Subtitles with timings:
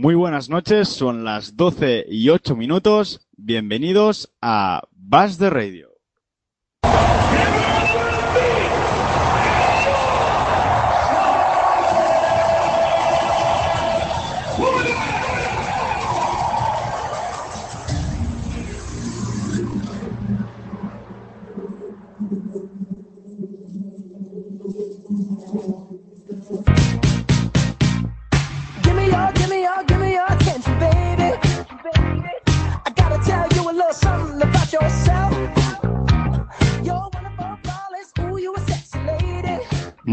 [0.00, 3.26] Muy buenas noches, son las 12 y 8 minutos.
[3.36, 5.87] Bienvenidos a Bass de Radio.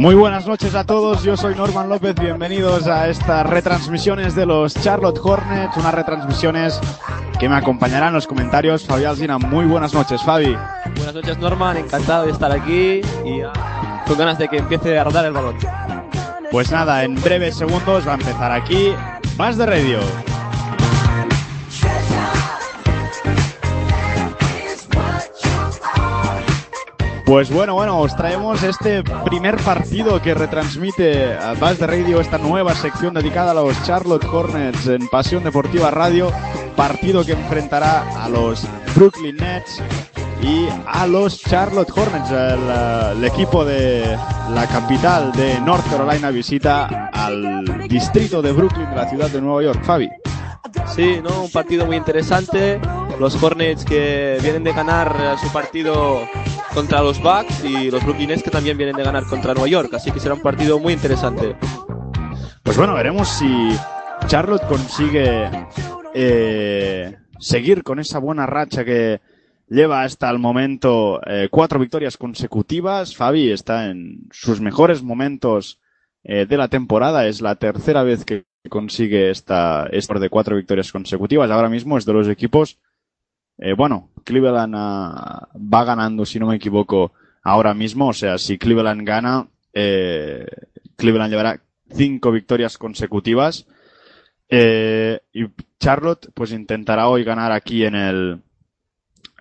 [0.05, 4.75] Muy buenas noches a todos, yo soy Norman López, bienvenidos a estas retransmisiones de los
[4.75, 6.79] Charlotte Hornets, unas retransmisiones
[7.39, 8.85] que me acompañarán en los comentarios.
[8.85, 10.55] Fabi Alsina, muy buenas noches, Fabi.
[10.95, 15.05] Buenas noches Norman, encantado de estar aquí y ah, con ganas de que empiece a
[15.05, 15.57] rodar el balón.
[16.51, 18.93] Pues nada, en breves segundos va a empezar aquí
[19.37, 20.34] Bass de Radio.
[27.25, 32.75] Pues bueno, bueno, os traemos este primer partido que retransmite Bass de Radio, esta nueva
[32.75, 36.31] sección dedicada a los Charlotte Hornets en Pasión Deportiva Radio.
[36.75, 39.81] Partido que enfrentará a los Brooklyn Nets
[40.43, 42.29] y a los Charlotte Hornets.
[42.29, 44.15] El, eh, el equipo de
[44.53, 49.63] la capital de North Carolina visita al distrito de Brooklyn de la ciudad de Nueva
[49.63, 49.83] York.
[49.83, 50.09] Fabi.
[50.95, 51.43] Sí, ¿no?
[51.43, 52.79] Un partido muy interesante.
[53.19, 56.21] Los Hornets que vienen de ganar su partido
[56.73, 59.93] contra los Bucks y los Brooklyn Nets que también vienen de ganar contra Nueva York.
[59.93, 61.55] Así que será un partido muy interesante.
[62.63, 63.75] Pues bueno, veremos si
[64.27, 65.49] Charlotte consigue
[66.13, 69.21] eh, seguir con esa buena racha que
[69.67, 73.15] lleva hasta el momento eh, cuatro victorias consecutivas.
[73.15, 75.79] Fabi está en sus mejores momentos
[76.23, 77.27] eh, de la temporada.
[77.27, 81.49] Es la tercera vez que consigue esta, esta de cuatro victorias consecutivas.
[81.51, 82.77] Ahora mismo es de los equipos.
[83.57, 87.13] eh, bueno, Cleveland ah, va ganando, si no me equivoco,
[87.43, 88.09] ahora mismo.
[88.09, 90.45] O sea, si Cleveland gana, eh,
[90.95, 93.67] Cleveland llevará cinco victorias consecutivas.
[94.49, 95.45] Eh, y
[95.79, 98.41] Charlotte, pues intentará hoy ganar aquí en el,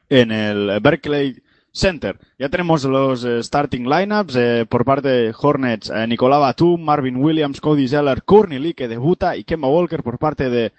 [0.09, 1.43] en el Berkeley
[1.75, 2.19] Center.
[2.39, 7.17] Ya tenemos los eh, starting lineups eh, por parte de Hornets, eh, Nicolás Batum, Marvin
[7.17, 10.73] Williams, Cody Zeller, Courtney Lee que debuta y Kemba Walker por parte de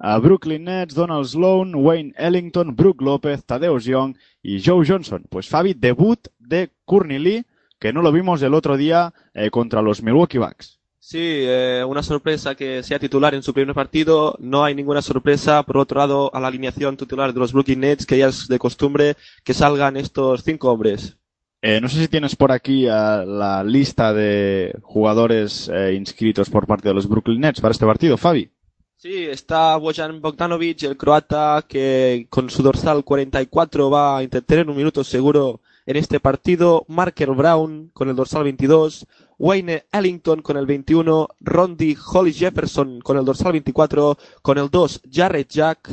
[0.00, 5.24] ah, Brooklyn Nets, Donald Sloan, Wayne Ellington, Brook López, Tadeusz Young y Joe Johnson.
[5.30, 7.46] Pues Fabi, debut de Courtney Lee,
[7.78, 10.79] que no lo vimos el otro día eh, contra los Milwaukee Bucks.
[11.10, 14.36] Sí, eh, una sorpresa que sea titular en su primer partido.
[14.38, 15.64] No hay ninguna sorpresa.
[15.64, 18.60] Por otro lado, a la alineación titular de los Brooklyn Nets, que ya es de
[18.60, 21.16] costumbre que salgan estos cinco hombres.
[21.62, 26.68] Eh, no sé si tienes por aquí ah, la lista de jugadores eh, inscritos por
[26.68, 28.48] parte de los Brooklyn Nets para este partido, Fabi.
[28.94, 34.70] Sí, está Bojan Bogdanovic, el croata, que con su dorsal 44 va a intentar tener
[34.70, 36.84] un minuto seguro en este partido.
[36.86, 39.06] Marker Brown con el dorsal 22.
[39.38, 41.28] Wayne Ellington con el 21.
[41.40, 44.16] Rondi Hollis Jefferson con el dorsal 24.
[44.40, 45.90] Con el 2, Jared Jack.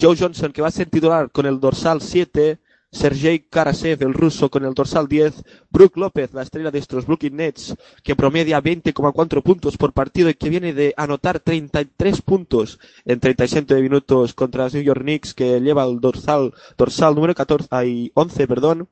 [0.00, 2.58] Joe Johnson, que va a ser titular con el dorsal 7.
[2.90, 5.44] Sergei Karasev, el ruso, con el dorsal 10.
[5.70, 10.34] Brook López, la estrella de estos Brooklyn Nets, que promedia 20,4 puntos por partido y
[10.34, 15.60] que viene de anotar 33 puntos en 37 minutos contra los New York Knicks, que
[15.60, 18.88] lleva el dorsal, dorsal número 14, ay, 11, perdón.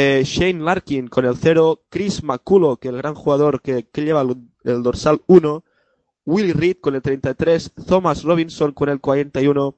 [0.00, 1.82] Eh, Shane Larkin con el 0.
[1.88, 5.64] Chris McCullough, que el gran jugador que, lleva el, dorsal 1.
[6.24, 7.72] Willie Reed con el 33.
[7.84, 9.74] Thomas Robinson con el 41.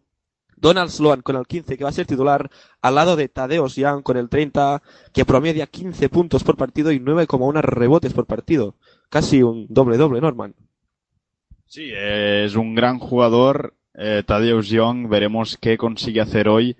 [0.56, 2.50] Donald Sloan con el 15, que va a ser titular,
[2.82, 4.82] al lado de Tadeusz Young con el 30,
[5.14, 8.74] que promedia 15 puntos por partido y 9,1 rebotes por partido.
[9.08, 10.54] Casi un doble-doble, Norman.
[11.64, 13.74] Sí, es un gran jugador.
[13.94, 14.22] Eh,
[14.68, 16.76] Young, veremos qué consigue hacer hoy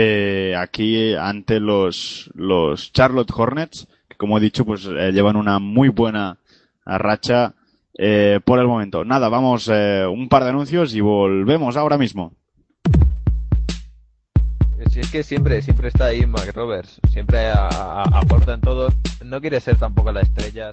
[0.00, 5.58] eh, aquí ante los, los Charlotte Hornets, que como he dicho, pues eh, llevan una
[5.58, 6.38] muy buena
[6.84, 7.54] racha
[7.98, 9.04] eh, por el momento.
[9.04, 12.32] Nada, vamos eh, un par de anuncios y volvemos ahora mismo.
[14.92, 18.88] Si es que siempre, siempre está ahí Mac Roberts, siempre aporta en todo,
[19.24, 20.70] no quiere ser tampoco la estrella.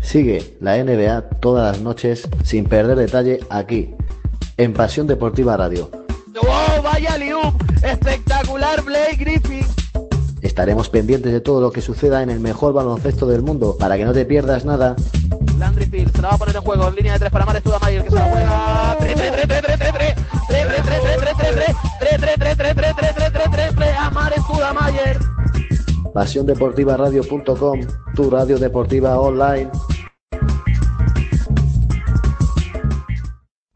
[0.00, 3.90] Sigue la NBA todas las noches sin perder detalle aquí,
[4.56, 5.90] en Pasión Deportiva Radio.
[6.36, 6.63] ¡Oh,
[7.84, 9.66] Espectacular Blake Griffin.
[10.40, 14.04] Estaremos pendientes de todo lo que suceda en el mejor baloncesto del mundo para que
[14.04, 14.96] no te pierdas nada.
[15.58, 17.62] Landry Field se la va a poner en juego en línea de tres para Mares
[17.62, 18.96] Tudamayer que se la juega.
[19.00, 20.16] 3 3 3 3 3 3 3
[26.12, 27.80] Pasión Deportiva Radio.com,
[28.14, 29.70] tu radio deportiva online.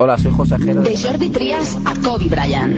[0.01, 0.83] Hola, soy José Ajero.
[0.83, 2.73] De Jordi Trias a Kobe Bryant.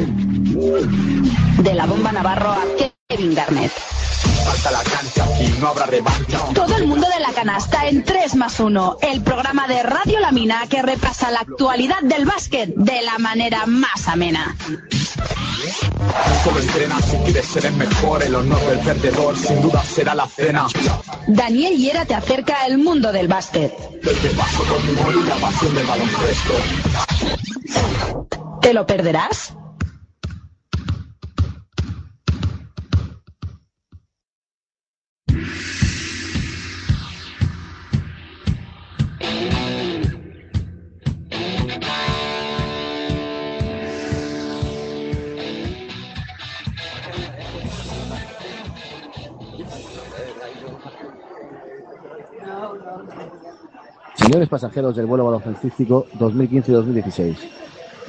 [1.62, 2.62] De la bomba Navarro a
[3.08, 3.72] Kevin Garnett.
[6.54, 8.98] Todo el mundo de la canasta en 3 más 1.
[9.02, 13.66] El programa de Radio La Mina que repasa la actualidad del básquet de la manera
[13.66, 14.56] más amena.
[16.44, 20.26] Solo entrena si quieres ser el mejor, el honor del perdedor sin duda será la
[20.26, 20.66] cena.
[21.28, 23.72] Daniel Hiera te acerca al mundo del básquet.
[24.02, 26.54] Desde paso con humor y la pasión del baloncesto.
[28.60, 29.54] ¿Te lo perderás?
[54.20, 57.36] Señores pasajeros del vuelo baloncestístico 2015-2016.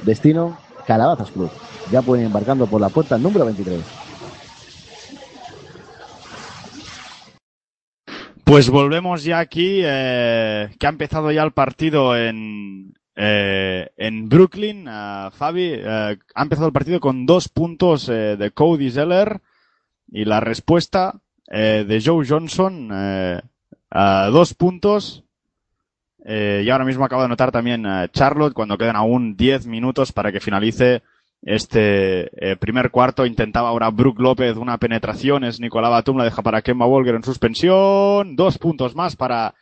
[0.02, 1.50] Destino, Calabazas Club.
[1.90, 3.80] Ya pueden embarcando por la puerta número 23.
[8.44, 14.84] Pues volvemos ya aquí, eh, que ha empezado ya el partido en, eh, en Brooklyn.
[14.88, 19.40] Ah, Fabi, eh, ha empezado el partido con dos puntos de Cody Zeller
[20.08, 22.90] y la respuesta de Joe Johnson
[23.90, 25.24] a dos puntos.
[26.24, 30.12] Eh, y ahora mismo acabo de notar también a Charlotte cuando quedan aún 10 minutos
[30.12, 31.02] para que finalice
[31.42, 33.26] este eh, primer cuarto.
[33.26, 35.44] Intentaba ahora Brook López una penetración.
[35.44, 38.36] Es Nicolás Batum, la deja para Kemba Walker en suspensión.
[38.36, 39.54] Dos puntos más para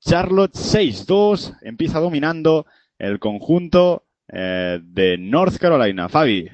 [0.00, 0.54] Charlotte.
[0.54, 1.58] 6-2.
[1.62, 2.66] Empieza dominando
[2.98, 6.08] el conjunto eh, de North Carolina.
[6.08, 6.48] Fabi.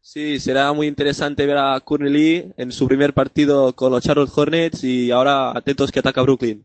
[0.00, 4.30] Sí, será muy interesante ver a Courtney Lee en su primer partido con los Charlotte
[4.34, 6.64] Hornets y ahora atentos que ataca Brooklyn.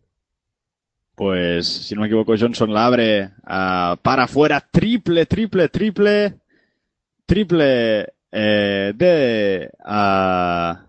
[1.22, 4.60] Pues, si no me equivoco, Johnson la abre ah, para afuera.
[4.60, 6.34] Triple, triple, triple.
[7.28, 10.84] Triple eh, de ah,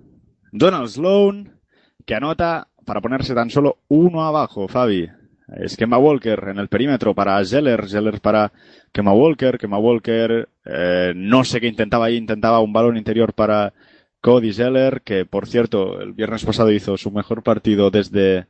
[0.51, 1.61] Donald Sloan,
[2.07, 5.07] que anota para ponerse tan solo uno abajo, Fabi.
[5.55, 8.53] Es Kemba Walker en el perímetro para Zeller, Zeller para
[8.91, 13.75] Kemba Walker, Kemba Walker, eh, no sé qué intentaba ahí, intentaba un balón interior para
[14.23, 18.47] Cody Zeller, que por cierto, el viernes pasado hizo su mejor partido desde,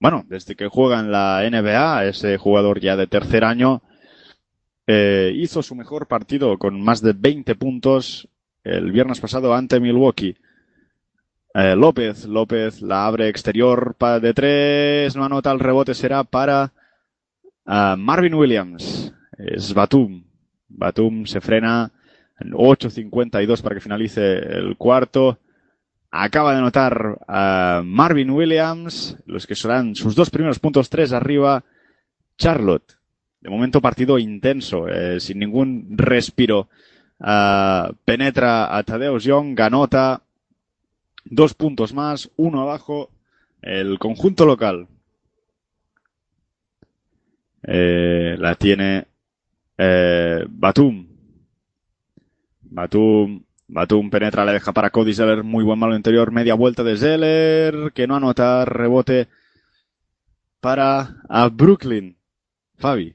[0.00, 3.82] bueno, desde que juega en la NBA, ese jugador ya de tercer año,
[4.86, 8.28] eh, hizo su mejor partido con más de 20 puntos
[8.64, 10.36] el viernes pasado ante Milwaukee.
[11.54, 16.72] Eh, López, López la abre exterior de tres, no anota el rebote, será para
[17.66, 19.12] ah, Marvin Williams.
[19.36, 20.24] Es Batum.
[20.68, 21.90] Batum se frena
[22.38, 25.38] en 8.52 para que finalice el cuarto.
[26.10, 31.64] Acaba de anotar a Marvin Williams, los que serán sus dos primeros puntos, tres arriba.
[32.38, 32.94] Charlotte.
[33.40, 36.68] De momento partido intenso, eh, sin ningún respiro.
[37.20, 40.22] Ah, penetra a Tadeusz Young, anota
[41.24, 43.10] dos puntos más, uno abajo,
[43.60, 44.88] el conjunto local.
[47.62, 49.06] Eh, la tiene
[49.76, 51.06] eh, Batum.
[52.62, 53.44] Batum.
[53.68, 57.92] Batum penetra, le deja para Cody Zeller, muy buen malo interior, media vuelta de Zeller,
[57.92, 59.28] que no anota, rebote
[60.60, 62.16] para a Brooklyn.
[62.76, 63.14] Fabi.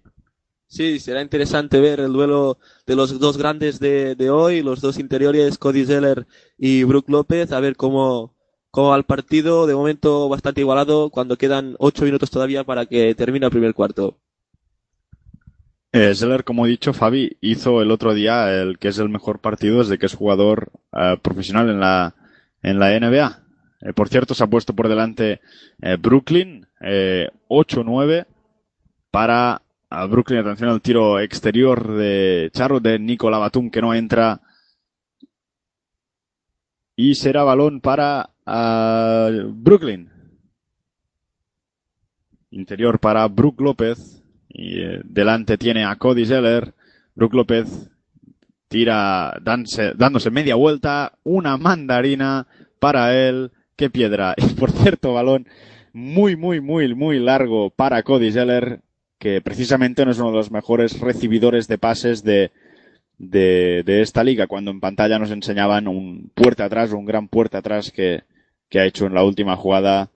[0.67, 4.99] Sí, será interesante ver el duelo de los dos grandes de, de hoy, los dos
[4.99, 8.35] interiores, Cody Zeller y Brook López, a ver cómo,
[8.71, 9.68] cómo va el partido.
[9.68, 14.19] De momento bastante igualado, cuando quedan ocho minutos todavía para que termine el primer cuarto.
[15.94, 19.40] Eh, Zeller, como he dicho, Fabi hizo el otro día el que es el mejor
[19.40, 22.16] partido desde que es jugador eh, profesional en la,
[22.64, 23.44] en la NBA.
[23.81, 25.42] Eh, por cierto, se ha puesto por delante
[25.81, 28.26] eh, Brooklyn, eh, 8-9
[29.12, 30.40] para a Brooklyn.
[30.40, 34.42] Atención al tiro exterior de Charro de Nicola Batum que no entra.
[36.95, 40.09] Y será balón para ah, Brooklyn.
[42.52, 44.22] Interior para Brook López.
[44.54, 46.74] Y eh, delante tiene a Cody Zeller.
[47.16, 47.90] Brook López
[48.68, 51.14] tira danse- dándose media vuelta.
[51.24, 52.48] Una mandarina
[52.80, 53.52] para él.
[53.76, 54.36] Qué piedra.
[54.38, 55.48] Y por cierto, balón
[55.94, 58.81] muy, muy, muy, muy largo para Cody Zeller.
[59.19, 62.52] Que precisamente no es uno de los mejores recibidores de pases de,
[63.18, 64.48] de, de esta liga.
[64.48, 68.24] Cuando en pantalla nos enseñaban un puerta atrás, un gran puerta atrás que,
[68.69, 70.10] que ha hecho en la última jugada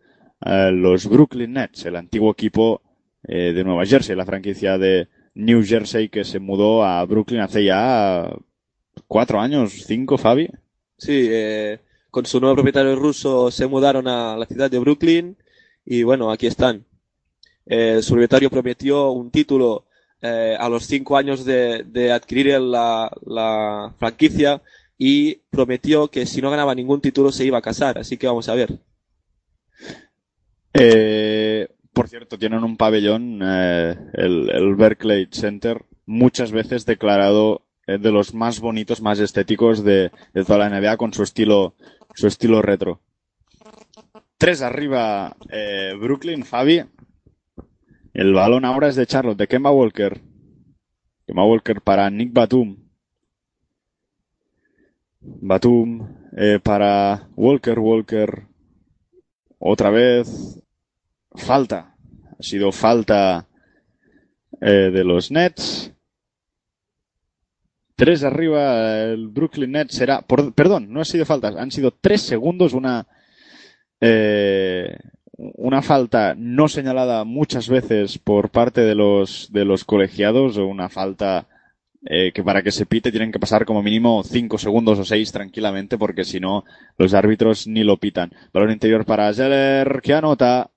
[0.45, 2.81] eh, los Brooklyn Nets, el antiguo equipo
[3.27, 7.63] eh, de Nueva Jersey, la franquicia de New Jersey que se mudó a Brooklyn hace
[7.63, 8.33] ya
[9.07, 10.49] cuatro años, cinco, Fabi.
[10.97, 11.79] Sí, eh,
[12.09, 15.37] con su nuevo propietario ruso se mudaron a la ciudad de Brooklyn
[15.85, 16.85] y bueno, aquí están.
[17.65, 19.85] Eh, su propietario prometió un título
[20.21, 24.61] eh, a los cinco años de, de adquirir la, la franquicia
[24.97, 27.99] y prometió que si no ganaba ningún título se iba a casar.
[27.99, 28.79] Así que vamos a ver.
[30.73, 37.97] Eh, por cierto, tienen un pabellón, eh, el, el Berkeley Center, muchas veces declarado eh,
[37.97, 40.11] de los más bonitos, más estéticos de,
[40.45, 41.73] toda la NBA con su estilo,
[42.13, 43.01] su estilo retro.
[44.37, 46.83] Tres arriba eh, Brooklyn, Fabi.
[48.13, 50.21] El balón ahora es de Charlotte, de Kemba Walker.
[51.25, 52.77] Kemba Walker para Nick Batum.
[55.19, 56.15] Batum
[56.61, 58.43] para Walker, Walker.
[59.57, 60.61] Otra vez.
[61.35, 61.95] Falta.
[62.39, 63.47] Ha sido falta
[64.61, 65.91] eh, de los Nets.
[67.95, 70.21] Tres arriba, el Brooklyn Nets será.
[70.21, 73.07] perdón, no ha sido faltas, han sido tres segundos, una.
[73.99, 74.95] eh,
[75.37, 80.89] una falta no señalada muchas veces por parte de los, de los colegiados, o una
[80.89, 81.47] falta
[82.05, 85.31] eh, que para que se pite tienen que pasar como mínimo cinco segundos o seis
[85.31, 86.63] tranquilamente, porque si no,
[86.97, 88.31] los árbitros ni lo pitan.
[88.53, 90.71] Balón interior para Zeller, que anota.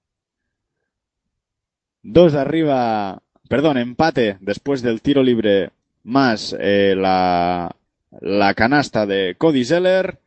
[2.02, 5.70] Dos de arriba, perdón, empate después del tiro libre
[6.02, 7.76] más eh, la,
[8.20, 10.18] la canasta de Cody Zeller.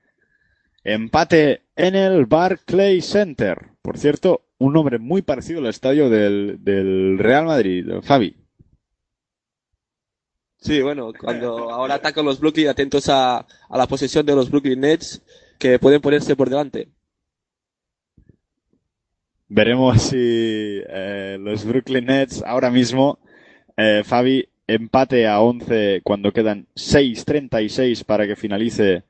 [0.83, 3.57] Empate en el Barclay Center.
[3.81, 8.35] Por cierto, un nombre muy parecido al estadio del, del Real Madrid, Fabi.
[10.57, 14.79] Sí, bueno, cuando ahora atacan los Brooklyn, atentos a, a la posesión de los Brooklyn
[14.79, 15.21] Nets,
[15.57, 16.87] que pueden ponerse por delante.
[19.55, 23.19] Veremos si eh, los Brooklyn Nets ahora mismo,
[23.77, 29.03] eh, Fabi, empate a 11 cuando quedan 6.36 para que finalice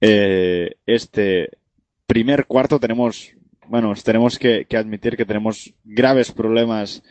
[0.00, 1.58] eh, este
[2.06, 2.78] primer cuarto.
[2.78, 3.32] Tenemos,
[3.66, 7.02] bueno, tenemos que, admitir que tenemos graves problemas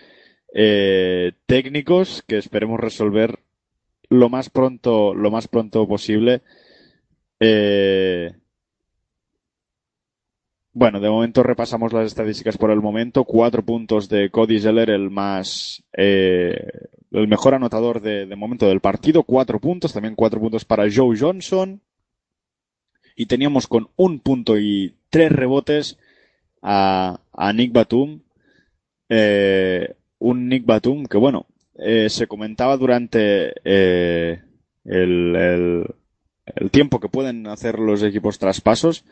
[1.48, 3.39] técnicos que esperemos resolver
[4.08, 6.44] lo más pronto, lo más pronto posible.
[7.42, 8.32] Eh,
[10.78, 13.24] bueno, de momento repasamos las estadísticas por el momento.
[13.24, 16.56] Cuatro puntos de Cody Zeller, el más, eh,
[17.12, 19.24] el mejor anotador de, momento del partido.
[19.24, 21.82] Cuatro puntos, también cuatro puntos para Joe Johnson.
[23.16, 25.98] Y teníamos con un punto y tres rebotes
[26.62, 27.22] a,
[27.56, 28.22] Nick Batum.
[29.10, 31.48] Eh, un Nick Batum que, bueno,
[31.80, 34.44] eh, se comentaba durante eh,
[34.86, 35.88] el,
[36.56, 39.06] el tiempo que pueden hacer los equipos traspasos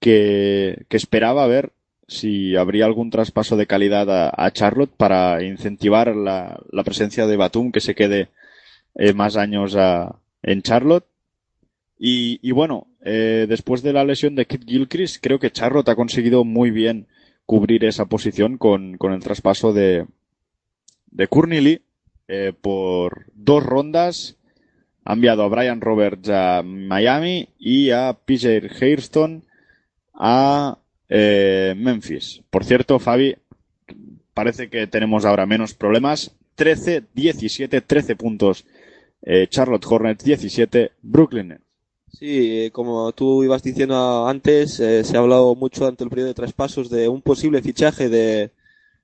[0.00, 1.72] que, que esperaba ver
[2.08, 7.70] si habría algún traspaso de calidad a, Charlotte para incentivar la, la presencia de Batum
[7.70, 8.28] que se quede
[8.96, 11.04] eh, más años a- en Charlotte.
[11.98, 15.94] Y, y bueno, eh, después de la lesión de Kit Gilchrist, creo que Charlotte ha
[15.94, 17.06] conseguido muy bien
[17.46, 20.06] cubrir esa posición con, con el traspaso de,
[21.10, 21.28] de
[21.60, 21.82] Lee
[22.26, 24.36] eh, por dos rondas.
[25.04, 29.44] Ha enviado a Brian Roberts a Miami y a PJ Hairston
[30.20, 32.42] a eh, Memphis.
[32.50, 33.34] Por cierto, Fabi,
[34.34, 36.32] parece que tenemos ahora menos problemas.
[36.54, 38.66] 13, 17, 13 puntos.
[39.22, 41.58] Eh, Charlotte Hornets 17, Brooklyn.
[42.12, 46.34] Sí, eh, como tú ibas diciendo antes, se ha hablado mucho ante el periodo de
[46.34, 48.50] traspasos de un posible fichaje de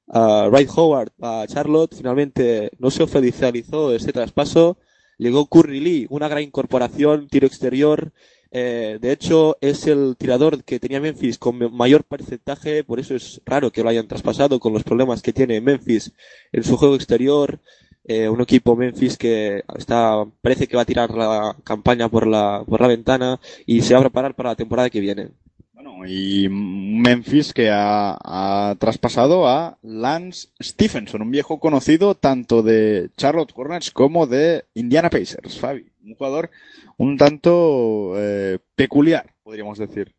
[0.08, 1.94] ah, Wright Howard a Charlotte.
[1.96, 4.76] Finalmente no se oficializó este traspaso.
[5.18, 8.12] Llegó Curry Lee, una gran incorporación, tiro exterior.
[8.50, 13.40] Eh, de hecho, es el tirador que tenía Memphis con mayor porcentaje, por eso es
[13.44, 16.12] raro que lo hayan traspasado con los problemas que tiene Memphis
[16.52, 17.60] en su juego exterior.
[18.08, 22.62] Eh, un equipo Memphis que está, parece que va a tirar la campaña por la,
[22.66, 25.30] por la ventana y se va a preparar para la temporada que viene.
[25.76, 33.10] Bueno, y Memphis que ha, ha traspasado a Lance Stephenson, un viejo conocido tanto de
[33.18, 35.84] Charlotte Hornets como de Indiana Pacers, Fabi.
[36.02, 36.50] Un jugador
[36.96, 40.14] un tanto eh, peculiar, podríamos decir.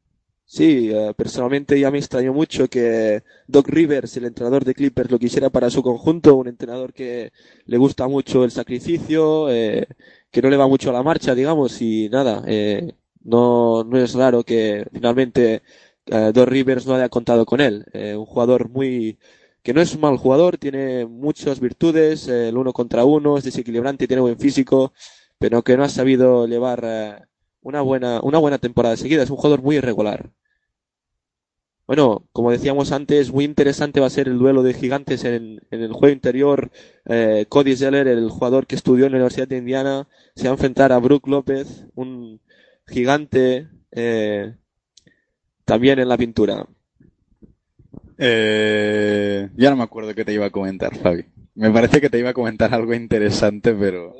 [0.45, 5.17] Sí, eh, personalmente ya me extrañó mucho que Doc Rivers, el entrenador de Clippers, lo
[5.17, 7.31] quisiera para su conjunto, un entrenador que
[7.65, 9.87] le gusta mucho el sacrificio, eh,
[10.29, 12.93] que no le va mucho a la marcha, digamos, y nada, eh,
[13.27, 15.62] no, no es raro que finalmente
[16.05, 17.86] eh, Doc Rivers no haya contado con él.
[17.93, 19.19] Eh, un jugador muy,
[19.63, 23.43] que no es un mal jugador, tiene muchas virtudes, eh, el uno contra uno, es
[23.43, 24.93] desequilibrante, tiene buen físico,
[25.39, 27.22] pero que no ha sabido llevar eh,
[27.62, 29.24] una buena, una buena temporada seguida.
[29.24, 30.31] Es un jugador muy irregular.
[31.86, 35.81] Bueno, como decíamos antes, muy interesante va a ser el duelo de gigantes en, en
[35.81, 36.69] el juego interior.
[37.48, 40.91] Cody Zeller, el jugador que estudió en la Universidad de Indiana, se va a enfrentar
[40.91, 42.41] a Brook López, un
[42.88, 44.53] gigante eh,
[45.65, 46.65] también en la pintura.
[48.17, 51.25] Eh, ya no me acuerdo qué te iba a comentar, Fabi.
[51.56, 54.13] Me parece que te iba a comentar algo interesante, pero...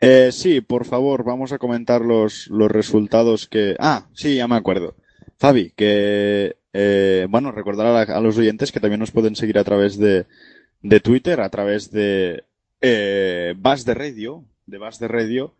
[0.00, 3.74] Eh, sí, por favor, vamos a comentar los, los resultados que...
[3.78, 4.94] Ah, sí, ya me acuerdo.
[5.38, 6.56] Fabi, que...
[6.72, 9.98] eh, bueno, recordar a, la- a los oyentes que también nos pueden seguir a través
[9.98, 10.26] de,
[10.82, 12.44] de Twitter, a través de
[12.80, 15.54] eh, Bas de Radio, de Bas de Radio,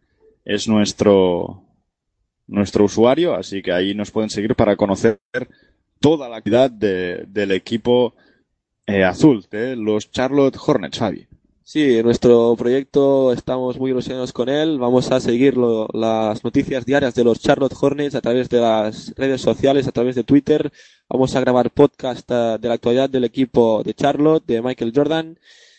[0.44, 1.62] es nuestro,
[2.46, 5.18] nuestro usuario, así que ahí nos pueden seguir para conocer
[6.00, 8.14] toda la actividad de- del equipo
[8.86, 11.26] eh, azul, de los Charlotte Hornets, Fabi.
[11.62, 14.78] Sí, nuestro proyecto estamos muy ilusionados con él.
[14.78, 19.14] Vamos a seguir lo- las noticias diarias de los Charlotte Hornets a través de las
[19.16, 20.70] redes sociales, a través de Twitter.
[21.08, 25.38] Vamos a grabar podcast eh, de la actualidad del equipo de Charlotte, de Michael Jordan.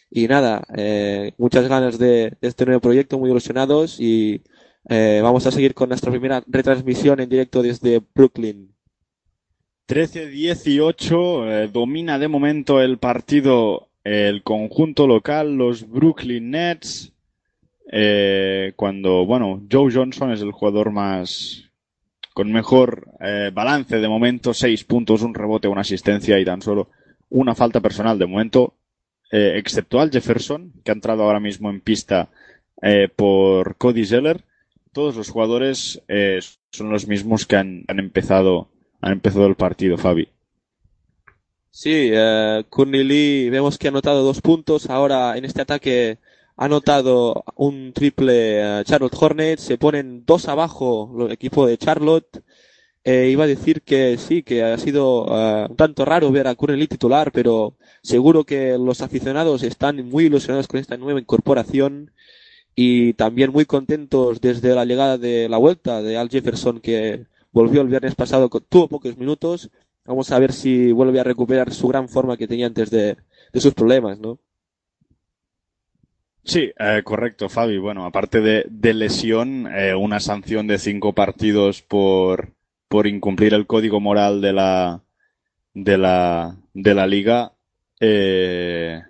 [0.09, 4.41] Y nada, eh, muchas ganas de, de este nuevo proyecto, muy ilusionados y
[4.87, 8.75] eh, vamos a seguir con nuestra primera retransmisión en directo desde Brooklyn.
[9.87, 17.11] 13-18 eh, domina de momento el partido el conjunto local, los Brooklyn Nets,
[17.91, 21.63] eh, cuando, bueno, Joe Johnson es el jugador más
[22.35, 23.07] con mejor
[23.53, 26.89] balance de momento, seis puntos, un rebote, una asistencia y tan solo
[27.29, 28.73] una falta personal de momento,
[29.31, 32.29] eh, excepto al Jefferson, que ha entrado ahora mismo en pista
[33.15, 34.43] por Cody Zeller.
[34.95, 36.39] Todos los jugadores eh,
[36.71, 38.69] son los mismos que han, empezado
[39.01, 40.29] han empezado el partido, Fabi.
[41.69, 44.89] Sí, eh, Lee vemos que ha anotado dos puntos.
[44.89, 46.19] Ahora en este ataque
[46.55, 49.63] ha anotado un triple eh, Charlotte Hornets.
[49.63, 52.41] Se ponen dos abajo el equipo de Charlotte.
[53.03, 56.55] Eh, iba a decir que sí, que ha sido eh, un tanto raro ver a
[56.55, 62.11] Courtney Lee titular, pero seguro que los aficionados están muy ilusionados con esta nueva incorporación
[62.75, 67.81] y también muy contentos desde la llegada de la vuelta de Al Jefferson que volvió
[67.81, 69.69] el viernes pasado, tuvo pocos minutos.
[70.05, 73.17] Vamos a ver si vuelve a recuperar su gran forma que tenía antes de,
[73.53, 74.37] de sus problemas, ¿no?
[76.43, 77.79] Sí, eh, correcto, Fabi.
[77.79, 82.53] Bueno, aparte de, de lesión, eh, una sanción de cinco partidos por,
[82.87, 85.01] por incumplir el código moral de la,
[85.73, 87.53] de la, de la liga,
[87.99, 89.01] eh,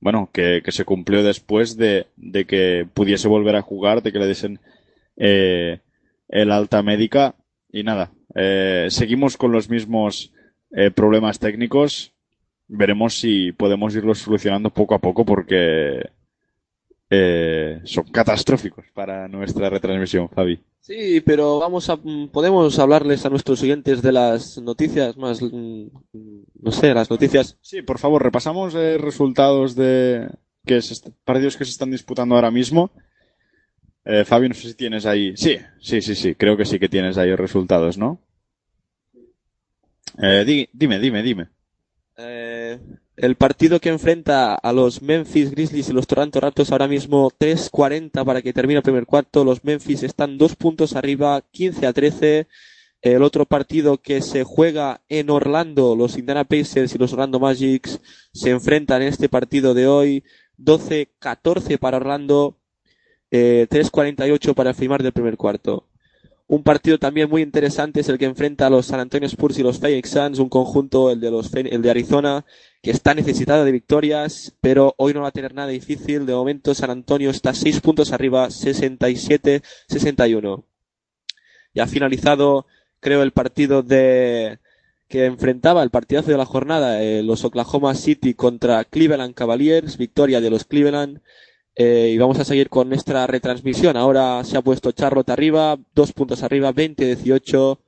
[0.00, 2.06] bueno, que, que se cumplió después de,
[2.48, 4.58] que pudiese volver a jugar, de que le diesen
[5.16, 5.80] eh,
[6.28, 7.34] el alta médica
[7.70, 8.10] y nada.
[8.34, 10.32] eh, seguimos con los mismos
[10.70, 12.12] eh, problemas técnicos.
[12.68, 16.08] Veremos si podemos irlos solucionando poco a poco porque
[17.10, 20.60] eh, son catastróficos para nuestra retransmisión, Fabi.
[20.80, 25.86] Sí, pero vamos a, mm, podemos hablarles a nuestros oyentes de las noticias más, mm,
[26.62, 27.58] no sé, las noticias.
[27.60, 30.28] Sí, por favor, repasamos eh, resultados de
[30.64, 32.90] que se partidos que se están disputando ahora mismo.
[34.04, 35.34] Eh, Fabi, no sé si tienes ahí.
[35.36, 38.20] Sí, sí, sí, sí, creo que sí que tienes ahí los resultados, ¿no?
[40.18, 41.48] Eh, di- dime, dime, dime.
[42.18, 42.78] Eh,
[43.20, 48.24] el partido que enfrenta a los Memphis Grizzlies y los Toronto Raptors ahora mismo 3.40
[48.24, 49.44] para que termine el primer cuarto.
[49.44, 52.46] Los Memphis están dos puntos arriba, 15 a 13.
[53.02, 58.00] El otro partido que se juega en Orlando, los Indiana Pacers y los Orlando Magics
[58.32, 60.24] se enfrentan en este partido de hoy.
[60.58, 62.56] 12-14 para Orlando,
[63.30, 65.89] eh, 3.48 para final del primer cuarto.
[66.50, 69.62] Un partido también muy interesante es el que enfrenta a los San Antonio Spurs y
[69.62, 72.44] los Phoenix Suns, un conjunto, el de los el de Arizona,
[72.82, 76.26] que está necesitado de victorias, pero hoy no va a tener nada difícil.
[76.26, 80.64] De momento San Antonio está seis puntos arriba, 67-61.
[81.72, 82.66] Ya finalizado,
[82.98, 84.58] creo, el partido de
[85.06, 90.40] que enfrentaba el partidazo de la jornada, eh, los Oklahoma City contra Cleveland Cavaliers, victoria
[90.40, 91.20] de los Cleveland.
[91.74, 93.96] Eh, y vamos a seguir con nuestra retransmisión.
[93.96, 97.78] Ahora se ha puesto Charlotte arriba, dos puntos arriba, 20-18.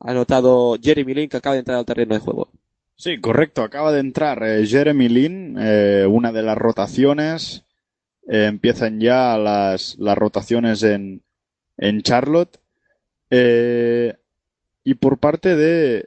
[0.00, 2.50] Ha anotado Jeremy Lin que acaba de entrar al terreno de juego.
[2.96, 3.62] Sí, correcto.
[3.62, 7.64] Acaba de entrar eh, Jeremy Lin, eh, una de las rotaciones.
[8.26, 11.22] Empiezan ya las, las rotaciones en,
[11.78, 12.58] en Charlotte.
[14.82, 16.04] Y por parte de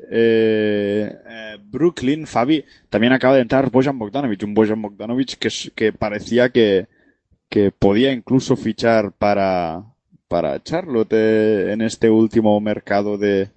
[1.64, 6.88] Brooklyn, Fabi, también acaba de entrar Bojan Bogdanovic, un Bojan Bogdanovic que, que parecía que,
[7.54, 9.84] que podía incluso fichar para,
[10.28, 13.52] para Charlotte eh, en este último mercado de,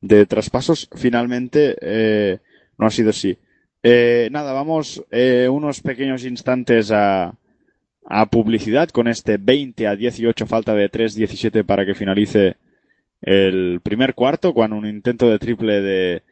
[0.00, 0.90] de traspasos.
[0.96, 2.40] Finalmente eh,
[2.76, 3.38] no ha sido así.
[3.84, 7.36] Eh, nada, vamos eh, unos pequeños instantes a,
[8.04, 12.56] a publicidad con este 20 a 18 falta de 3-17 para que finalice
[13.22, 16.22] el primer cuarto con un intento de triple de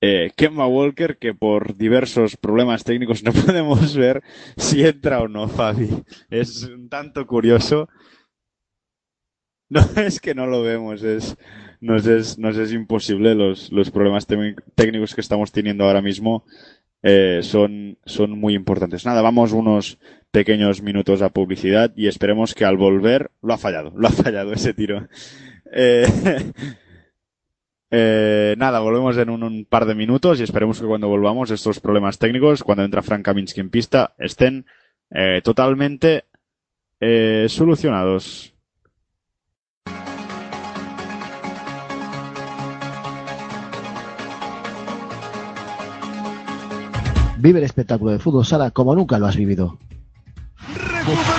[0.00, 4.22] eh, Walker que por diversos problemas técnicos no podemos ver
[4.56, 5.88] si entra o no, Fabi.
[6.30, 7.88] Es un tanto curioso.
[9.68, 11.36] No es que no lo vemos, es
[11.80, 16.44] nos es, nos es imposible los, los problemas técnicos que estamos teniendo ahora mismo
[17.02, 19.04] eh, son, son muy importantes.
[19.04, 19.98] Nada, vamos unos
[20.30, 24.52] pequeños minutos a publicidad y esperemos que al volver lo ha fallado, lo ha fallado
[24.52, 25.08] ese tiro.
[25.72, 26.06] Eh,
[27.90, 31.80] eh, nada, volvemos en un, un par de minutos y esperemos que cuando volvamos estos
[31.80, 34.66] problemas técnicos, cuando entra Frank Kaminsky en pista, estén
[35.10, 36.24] eh, totalmente
[37.00, 38.52] eh, solucionados.
[47.38, 49.78] Vive el espectáculo de fútbol sala como nunca lo has vivido.
[50.74, 51.35] Recupera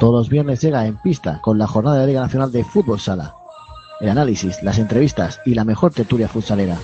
[0.00, 3.34] Todos los viernes llega en pista con la jornada de Liga Nacional de Fútbol Sala.
[4.00, 6.78] El análisis, las entrevistas y la mejor tertulia futsalera.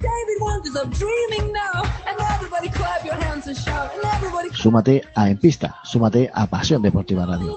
[0.00, 0.34] Cae
[4.52, 7.56] Súmate a En Pista, súmate a Pasión Deportiva Radio.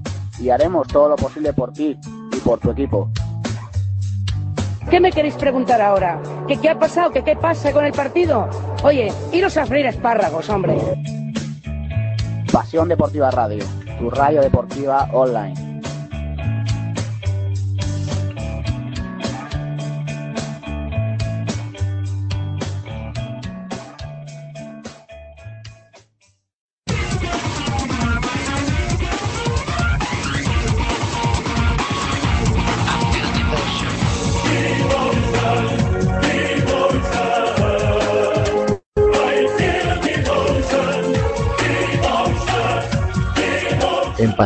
[0.41, 1.97] y haremos todo lo posible por ti
[2.31, 3.09] y por tu equipo.
[4.89, 6.21] ¿Qué me queréis preguntar ahora?
[6.47, 7.11] ¿Que qué ha pasado?
[7.11, 8.49] ¿Que qué pasa con el partido?
[8.83, 10.77] Oye, iros a freír espárragos, hombre.
[12.51, 13.63] Pasión Deportiva Radio,
[13.99, 15.70] tu radio deportiva online.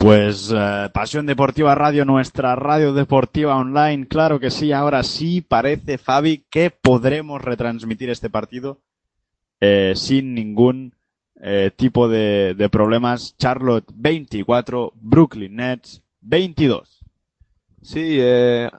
[0.00, 5.98] Pues eh, Pasión Deportiva Radio, nuestra radio deportiva online, claro que sí, ahora sí parece,
[5.98, 8.80] Fabi, que podremos retransmitir este partido
[9.60, 10.94] eh, sin ningún
[11.42, 13.36] eh, tipo de, problemas.
[13.36, 17.04] Charlotte 24, Brooklyn Nets 22.
[17.82, 18.70] Sí, eh,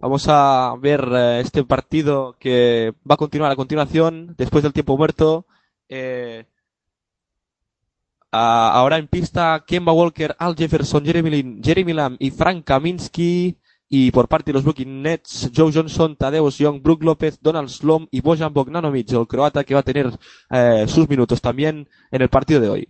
[0.00, 5.46] vamos a ver este partido que va a continuar a continuación, después del tiempo muerto.
[5.88, 6.46] Eh,
[8.30, 13.56] ahora en pista, Kemba Walker, Al Jefferson, Jeremy Lin, Jeremy Lamb y Frank Kaminsky.
[13.90, 18.06] Y por parte de los Brooklyn Nets, Joe Johnson, Tadeusz Young, Brook López, Donald Slom
[18.10, 20.10] y Bojan Bogdanovic, el croata que va a tener
[20.50, 22.88] eh, sus minutos también en el partido de hoy.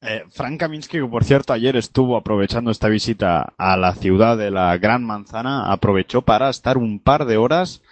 [0.00, 4.50] Eh, Frank Kaminsky, que por cierto ayer estuvo aprovechando esta visita a la ciudad de
[4.50, 7.82] la Gran Manzana, aprovechó para estar un par de horas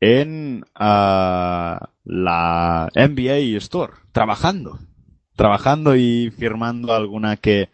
[0.00, 4.78] en ah, la NBA Store, trabajando.
[5.42, 7.68] Trabajando y firmando alguna que,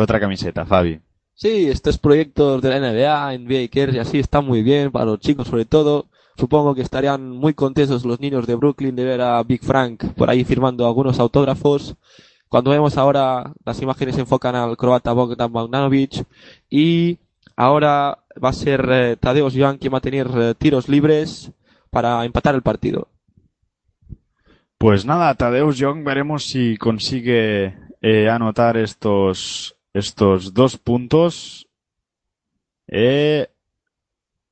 [0.00, 0.98] otra camiseta, Fabi.
[1.34, 5.20] Sí, estos proyectos de la NBA, NBA Cares y así están muy bien para los
[5.20, 6.06] chicos sobre todo.
[6.38, 10.30] Supongo que estarían muy contentos los niños de Brooklyn de ver a Big Frank por
[10.30, 11.96] ahí firmando algunos autógrafos.
[12.48, 16.24] Cuando vemos ahora las imágenes enfocan al croata Bogdan Bogdanovic
[16.70, 17.18] y
[17.56, 21.52] ahora va a ser eh, Tadeusz Young quien va a tener eh, tiros libres
[21.90, 23.11] para empatar el partido.
[24.82, 31.68] Pues nada, Tadeusz Young veremos si consigue eh, anotar estos, estos dos puntos
[32.88, 33.46] Eh,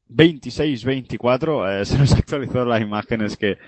[0.08, 1.80] 26-24.
[1.80, 3.58] eh, se nos actualizó la imagen, es que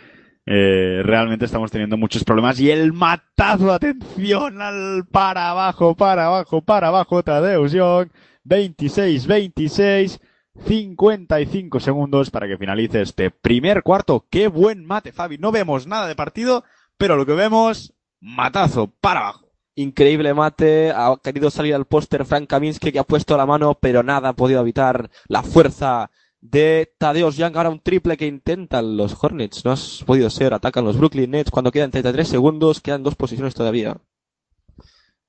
[0.46, 2.60] eh, realmente estamos teniendo muchos problemas.
[2.60, 8.08] Y el matazo, atención al para abajo, para abajo, para abajo, Tadeusz Young.
[8.44, 10.20] 26-26.
[10.66, 14.26] 55 segundos para que finalice este primer cuarto.
[14.30, 15.38] Qué buen mate, Fabi.
[15.38, 16.64] No vemos nada de partido,
[16.96, 19.48] pero lo que vemos, matazo, para abajo.
[19.74, 24.02] Increíble mate, ha querido salir al póster Frank Kaminsky que ha puesto la mano, pero
[24.02, 26.10] nada ha podido evitar la fuerza
[26.42, 27.56] de Tadeusz Young.
[27.56, 29.64] Ahora un triple que intentan los Hornets.
[29.64, 33.54] No has podido ser, atacan los Brooklyn Nets cuando quedan 33 segundos, quedan dos posiciones
[33.54, 33.96] todavía.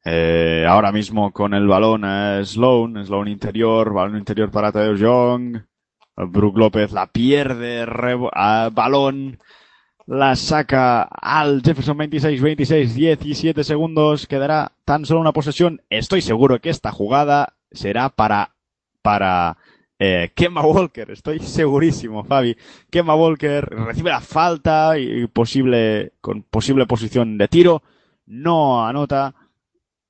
[0.05, 5.61] Eh, ahora mismo con el balón eh, Sloan, Sloan interior, balón interior para Tadeusz Young.
[6.15, 7.85] Brook López la pierde,
[8.33, 9.39] ah, balón,
[10.05, 15.81] la saca al Jefferson 26, 26, 17 segundos, quedará tan solo una posesión.
[15.89, 18.51] Estoy seguro que esta jugada será para,
[19.01, 19.57] para,
[19.97, 22.57] eh, Kemba Walker, estoy segurísimo, Fabi.
[22.91, 27.81] Kemba Walker recibe la falta y posible, con posible posición de tiro,
[28.25, 29.33] no anota.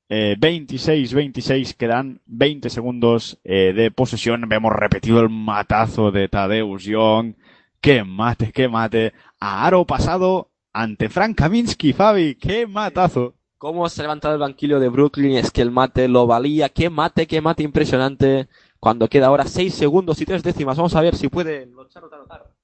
[0.10, 4.48] Eh, 26-26 quedan 20 segundos eh, de posesión.
[4.48, 7.36] Vemos repetido el matazo de Tadeusz Young.
[7.82, 9.14] ¡Qué mate, qué mate!
[9.40, 12.36] A aro pasado ante Frank Kaminsky, Fabi.
[12.36, 13.36] ¡Qué matazo!
[13.58, 16.70] Cómo se ha levantado el banquillo de Brooklyn, es que el mate lo valía.
[16.70, 18.48] ¡Qué mate, qué mate impresionante!
[18.84, 20.76] Cuando queda ahora 6 segundos y 3 décimas.
[20.76, 21.70] Vamos a ver si puede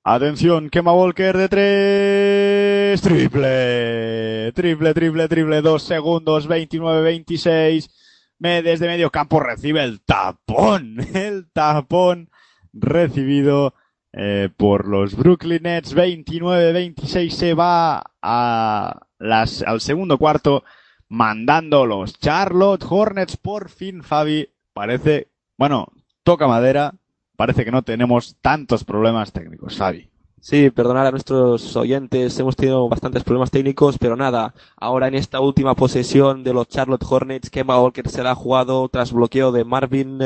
[0.04, 3.02] Atención, Kemba Walker de tres.
[3.02, 4.52] Triple.
[4.52, 5.62] Triple, triple, triple.
[5.62, 7.90] Dos segundos, 29-26.
[8.38, 10.98] Me desde medio campo recibe el tapón.
[11.14, 12.30] El tapón
[12.74, 13.74] recibido
[14.12, 15.96] eh, por los Brooklyn Nets.
[15.96, 20.66] 29-26 se va a las, al segundo cuarto
[21.08, 23.38] mandando los Charlotte Hornets.
[23.38, 25.88] Por fin, Fabi, parece, bueno,
[26.24, 26.94] toca madera.
[27.36, 30.10] Parece que no tenemos tantos problemas técnicos, Fabi.
[30.42, 35.42] Sí, perdonar a nuestros oyentes, hemos tenido bastantes problemas técnicos, pero nada, ahora en esta
[35.42, 39.66] última posesión de los Charlotte Hornets, Kemba Walker se la ha jugado tras bloqueo de
[39.66, 40.20] Marvin,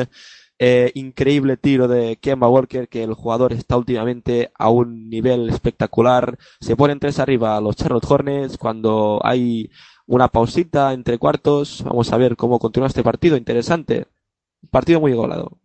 [0.60, 6.38] eh, increíble tiro de Kemba Walker, que el jugador está últimamente a un nivel espectacular,
[6.60, 9.72] se ponen tres arriba los Charlotte Hornets cuando hay
[10.06, 14.06] una pausita entre cuartos, vamos a ver cómo continúa este partido, interesante,
[14.70, 15.58] partido muy igualado.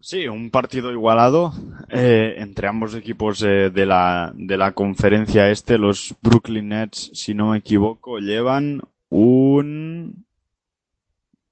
[0.00, 1.52] Sí, un partido igualado
[1.88, 5.76] eh, entre ambos equipos eh, de la de la conferencia este.
[5.76, 10.24] Los Brooklyn Nets, si no me equivoco, llevan un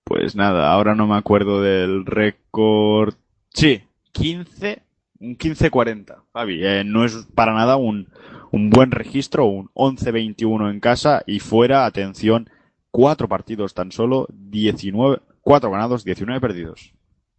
[0.05, 3.15] pues nada, ahora no me acuerdo del récord.
[3.53, 3.83] Sí,
[4.13, 4.83] 15,
[5.19, 6.65] un 15-40, Fabi.
[6.65, 8.09] Eh, no es para nada un,
[8.53, 12.49] un buen registro, un 11-21 en casa y fuera, atención,
[12.93, 16.93] cuatro partidos tan solo, 19, cuatro ganados, 19 perdidos.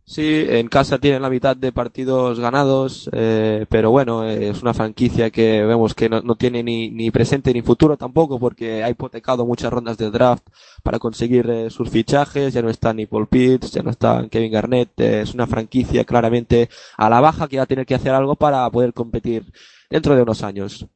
[0.10, 5.32] Sí, en casa tienen la mitad de partidos ganados, eh, pero bueno, es una franquicia
[5.32, 9.46] que vemos que no, no tiene ni, ni presente ni futuro tampoco porque ha hipotecado
[9.46, 10.48] muchas rondas de draft
[10.82, 14.54] para conseguir eh, sus fichajes, ya no está ni Paul Pitts, ya no está Kevin
[14.54, 18.14] Garnett, eh, es una franquicia claramente a la baja que va a tener que hacer
[18.14, 19.52] algo para poder competir
[19.90, 20.88] dentro de unos años.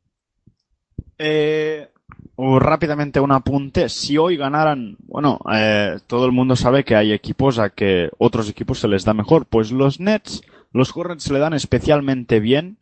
[1.17, 1.89] Eh,
[2.37, 3.89] rápidamente un apunte.
[3.89, 8.49] Si hoy ganaran, bueno, eh, todo el mundo sabe que hay equipos a que otros
[8.49, 9.45] equipos se les da mejor.
[9.45, 12.77] Pues los Nets, los Hornets se le dan especialmente bien.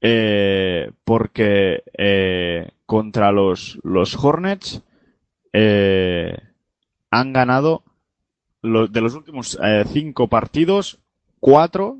[0.00, 4.82] Eh, porque eh, contra los, los Hornets
[7.10, 7.82] han ganado
[8.62, 9.58] los, de los últimos
[9.92, 11.00] cinco partidos,
[11.40, 11.98] cuatro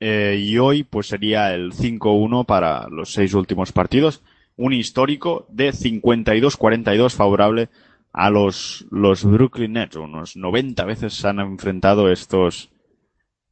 [0.00, 4.22] y hoy pues sería el 5-1 para los seis últimos partidos.
[4.60, 7.70] Un histórico de 52-42 favorable
[8.12, 9.96] a los, los Brooklyn Nets.
[9.96, 12.68] Unos 90 veces se han enfrentado estos,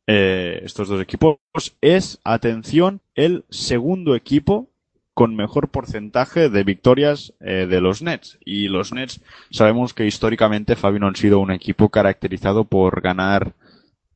[0.07, 1.39] eh, estos dos equipos.
[1.81, 4.69] Es, atención, el segundo equipo
[5.15, 8.39] con mejor porcentaje de victorias eh, de los Nets.
[8.45, 13.55] Y los Nets sabemos que históricamente, Fabi, no han sido un equipo caracterizado por ganar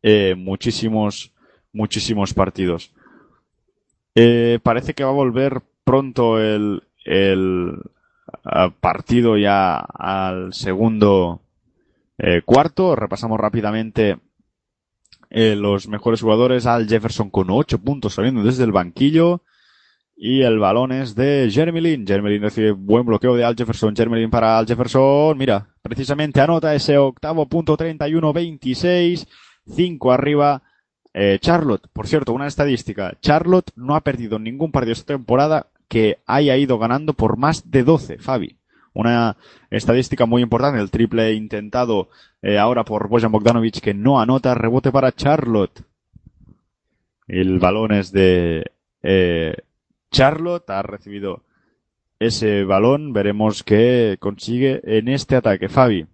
[0.02, 1.33] eh, muchísimos,
[1.72, 2.92] muchísimos partidos.
[4.62, 7.79] Parece que va a volver pronto el, el
[8.45, 11.42] ah, partido ya al segundo
[12.18, 12.97] eh, cuarto.
[12.97, 14.18] Repasamos rápidamente
[15.31, 16.66] eh, los mejores jugadores.
[16.66, 19.42] Al Jefferson con 8 puntos saliendo desde el banquillo.
[20.14, 22.07] Y el balón es de Jeremy Lin.
[22.07, 23.97] Jeremy Lin recibe buen bloqueo de Al Jefferson.
[23.97, 25.37] Jeremy Lin para Al Jefferson.
[25.37, 29.27] Mira, precisamente anota ese octavo punto 31-26.
[29.66, 30.62] 5 arriba.
[31.14, 33.18] Eh, Charlotte, por cierto, una estadística.
[33.21, 37.85] Charlotte no ha perdido ningún partido esta temporada que haya ido ganando por más de
[37.85, 38.57] 12, Fabi.
[38.94, 39.37] Una
[39.68, 42.09] estadística muy importante, el triple intentado
[42.40, 45.83] eh, ahora por Bojan Bogdanovic que no anota, rebote para Charlotte.
[47.28, 49.55] El balón es de eh,
[50.11, 51.42] Charlotte, ha recibido
[52.18, 55.68] ese balón, veremos qué consigue en este ataque.
[55.68, 56.07] Fabi.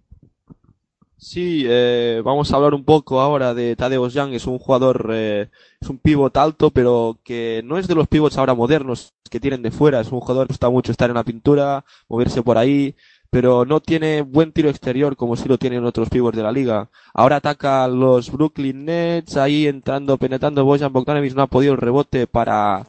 [1.21, 4.33] Sí, eh, vamos a hablar un poco ahora de Tadeusz Young.
[4.33, 5.49] Es un jugador, eh,
[5.81, 9.61] es un pivot alto, pero que no es de los pivots ahora modernos que tienen
[9.61, 9.99] de fuera.
[9.99, 12.95] Es un jugador que gusta mucho estar en la pintura, moverse por ahí,
[13.29, 16.89] pero no tiene buen tiro exterior como si lo tienen otros pivots de la liga.
[17.13, 21.79] Ahora ataca a los Brooklyn Nets, ahí entrando, penetrando Bojan Bogdanovic, no ha podido el
[21.79, 22.87] rebote para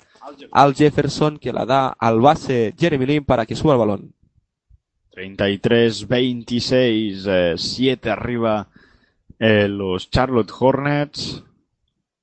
[0.53, 4.20] Al Jefferson, que la da al base Jeremy Lin para que suba el balón.
[5.13, 8.69] 33-26, 7 arriba
[9.39, 11.45] eh, los Charlotte Hornets.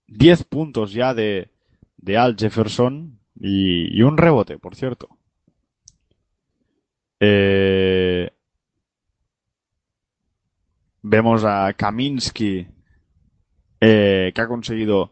[0.07, 1.49] 10 puntos ya de,
[1.97, 5.09] de Al Jefferson y, y un rebote, por cierto.
[7.19, 8.29] Eh,
[11.01, 12.67] vemos a Kaminsky
[13.81, 15.11] eh, que ha conseguido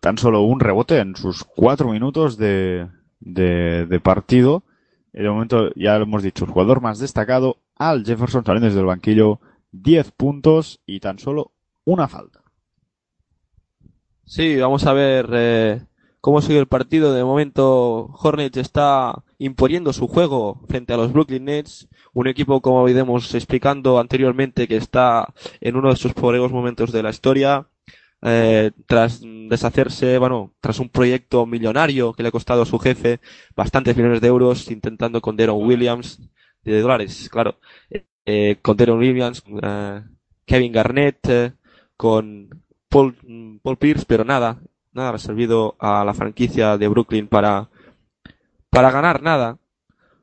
[0.00, 2.88] tan solo un rebote en sus 4 minutos de,
[3.20, 4.62] de, de partido.
[5.12, 8.86] El momento, ya lo hemos dicho, el jugador más destacado, Al Jefferson saliendo desde el
[8.86, 9.40] banquillo,
[9.72, 11.52] 10 puntos y tan solo
[11.84, 12.42] una falta.
[14.24, 15.82] Sí, vamos a ver eh,
[16.20, 17.14] cómo sigue el partido.
[17.14, 22.88] De momento, Hornets está imponiendo su juego frente a los Brooklyn Nets, un equipo, como
[22.88, 27.68] iremos explicando anteriormente, que está en uno de sus peores momentos de la historia.
[28.22, 33.20] Eh, tras deshacerse, bueno, tras un proyecto millonario que le ha costado a su jefe
[33.54, 36.20] bastantes millones de euros, intentando con Deron Williams,
[36.64, 37.58] de dólares, claro,
[38.26, 40.02] eh, con Deron Williams, eh,
[40.44, 41.52] Kevin Garnett, eh,
[41.96, 43.16] con Paul,
[43.62, 44.60] Paul Pierce, pero nada,
[44.92, 47.70] nada ha servido a la franquicia de Brooklyn para,
[48.70, 49.58] para ganar nada.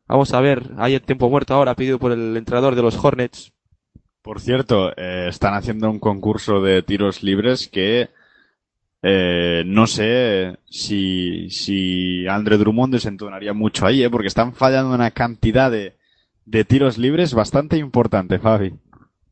[0.08, 3.55] Vamos a ver, hay el tiempo muerto ahora pedido por el entrenador de los Hornets.
[4.26, 8.10] Por cierto, eh, están haciendo un concurso de tiros libres que
[9.04, 15.12] eh, no sé si, si Andre Drummond desentonaría mucho ahí, eh, porque están fallando una
[15.12, 15.94] cantidad de,
[16.44, 18.74] de tiros libres bastante importante, Fabi.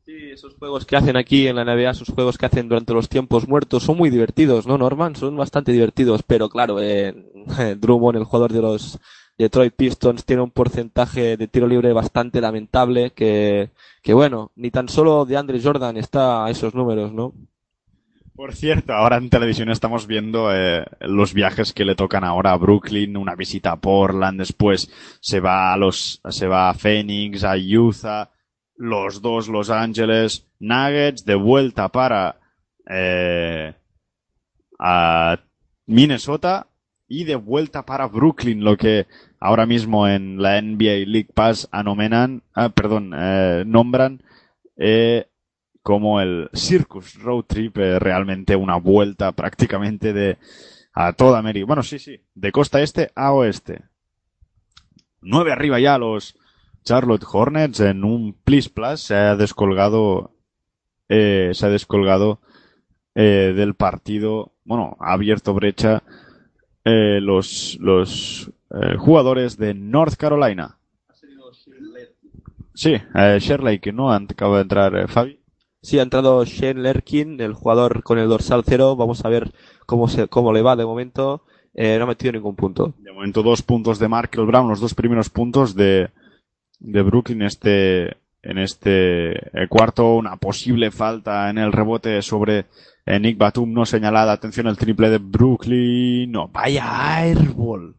[0.04, 3.08] Sí, esos juegos que hacen aquí en la NBA, esos juegos que hacen durante los
[3.08, 5.16] tiempos muertos, son muy divertidos, ¿no, Norman?
[5.16, 7.12] Son bastante divertidos, pero claro, eh,
[7.80, 9.00] Drummond, el jugador de los
[9.36, 13.70] Detroit Pistons, tiene un porcentaje de tiro libre bastante lamentable que,
[14.02, 17.34] que bueno, ni tan solo de Andre Jordan está a esos números, ¿no?
[18.36, 22.56] Por cierto, ahora en televisión estamos viendo eh, los viajes que le tocan ahora a
[22.56, 27.54] Brooklyn, una visita a Portland, después se va a los, se va a Phoenix, a
[27.54, 28.30] Utah,
[28.76, 32.40] los dos Los Ángeles, Nuggets, de vuelta para
[32.88, 33.72] eh,
[34.80, 35.38] a
[35.86, 36.66] Minnesota
[37.14, 39.06] y de vuelta para Brooklyn, lo que
[39.38, 44.20] ahora mismo en la NBA League Pass anomenan, ah, perdón, eh, nombran
[44.76, 45.28] eh,
[45.80, 50.38] como el Circus Road Trip, eh, realmente una vuelta prácticamente de
[50.92, 51.66] a toda América.
[51.66, 53.82] Bueno, sí, sí, de costa este a oeste.
[55.20, 56.36] Nueve arriba ya los
[56.82, 60.32] Charlotte Hornets en un Plus Plus se ha descolgado,
[61.08, 62.40] eh, se ha descolgado
[63.14, 66.02] del partido, bueno, ha abierto brecha
[66.84, 70.78] eh, los, los eh, jugadores de North Carolina.
[72.74, 75.38] Sí, eh, Shirley, que no acaba de entrar eh, Fabi.
[75.80, 78.96] Sí, ha entrado Shane Lerkin, el jugador con el dorsal cero.
[78.96, 79.52] Vamos a ver
[79.86, 81.42] cómo se, cómo le va de momento.
[81.74, 82.94] Eh, no ha metido ningún punto.
[82.98, 86.10] De momento dos puntos de Markel Brown, los dos primeros puntos de,
[86.80, 90.14] de Brooklyn este, en este eh, cuarto.
[90.14, 92.66] Una posible falta en el rebote sobre
[93.06, 94.32] eh, Nick Batum no señalada.
[94.32, 96.30] Atención el triple de Brooklyn.
[96.30, 97.96] No, vaya airball.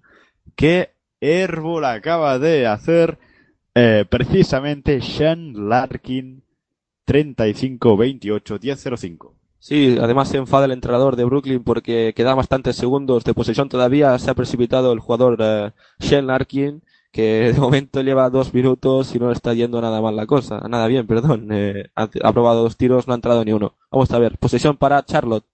[0.55, 3.17] ¿Qué airball acaba de hacer
[3.73, 6.43] eh, precisamente Sean Larkin?
[7.05, 9.31] 35-28, 10-05.
[9.59, 14.17] Sí, además se enfada el entrenador de Brooklyn porque quedan bastantes segundos de posesión todavía.
[14.19, 16.83] Se ha precipitado el jugador eh, Larkin,
[17.15, 20.59] que de momento lleva dos minutos y no le está yendo nada mal la cosa.
[20.67, 21.47] Nada bien, perdón.
[21.49, 23.73] Eh, ha, probado dos tiros, no ha entrado ni uno.
[23.89, 25.45] Vamos a ver, posesión para Charlotte.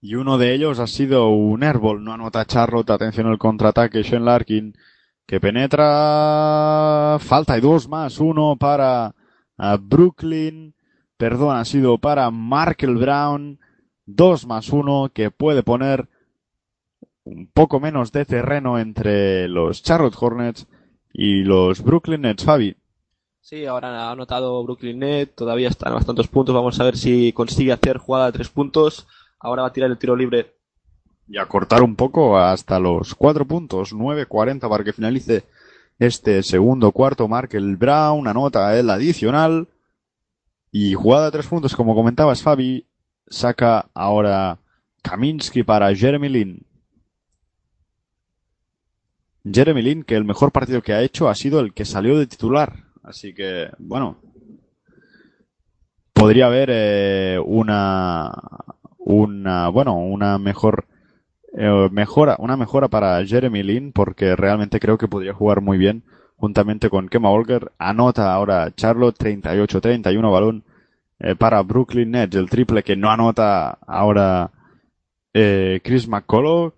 [0.00, 2.04] Y uno de ellos ha sido un airball.
[2.04, 2.90] No anota Charlotte.
[2.90, 4.04] Atención al contraataque.
[4.04, 4.76] Shane Larkin
[5.26, 7.18] que penetra.
[7.18, 8.20] Falta y dos más.
[8.20, 9.16] Uno para
[9.56, 10.76] a Brooklyn.
[11.16, 13.58] Perdón, ha sido para Markel Brown.
[14.06, 16.08] Dos más uno que puede poner
[17.24, 20.66] un poco menos de terreno entre los Charlotte Hornets
[21.12, 22.76] y los Brooklyn Nets, Fabi.
[23.40, 26.54] Sí, ahora ha anotado Brooklyn Net, todavía están bastantes puntos.
[26.54, 29.06] Vamos a ver si consigue hacer jugada de tres puntos.
[29.40, 30.54] Ahora va a tirar el tiro libre.
[31.28, 35.44] Y a cortar un poco hasta los cuatro puntos, 9.40 para que finalice
[35.98, 37.26] este segundo cuarto.
[37.28, 39.68] Markel Brown anota el adicional.
[40.70, 42.86] Y jugada de tres puntos, como comentabas, Fabi,
[43.28, 44.58] saca ahora
[45.02, 46.66] Kaminsky para Jeremy Lin.
[49.44, 52.26] Jeremy Lin, que el mejor partido que ha hecho ha sido el que salió de
[52.26, 52.84] titular.
[53.02, 54.18] Así que, bueno,
[56.12, 58.30] podría haber eh, una,
[58.98, 60.86] una, bueno, una mejor,
[61.56, 66.04] eh, mejora, una mejora para Jeremy Lin, porque realmente creo que podría jugar muy bien
[66.42, 67.70] juntamente con Kemba Walker.
[67.78, 70.64] Anota ahora Charlotte 38-31 balón
[71.20, 74.50] eh, para Brooklyn Nets, el triple que no anota ahora
[75.32, 76.74] eh, Chris McCullough.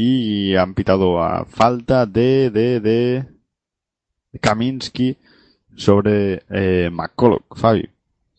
[0.00, 3.26] Y han pitado a falta de, de, de
[4.40, 5.16] Kaminsky
[5.74, 7.88] sobre eh, McCullough, Fabi.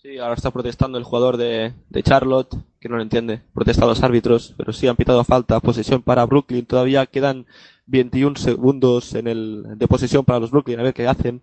[0.01, 3.41] Sí, ahora está protestando el jugador de, de Charlotte, que no lo entiende.
[3.53, 5.59] Protesta a los árbitros, pero sí han pitado falta.
[5.59, 6.65] Posesión para Brooklyn.
[6.65, 7.45] Todavía quedan
[7.87, 10.79] 21 segundos en el, de posesión para los Brooklyn.
[10.79, 11.41] A ver qué hacen.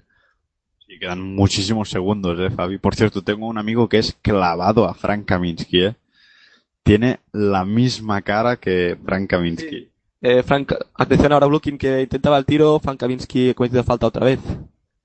[0.87, 2.79] Sí, quedan muchísimos segundos, eh, Fabi.
[2.79, 5.95] Por cierto, tengo un amigo que es clavado a Frank Kaminsky, eh.
[6.83, 9.91] Tiene la misma cara que Frank Kaminsky.
[10.21, 12.81] Eh, Frank, atención ahora Brooklyn que intentaba el tiro.
[12.81, 14.41] Frank Kaminsky ha cometido falta otra vez.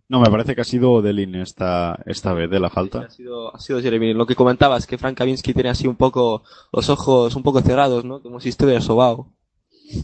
[0.07, 3.03] No, me parece que ha sido Delin esta, esta vez de la falta.
[3.03, 4.13] Ha sido, ha sido Jeremy.
[4.13, 6.43] Lo que comentabas, que Frank Kaminsky tiene así un poco
[6.73, 8.21] los ojos un poco cerrados, ¿no?
[8.21, 9.31] Como si estuviera sobao.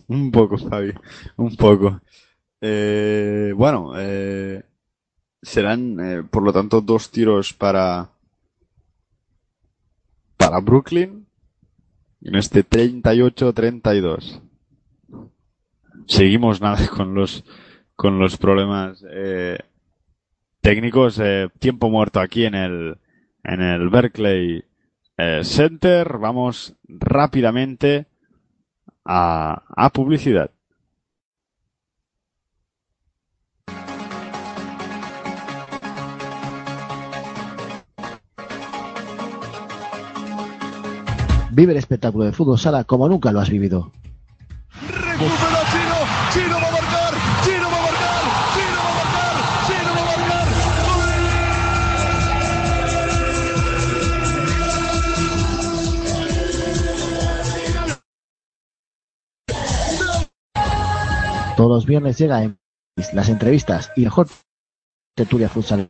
[0.08, 0.94] Un poco, Fabi.
[1.36, 2.00] Un poco.
[2.62, 4.64] Eh, bueno, eh,
[5.42, 8.10] serán, eh, por lo tanto, dos tiros para,
[10.38, 11.28] para Brooklyn.
[12.22, 14.42] En este 38-32.
[16.08, 17.44] Seguimos nada con los,
[17.96, 19.58] con los problemas, eh,
[20.62, 21.20] técnicos.
[21.20, 22.98] eh, tiempo muerto aquí en el,
[23.44, 24.64] en el Berkeley
[25.18, 26.18] eh, Center.
[26.18, 28.08] Vamos rápidamente
[29.06, 30.52] a, a publicidad.
[41.52, 43.92] Vive el espectáculo de fútbol sala como nunca lo has vivido.
[44.88, 45.67] Recupera
[61.58, 62.60] Todos los viernes llega en
[63.14, 64.28] las entrevistas y mejor
[65.16, 65.90] tertulia futsal.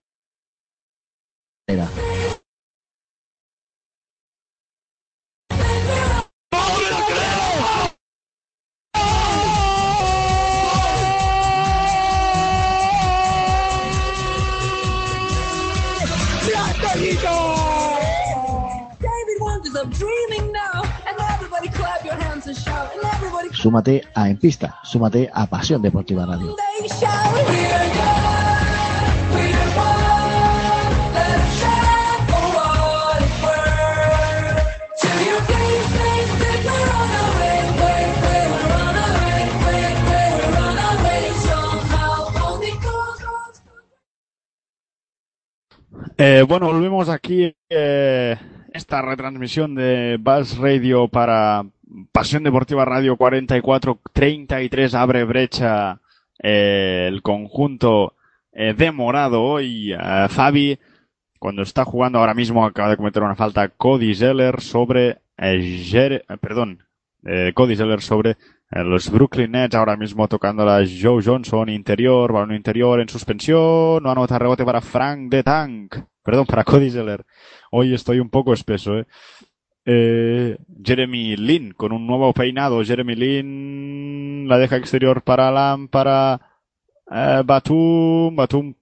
[40.06, 41.24] Way, we're on our way.
[41.44, 43.52] Somehow only goes wrong.
[46.18, 47.54] Eh, bueno, volvemos aquí.
[47.70, 48.38] eh,
[48.74, 51.66] esta retransmisión de Buzz Radio para
[52.12, 56.00] Pasión Deportiva Radio 44-33 abre brecha
[56.42, 58.14] eh, el conjunto
[58.52, 59.94] eh, de morado hoy.
[59.94, 60.78] eh, Fabi,
[61.40, 66.24] cuando está jugando ahora mismo, acaba de cometer una falta Cody Zeller sobre eh, Jer-
[66.28, 66.84] eh, perdón,
[67.26, 68.36] eh, Cody Zeller sobre
[68.70, 74.12] los Brooklyn Nets ahora mismo tocando la Joe Johnson interior, balón interior en suspensión, no
[74.12, 77.24] anota rebote para Frank de Tank, perdón, para Cody Zeller.
[77.72, 79.06] Hoy estoy un poco espeso, eh.
[79.90, 82.84] Eh, Jeremy Lin con un nuevo peinado.
[82.84, 86.42] Jeremy Lin la deja exterior para Lam, para
[87.10, 88.36] eh, Batum.
[88.36, 88.74] Batum.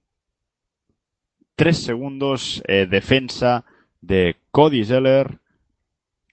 [1.56, 2.64] Tres segundos.
[2.68, 3.66] eh, defensa
[4.01, 5.38] de Cody Zeller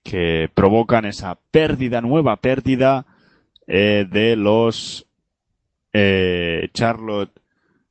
[0.03, 3.07] que provocan esa pérdida, nueva pérdida
[3.66, 5.07] de los
[5.93, 7.31] Charlotte,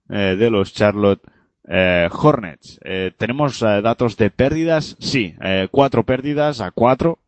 [0.10, 1.22] de los Charlotte
[1.68, 2.80] eh, Hornets.
[2.84, 4.96] Eh, ¿Tenemos eh, datos de pérdidas?
[5.00, 7.20] Sí, eh, cuatro pérdidas a cuatro.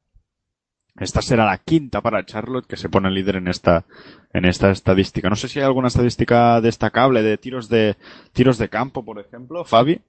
[0.96, 3.86] Esta será la quinta para Charlotte que se pone líder en esta
[4.32, 5.30] en esta estadística.
[5.30, 7.96] No sé si hay alguna estadística destacable de tiros de
[8.32, 10.02] tiros de campo, por ejemplo, Fabi.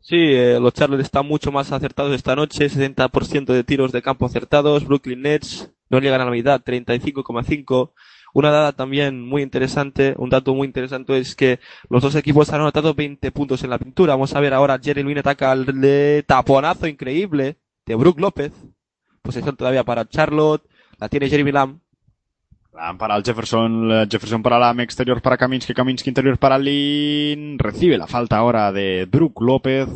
[0.00, 4.24] Sí, eh, los Charlotte están mucho más acertados esta noche, 70% de tiros de campo
[4.24, 7.92] acertados, Brooklyn Nets no llegan a la mitad, 35,5.
[8.34, 12.60] Una data también muy interesante, un dato muy interesante es que los dos equipos han
[12.60, 14.14] anotado 20 puntos en la pintura.
[14.14, 17.56] Vamos a ver ahora, Jerry Lin ataca al de taponazo increíble
[17.86, 18.52] de Brook López.
[19.22, 20.62] Posesión todavía para Charlotte,
[20.98, 21.80] la tiene Jeremy Lamb.
[22.72, 27.58] Lam para el Jefferson, Jefferson para Lam, exterior para Kaminsky, Kaminsky interior para Lin.
[27.58, 29.88] Recibe la falta ahora de Brook López.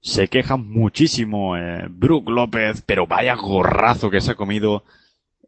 [0.00, 4.84] Se queja muchísimo eh, Brook López, pero vaya gorrazo que se ha comido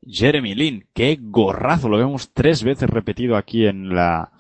[0.07, 0.87] Jeremy Lin.
[0.95, 4.33] Qué gorrazo, lo vemos tres veces repetido aquí en la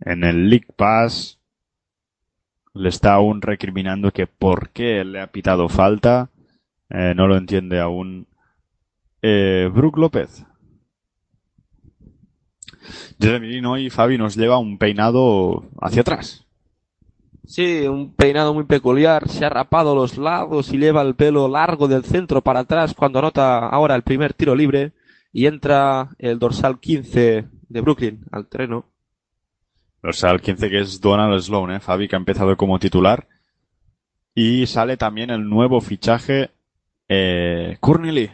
[0.00, 1.40] en el League Pass.
[2.74, 6.30] Le está aún recriminando que por qué le ha pitado falta.
[6.90, 8.26] Eh, no lo entiende aún
[9.22, 10.44] eh, Brook López.
[13.20, 16.43] Jeremy Lin hoy, Fabi, nos lleva un peinado hacia atrás.
[17.46, 21.88] Sí, un peinado muy peculiar, se ha rapado los lados y lleva el pelo largo
[21.88, 24.92] del centro para atrás cuando anota ahora el primer tiro libre
[25.32, 28.86] y entra el dorsal 15 de Brooklyn al terreno.
[30.02, 31.80] O sea, el 15 que es Donald Sloan, ¿eh?
[31.80, 33.26] Fabi, que ha empezado como titular.
[34.34, 36.50] Y sale también el nuevo fichaje,
[37.08, 38.30] eh, Lee.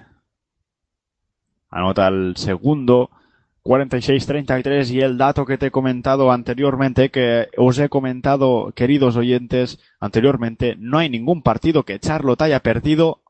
[1.69, 3.11] Anota el segundo,
[3.65, 9.79] 46-33, y el dato que te he comentado anteriormente, que os he comentado, queridos oyentes,
[10.01, 13.21] anteriormente, no hay ningún partido que Charlotte haya perdido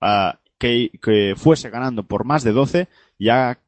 [0.00, 3.58] ah, que, fuese ganando por más de 12 y ha-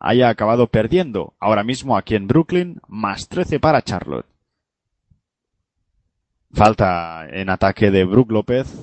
[0.00, 4.26] haya acabado perdiendo ahora mismo aquí en Brooklyn, más 13 para Charlotte.
[6.52, 8.74] Falta en ataque de Brook López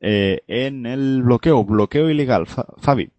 [0.00, 3.10] eh, en el bloqueo, bloqueo ilegal, Fa- Fabi.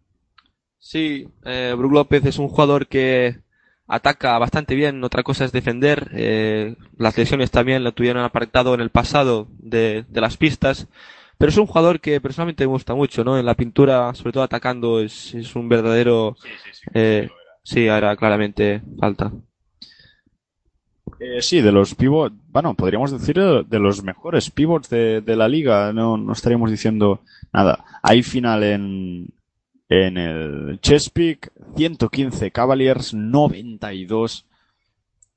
[0.84, 3.38] Sí, eh, Brook López es un jugador que
[3.88, 6.10] ataca bastante bien, otra cosa es defender.
[6.14, 10.88] eh, las lesiones también lo tuvieron apartado en el pasado de, de las pistas.
[11.38, 13.38] Pero es un jugador que personalmente me gusta mucho, ¿no?
[13.38, 16.36] En la pintura, sobre todo atacando, es, es un verdadero...
[16.94, 17.30] eh,
[17.64, 19.32] sí, ahora claramente falta.
[21.20, 25.36] Eh, sí, de los pivots, bueno, podríamos decir eh, de los mejores pivots de, de
[25.36, 27.22] la liga, no, no estaríamos diciendo
[27.54, 27.84] nada.
[28.02, 29.28] Hay final en,
[29.92, 34.46] en el Chesapeake, 115 Cavaliers, 92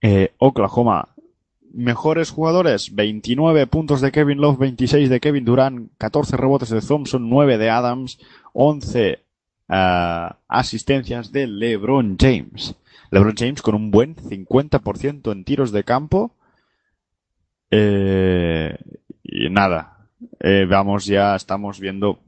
[0.01, 1.09] eh, Oklahoma.
[1.73, 7.29] Mejores jugadores, 29 puntos de Kevin Love, 26 de Kevin Durant, 14 rebotes de Thompson,
[7.29, 8.21] 9 de Adams,
[8.53, 9.25] 11
[9.71, 12.77] ah, asistencias de LeBron James.
[13.11, 16.33] LeBron James con un buen 50% en tiros de campo.
[17.73, 18.79] Eh,
[19.25, 20.07] y nada,
[20.39, 22.21] eh, vamos ya, estamos viendo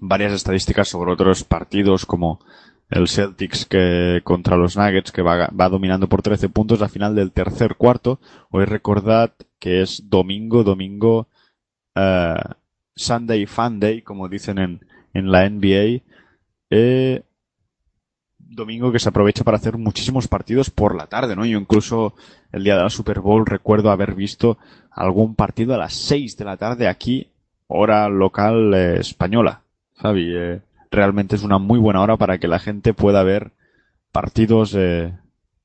[0.00, 2.40] varias estadísticas sobre otros partidos como
[2.88, 7.14] el Celtics que contra los Nuggets que va, va dominando por 13 puntos a final
[7.14, 8.18] del tercer cuarto.
[8.50, 11.28] Hoy recordad que es domingo, domingo,
[11.94, 12.34] eh,
[12.96, 14.80] Sunday Fun Day, como dicen en,
[15.14, 16.02] en la NBA.
[16.70, 17.22] Eh,
[18.38, 21.44] domingo que se aprovecha para hacer muchísimos partidos por la tarde, ¿no?
[21.44, 22.14] Yo incluso
[22.50, 24.58] el día de la Super Bowl recuerdo haber visto
[24.90, 27.30] algún partido a las 6 de la tarde aquí,
[27.68, 29.62] hora local eh, española.
[30.00, 33.52] Fabi, eh, realmente es una muy buena hora para que la gente pueda ver
[34.12, 35.12] partidos eh,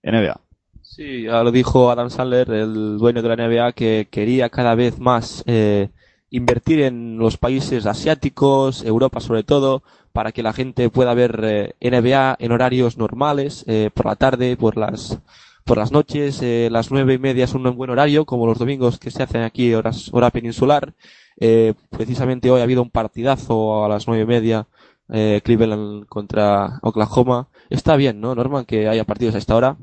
[0.04, 0.40] NBA.
[0.82, 5.00] Sí, ya lo dijo Adam Sandler, el dueño de la NBA, que quería cada vez
[5.00, 5.90] más eh,
[6.30, 9.84] invertir en los países asiáticos, Europa sobre todo,
[10.14, 14.56] para que la gente pueda ver eh, NBA en horarios normales, eh, por la tarde,
[14.58, 15.20] por las
[15.66, 19.00] por las noches, eh, las nueve y media es un buen horario, como los domingos
[19.00, 20.94] que se hacen aquí horas hora peninsular.
[21.38, 24.68] Eh, precisamente hoy ha habido un partidazo a las nueve y media,
[25.10, 27.48] eh, Cleveland contra Oklahoma.
[27.70, 29.78] Está bien, ¿no, Norman, que haya partidos a esta hora?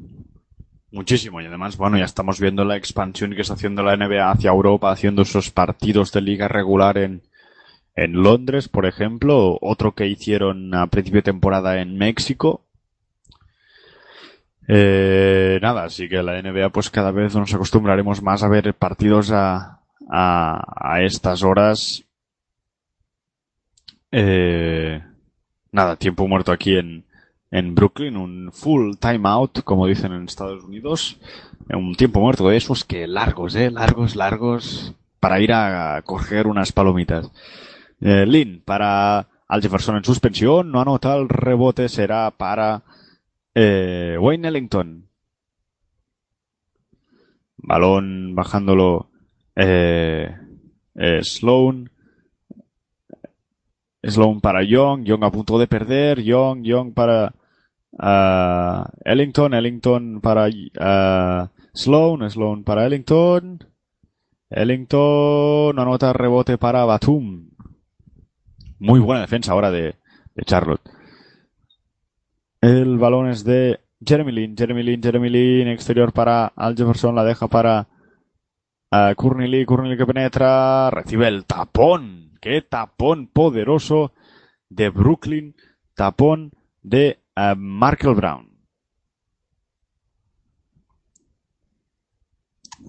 [0.91, 4.51] Muchísimo, y además, bueno, ya estamos viendo la expansión que está haciendo la NBA hacia
[4.51, 7.23] Europa, haciendo esos partidos de liga regular en,
[7.97, 12.63] en Londres, por ejemplo, otro que hicieron a principio de temporada en México.
[14.69, 19.31] Eh, nada, así que la NBA, pues cada vez nos acostumbraremos más a ver partidos
[19.33, 22.05] a, a, estas horas.
[24.11, 25.03] Eh,
[25.71, 27.05] nada, tiempo muerto aquí en,
[27.51, 31.19] en Brooklyn, un full timeout, como dicen en Estados Unidos.
[31.69, 36.73] Un tiempo muerto de esos que largos, eh, largos, largos, para ir a coger unas
[36.73, 37.31] palomitas.
[38.01, 42.83] Eh, Lin, para Al Jefferson en suspensión, no anota el rebote, será para
[43.55, 45.09] eh, Wayne Ellington.
[47.59, 49.12] Balón bajándolo
[49.57, 50.35] eh,
[50.95, 51.91] eh, Sloan.
[54.03, 57.35] Sloan para Young, Young a punto de perder, Young, Young para
[59.05, 60.49] Ellington, Ellington para
[61.73, 63.65] Sloan, Sloan para Ellington.
[64.51, 67.49] Ellington anota rebote para Batum.
[68.79, 69.95] Muy buena defensa ahora de,
[70.35, 70.83] de Charlotte.
[72.61, 77.25] El balón es de Jeremy Lin, Jeremy Lin, Jeremy Lin, exterior para Al Jefferson, la
[77.25, 77.89] deja para
[78.93, 84.13] uh, Lee, Courtney Lee que penetra, recibe el tapón, qué tapón poderoso
[84.69, 85.55] de Brooklyn,
[85.95, 88.51] tapón de eh, Markel Brown.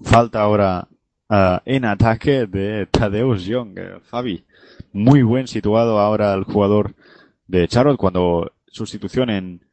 [0.02, 0.88] Falta ahora
[1.30, 4.44] eh, en ataque de Tadeusz Young, Fabi.
[4.92, 6.94] Muy buen situado ahora el jugador
[7.46, 9.66] de Charlotte cuando sustitución en,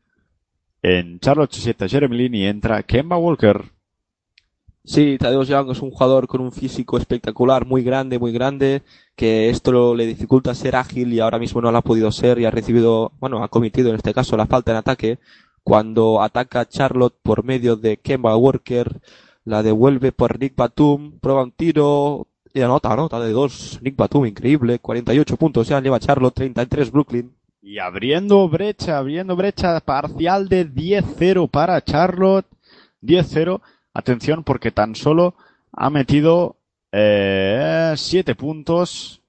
[0.82, 3.71] en Charlotte se sienta Jeremy Lin y entra Kemba Walker.
[4.84, 8.82] Sí, Tadeusz Young es un jugador con un físico espectacular, muy grande, muy grande,
[9.15, 12.45] que esto le dificulta ser ágil y ahora mismo no lo ha podido ser y
[12.45, 15.19] ha recibido, bueno, ha cometido en este caso la falta en ataque
[15.63, 18.99] cuando ataca a Charlotte por medio de Kemba Walker,
[19.45, 23.79] la devuelve por Nick Batum, prueba un tiro y anota, anota de dos.
[23.82, 27.32] Nick Batum, increíble, 48 puntos ya lleva Charlotte, 33 Brooklyn.
[27.61, 32.47] Y abriendo brecha, abriendo brecha parcial de 10-0 para Charlotte.
[33.03, 33.61] 10-0.
[33.94, 35.36] Atención porque tan solo
[35.72, 36.56] ha metido
[36.92, 37.96] 7
[38.36, 39.22] puntos.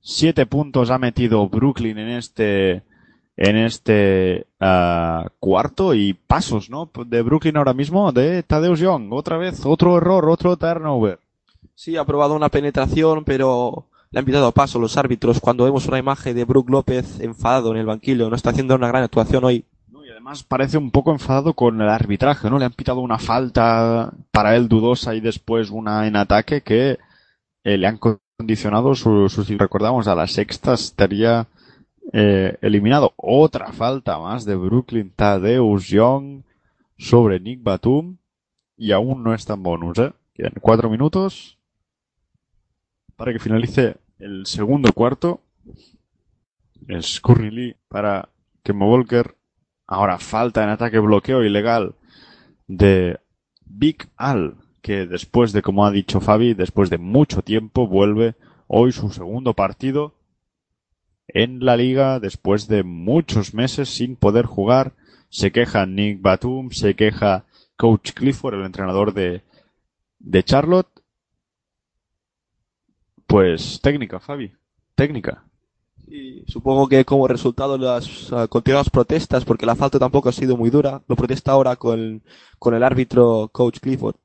[0.00, 2.82] 7 puntos ha metido Brooklyn en este
[3.36, 6.90] en este ah, cuarto y pasos, ¿no?
[7.06, 9.12] De Brooklyn ahora mismo de Tadeusz Young.
[9.12, 11.20] Otra vez, otro error, otro turnover.
[11.76, 15.98] Sí, ha probado una penetración, pero le han pitado paso los árbitros cuando vemos una
[15.98, 18.28] imagen de Brook López enfadado en el banquillo.
[18.28, 19.64] No está haciendo una gran actuación hoy.
[20.28, 22.58] Además parece un poco enfadado con el arbitraje, ¿no?
[22.58, 26.98] Le han pitado una falta para él dudosa y después una en ataque que
[27.64, 31.46] eh, le han condicionado su, su- si recordamos, a la sexta estaría
[32.12, 33.14] eh, eliminado.
[33.16, 36.42] Otra falta más de Brooklyn Tadeusz Young
[36.98, 38.18] sobre Nick Batum
[38.76, 40.12] y aún no está en bonus, ¿eh?
[40.34, 41.56] Quedan cuatro minutos
[43.16, 45.40] para que finalice el segundo cuarto.
[46.86, 47.18] Es
[47.50, 48.28] Lee para
[48.62, 49.37] Kemba Walker.
[49.88, 51.94] Ahora falta en ataque bloqueo ilegal
[52.66, 53.18] de
[53.64, 58.34] Big Al, que después de, como ha dicho Fabi, después de mucho tiempo vuelve
[58.66, 60.14] hoy su segundo partido
[61.26, 64.92] en la liga después de muchos meses sin poder jugar.
[65.30, 69.42] Se queja Nick Batum, se queja Coach Clifford, el entrenador de,
[70.18, 71.02] de Charlotte.
[73.26, 74.52] Pues técnica, Fabi.
[74.94, 75.47] Técnica.
[76.10, 80.32] Y supongo que como resultado de las ah, continuadas protestas, porque la falta tampoco ha
[80.32, 82.22] sido muy dura, lo protesta ahora con,
[82.58, 84.16] con el árbitro Coach Clifford.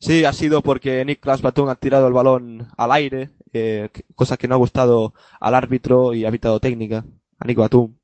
[0.00, 4.46] Sí, ha sido porque Nick Batum ha tirado el balón al aire, eh, cosa que
[4.46, 7.04] no ha gustado al árbitro y ha pitado técnica
[7.38, 7.96] a Nick Batum.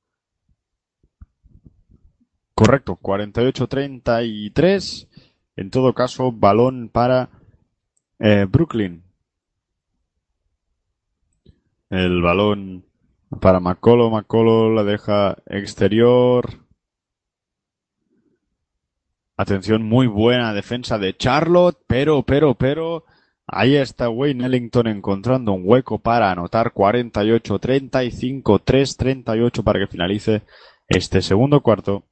[2.55, 5.09] Correcto, 48-33.
[5.57, 7.31] En todo caso, balón para
[8.19, 9.04] eh, Brooklyn.
[11.91, 12.85] El balón
[13.41, 14.11] para McColo.
[14.11, 16.65] McColo la deja exterior.
[19.37, 23.05] Atención, muy buena defensa de Charlotte, pero, pero, pero,
[23.47, 30.43] ahí está Wayne Ellington encontrando un hueco para anotar 48-35, 3-38 para que finalice
[30.87, 32.05] este segundo cuarto.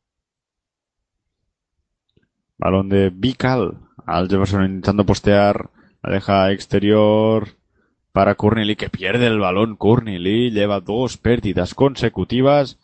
[2.59, 3.79] Balón de Vical.
[4.05, 5.71] Al Jefferson intentando postear.
[6.03, 7.62] La deja exterior
[8.13, 9.77] para Courtney Lee, que pierde el balón.
[9.77, 12.79] Courtney Lee lleva dos pérdidas consecutivas.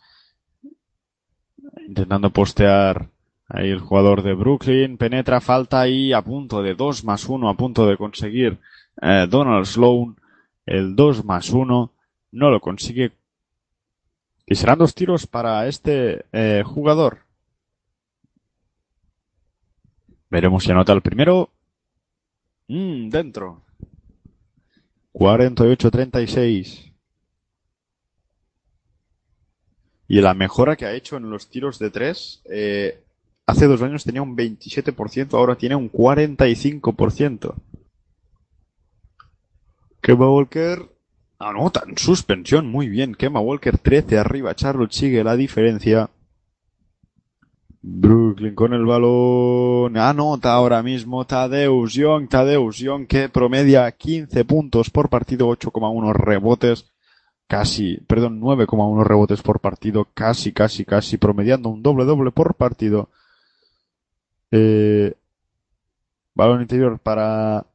[1.87, 3.09] Intentando postear
[3.47, 4.97] ahí el jugador de Brooklyn.
[4.97, 8.57] Penetra, falta y a punto de 2 más 1, a punto de conseguir
[9.01, 10.15] eh, Donald Sloan.
[10.65, 11.91] El 2 más 1
[12.31, 13.11] no lo consigue.
[14.45, 17.19] Y serán dos tiros para este eh, jugador.
[20.29, 21.49] Veremos si anota el primero.
[22.67, 23.63] Mm, dentro.
[25.19, 26.93] 48-36.
[30.07, 33.03] Y la mejora que ha hecho en los tiros de tres, eh,
[33.45, 37.53] hace dos años tenía un 27%, ahora tiene un 45%.
[40.01, 40.89] Kemba Walker
[41.37, 43.13] anota en suspensión, muy bien.
[43.13, 46.09] Kemba Walker 13 arriba, Charlotte sigue la diferencia.
[47.81, 49.97] Brooklyn con el balón.
[49.97, 52.27] Anota ahora mismo Tadeusz Young.
[52.27, 56.85] Tadeusz Young que promedia 15 puntos por partido, 8,1 rebotes.
[57.47, 60.07] Casi, perdón, 9,1 rebotes por partido.
[60.13, 63.09] Casi, casi, casi promediando un doble doble por partido.
[64.51, 65.13] Eh,
[66.33, 67.65] balón interior para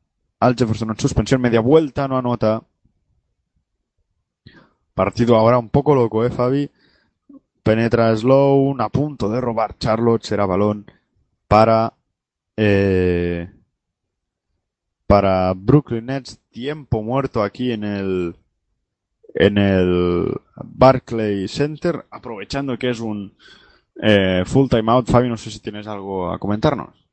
[0.40, 1.40] Al Jefferson en suspensión.
[1.40, 2.62] Media vuelta, no anota.
[4.94, 6.70] Partido ahora un poco loco, eh, Fabi.
[7.64, 10.84] Penetra Sloan, a punto de robar Charlotte, será balón
[11.48, 11.94] para
[12.56, 13.50] eh,
[15.06, 16.38] para Brooklyn Nets.
[16.50, 18.36] Tiempo muerto aquí en el
[19.34, 23.34] en el Barclay Center, aprovechando que es un
[24.00, 25.08] eh, full time out.
[25.08, 27.04] Fabi, no sé si tienes algo a comentarnos.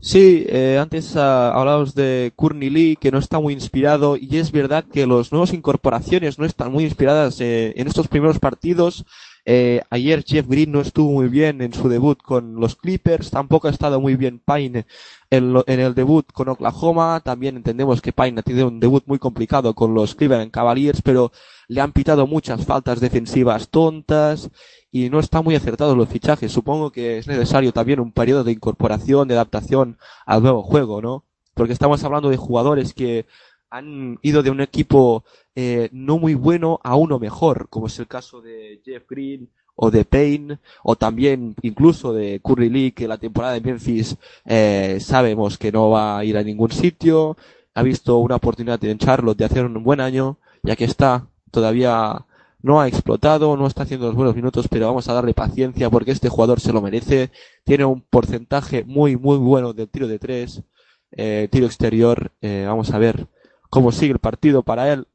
[0.00, 4.52] Sí, eh, antes ah, hablabas de Courtney Lee, que no está muy inspirado, y es
[4.52, 9.04] verdad que las nuevas incorporaciones no están muy inspiradas eh, en estos primeros partidos.
[9.46, 13.68] Eh, ayer Jeff Green no estuvo muy bien en su debut con los Clippers, tampoco
[13.68, 14.86] ha estado muy bien Payne
[15.28, 19.18] en, en el debut con Oklahoma, también entendemos que Payne ha tenido un debut muy
[19.18, 21.30] complicado con los Cleveland Cavaliers, pero
[21.68, 24.50] le han pitado muchas faltas defensivas tontas
[24.90, 26.52] y no están muy acertados los fichajes.
[26.52, 31.24] Supongo que es necesario también un periodo de incorporación, de adaptación al nuevo juego, ¿no?
[31.54, 33.26] Porque estamos hablando de jugadores que
[33.70, 35.24] han ido de un equipo
[35.56, 39.90] eh, no muy bueno a uno mejor, como es el caso de Jeff Green o
[39.90, 45.58] de Payne, o también incluso de Curry Lee, que la temporada de Memphis eh, sabemos
[45.58, 47.36] que no va a ir a ningún sitio,
[47.74, 52.24] ha visto una oportunidad en Charlotte de hacer un buen año, ya que está todavía
[52.62, 56.12] no ha explotado, no está haciendo los buenos minutos, pero vamos a darle paciencia porque
[56.12, 57.30] este jugador se lo merece,
[57.64, 60.62] tiene un porcentaje muy muy bueno del tiro de tres,
[61.12, 63.26] eh, tiro exterior, eh, vamos a ver
[63.70, 65.06] cómo sigue el partido para él.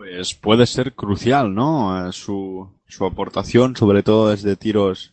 [0.00, 2.08] Pues puede ser crucial, ¿no?
[2.08, 5.12] Eh, Su, su aportación, sobre todo desde tiros,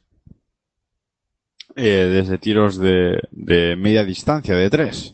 [1.75, 5.13] eh, desde tiros de, de media distancia, de tres.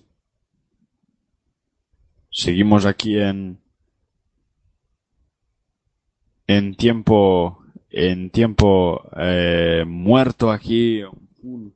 [2.30, 3.64] Seguimos aquí en,
[6.46, 11.02] en tiempo, en tiempo eh, muerto aquí,
[11.42, 11.70] full,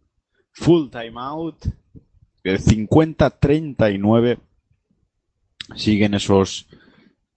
[0.51, 1.65] full timeout,
[2.43, 4.37] de 50-39.
[5.75, 6.67] Siguen esos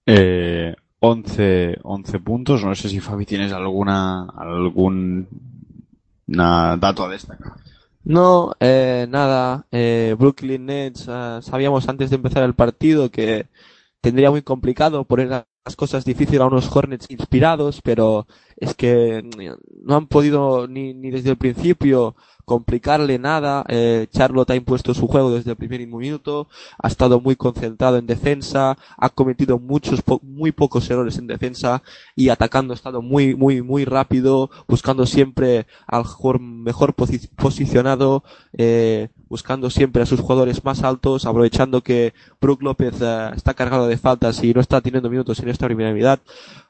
[0.07, 2.65] eh, 11, 11 puntos.
[2.65, 5.29] No sé si Fabi tienes alguna, algún
[6.27, 7.53] dato a destacar.
[8.03, 13.47] No, eh, nada, eh, Brooklyn Nets, ah, sabíamos antes de empezar el partido que
[14.01, 18.27] tendría muy complicado poner las cosas difíciles a unos Hornets inspirados, pero
[18.57, 22.17] es que mm, no han podido ni, ni desde el principio
[22.51, 23.65] complicarle nada.
[23.69, 26.49] Eh, Charlotte ha impuesto su juego desde el primer minuto,
[26.83, 31.81] ha estado muy concentrado en defensa, ha cometido muchos, po- muy pocos errores en defensa
[32.17, 36.03] y atacando ha estado muy, muy, muy rápido, buscando siempre al
[36.41, 42.95] mejor posi- posicionado, eh, buscando siempre a sus jugadores más altos, aprovechando que Brook López
[43.01, 46.19] eh, está cargado de faltas y no está teniendo minutos en esta primera mitad.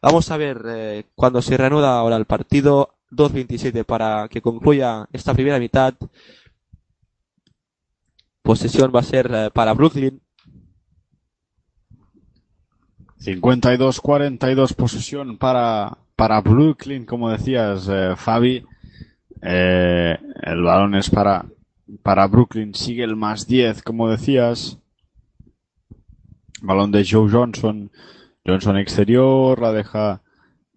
[0.02, 2.90] Vamos a ver eh, cuando se reanuda ahora el partido.
[3.10, 5.94] 2.27 para que concluya esta primera mitad.
[8.42, 10.20] Posesión va a ser eh, para Brooklyn.
[13.20, 18.64] 52-42 posesión para, para Brooklyn, como decías, eh, Fabi.
[19.42, 21.44] Eh, el balón es para,
[22.02, 22.74] para Brooklyn.
[22.74, 24.78] Sigue el más 10, como decías.
[26.62, 27.90] Balón de Joe Johnson.
[28.46, 30.22] Johnson exterior, la deja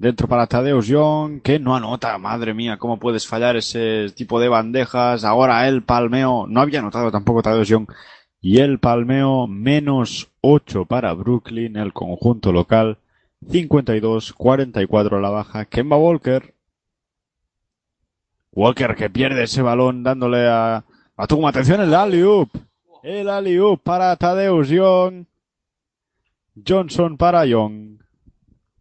[0.04, 2.18] dentro para Tadeusz Young, que no anota.
[2.18, 5.24] Madre mía, cómo puedes fallar ese tipo de bandejas.
[5.24, 6.46] Ahora el palmeo.
[6.48, 7.88] No había anotado tampoco Tadeusz Young.
[8.42, 12.98] Y el palmeo menos 8 para Brooklyn, el conjunto local.
[13.48, 15.66] 52-44 a la baja.
[15.66, 16.54] Kemba Walker.
[18.52, 20.84] Walker que pierde ese balón dándole a,
[21.16, 22.50] a tu atención el alley-oop.
[23.04, 25.26] El alley-oop para Tadeusz Young.
[26.68, 27.93] Johnson para Young.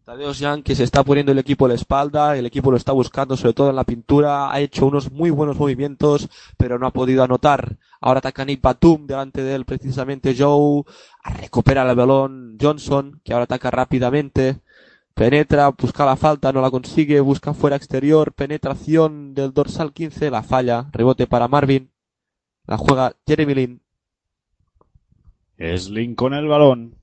[0.05, 3.37] Young que se está poniendo el equipo a la espalda, el equipo lo está buscando
[3.37, 7.23] sobre todo en la pintura, ha hecho unos muy buenos movimientos, pero no ha podido
[7.23, 7.77] anotar.
[8.01, 10.83] Ahora ataca Nick Batum, delante de él precisamente Joe,
[11.25, 14.61] recupera el balón Johnson, que ahora ataca rápidamente,
[15.15, 20.43] penetra, busca la falta, no la consigue, busca fuera exterior, penetración del dorsal 15, la
[20.43, 21.91] falla, rebote para Marvin,
[22.67, 23.83] la juega Jeremy Lin.
[25.57, 27.02] Es Lin con el balón.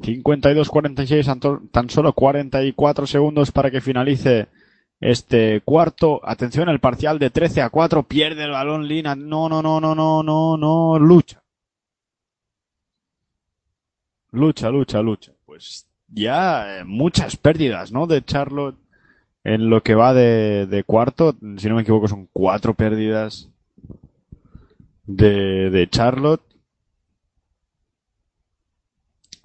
[0.00, 4.48] 52-46, tan solo 44 segundos para que finalice
[5.00, 6.20] este cuarto.
[6.24, 8.02] Atención, el parcial de 13 a 4.
[8.04, 9.14] Pierde el balón Lina.
[9.14, 10.98] No, no, no, no, no, no, no.
[10.98, 11.42] Lucha.
[14.32, 15.32] Lucha, lucha, lucha.
[15.46, 18.06] Pues ya eh, muchas pérdidas, ¿no?
[18.06, 18.76] De Charlotte
[19.44, 21.36] en lo que va de, de cuarto.
[21.58, 23.50] Si no me equivoco, son cuatro pérdidas
[25.06, 26.42] de, de Charlotte.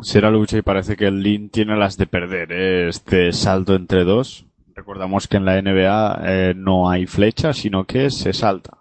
[0.01, 2.87] Será lucha y parece que el Lin tiene las de perder, ¿eh?
[2.87, 4.45] este salto entre dos.
[4.73, 8.77] Recordamos que en la NBA eh, no hay flecha, sino que se salta.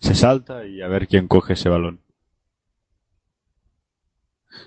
[0.00, 2.00] Se salta y a ver quién coge ese balón.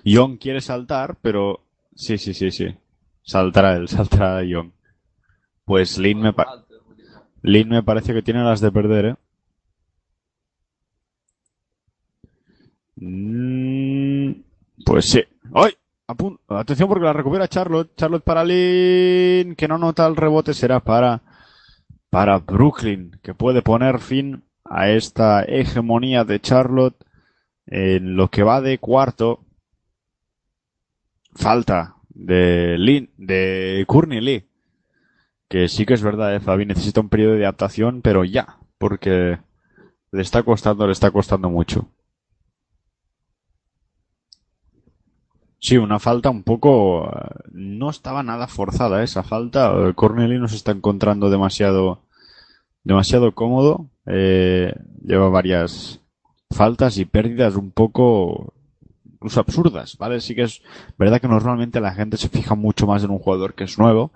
[0.02, 1.60] Young quiere saltar, pero
[1.94, 2.74] sí, sí, sí, sí.
[3.22, 4.70] Saltará él, saltará Young.
[5.66, 6.34] Pues Lin me,
[7.42, 9.16] Lin me parece que tiene las de perder, ¿eh?
[12.96, 14.42] Mm,
[14.86, 15.22] pues sí.
[15.56, 15.72] ¡Ay!
[16.48, 17.90] Atención porque la recupera Charlotte.
[17.96, 21.22] Charlotte para Lin, que no nota el rebote, será para,
[22.10, 26.96] para Brooklyn, que puede poner fin a esta hegemonía de Charlotte
[27.66, 29.46] en lo que va de cuarto.
[31.34, 34.44] Falta de Lin, de Courtney Lee.
[35.48, 39.38] Que sí que es verdad, eh, Fabi necesita un periodo de adaptación, pero ya, porque
[40.12, 41.88] le está costando, le está costando mucho.
[45.58, 47.06] Sí, una falta un poco.
[47.08, 49.72] eh, No estaba nada forzada esa falta.
[49.88, 52.00] Eh, Corneli no se está encontrando demasiado,
[52.84, 53.86] demasiado cómodo.
[54.06, 56.00] Eh, lleva varias
[56.50, 58.54] faltas y pérdidas un poco
[59.14, 60.20] incluso absurdas, ¿vale?
[60.20, 60.62] Sí que es
[60.98, 64.12] verdad que normalmente la gente se fija mucho más en un jugador que es nuevo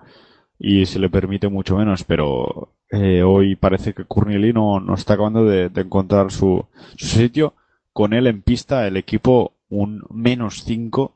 [0.59, 5.13] y se le permite mucho menos, pero eh, hoy parece que Courtney no, no está
[5.15, 6.65] acabando de, de encontrar su,
[6.97, 7.53] su sitio.
[7.93, 11.13] Con él en pista, el equipo un menos 5,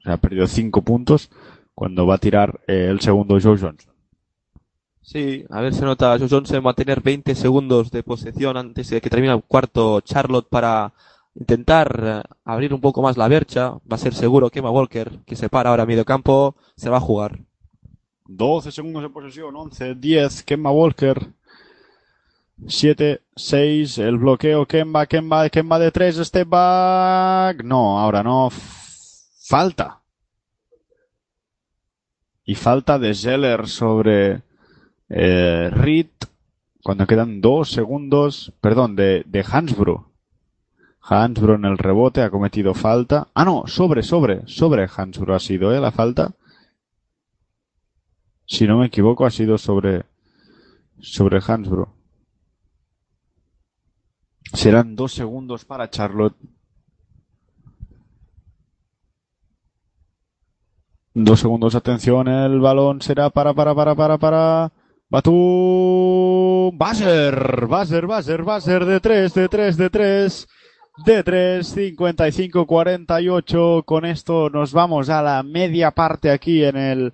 [0.00, 1.30] o sea, ha perdido 5 puntos
[1.74, 3.76] cuando va a tirar eh, el segundo Joe Johnson.
[5.00, 8.90] Sí, a ver, se nota, Joe Johnson va a tener 20 segundos de posesión antes
[8.90, 10.92] de que termine el cuarto Charlotte para
[11.34, 13.70] intentar eh, abrir un poco más la bercha.
[13.90, 16.90] Va a ser seguro que Emma Walker, que se para ahora a medio campo, se
[16.90, 17.38] va a jugar.
[18.26, 21.32] 12 segundos de posesión, 11, 10, Kemba Walker.
[22.66, 27.62] 7, 6, el bloqueo, Kemba, Kemba, Kemba de 3, step back.
[27.64, 28.50] No, ahora no.
[29.48, 30.02] Falta.
[32.44, 34.42] Y falta de Zeller sobre
[35.08, 36.10] eh, Reed
[36.82, 38.52] cuando quedan 2 segundos.
[38.60, 40.04] Perdón, de, de Hansbrough.
[41.00, 43.28] Hansbrough en el rebote ha cometido falta.
[43.32, 45.80] Ah, no, sobre, sobre, sobre Hansbrough ha sido, ¿eh?
[45.80, 46.34] La falta.
[48.44, 50.04] Si no me equivoco, ha sido sobre,
[51.00, 51.88] sobre Hansbrough.
[54.52, 56.36] Serán dos segundos para Charlotte.
[61.20, 64.72] Dos segundos, atención, el balón será para, para, para, para, para.
[65.10, 66.78] Batum.
[66.78, 70.48] Buzzer, buzzer, buzzer, buzzer de tres, de tres, de tres.
[71.04, 73.82] De 3, 55, 48.
[73.84, 77.12] Con esto nos vamos a la media parte aquí en el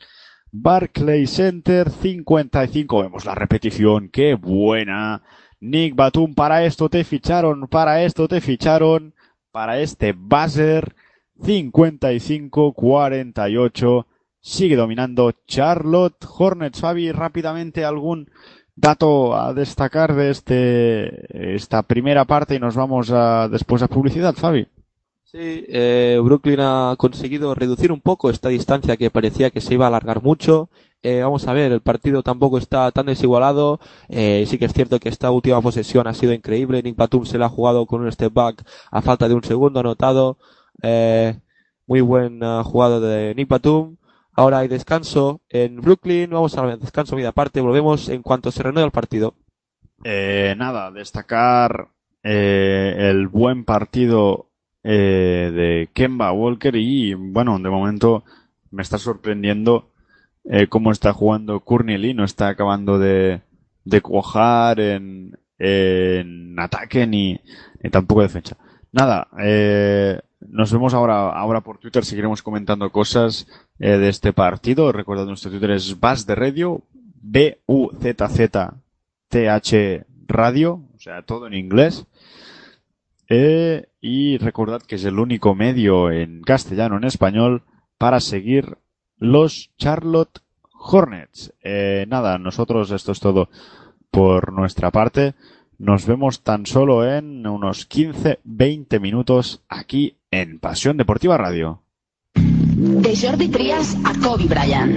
[0.52, 1.88] Barclay Center.
[1.88, 3.02] 55.
[3.02, 4.10] Vemos la repetición.
[4.10, 5.22] Qué buena.
[5.60, 9.14] Nick Batum, para esto te ficharon, para esto te ficharon,
[9.50, 10.94] para este buzzer.
[11.40, 14.06] 55-48.
[14.40, 16.80] Sigue dominando Charlotte Hornets.
[16.80, 18.30] Fabi, rápidamente algún
[18.76, 24.34] dato a destacar de este esta primera parte y nos vamos a, después a publicidad,
[24.34, 24.66] Fabi.
[25.24, 29.86] Sí, eh, Brooklyn ha conseguido reducir un poco esta distancia que parecía que se iba
[29.86, 30.68] a alargar mucho.
[31.02, 33.80] Eh, vamos a ver, el partido tampoco está tan desigualado.
[34.08, 36.82] Eh, sí que es cierto que esta última posesión ha sido increíble.
[36.82, 39.80] Nick Batum se la ha jugado con un step back a falta de un segundo
[39.80, 40.38] anotado.
[40.82, 41.38] Eh,
[41.86, 43.96] muy buen eh, jugado de Nick Batum.
[44.32, 46.30] Ahora hay descanso en Brooklyn.
[46.30, 47.60] Vamos al descanso media parte.
[47.60, 49.34] Volvemos en cuanto se reanude el partido.
[50.02, 51.88] Eh, nada, destacar
[52.22, 54.50] eh, el buen partido
[54.82, 58.24] eh, de Kemba Walker y bueno, de momento
[58.70, 59.92] me está sorprendiendo
[60.44, 63.40] eh, cómo está jugando Courtney Lee, no está acabando de,
[63.84, 67.40] de cuajar en, en ataque ni,
[67.82, 68.56] ni tampoco defensa.
[68.92, 73.46] Nada, eh, nos vemos ahora, ahora por Twitter, seguiremos comentando cosas
[73.78, 74.92] eh, de este partido.
[74.92, 76.82] Recordad, nuestro Twitter es Buzz de Radio,
[77.22, 78.74] B-U-Z-Z-T-H
[80.26, 82.06] Radio, o sea, todo en inglés.
[83.28, 87.62] Eh, y recordad que es el único medio en castellano, en español,
[87.98, 88.76] para seguir
[89.16, 90.40] los Charlotte
[90.72, 91.54] Hornets.
[91.62, 93.48] Eh, nada, nosotros esto es todo
[94.10, 95.34] por nuestra parte.
[95.78, 101.82] Nos vemos tan solo en unos 15-20 minutos aquí en Pasión Deportiva Radio.
[102.34, 104.92] De Jordi Trias a Kobe Bryant.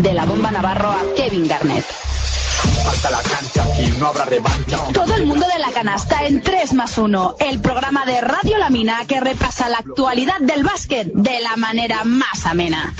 [0.00, 1.84] De la bomba Navarro a Kevin Garnett.
[2.84, 4.78] Falta la cancha y no habrá revancha.
[4.92, 8.70] Todo el mundo de la canasta en 3 más 1, el programa de Radio La
[8.70, 12.94] Mina que repasa la actualidad del básquet de la manera más amena.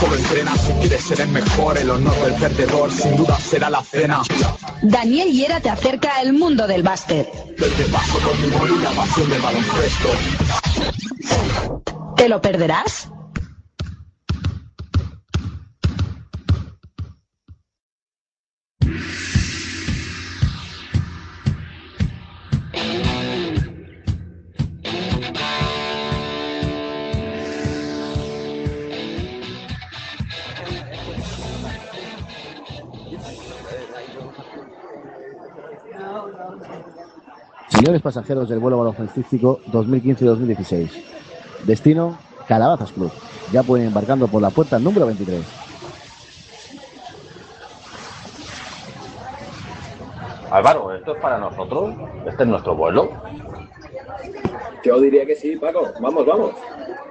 [0.00, 1.78] Solo entrena si quieres ser el mejor.
[1.78, 4.22] El honor del perdedor sin duda será la cena.
[4.82, 7.32] Daniel Hiera te acerca al mundo del básquet.
[7.56, 8.48] Desde bajo con mi
[8.94, 10.08] pasión del baloncesto.
[12.16, 13.08] ¿Te lo perderás?
[37.84, 40.88] Señores pasajeros del vuelo baloncestístico 2015-2016.
[41.66, 42.16] Destino,
[42.48, 43.12] Calabazas Club.
[43.52, 45.44] Ya pueden ir embarcando por la puerta número 23.
[50.50, 51.94] Álvaro, ¿esto es para nosotros?
[52.24, 53.10] ¿Este es nuestro vuelo?
[54.82, 55.92] Yo diría que sí, Paco.
[56.00, 56.52] Vamos, vamos.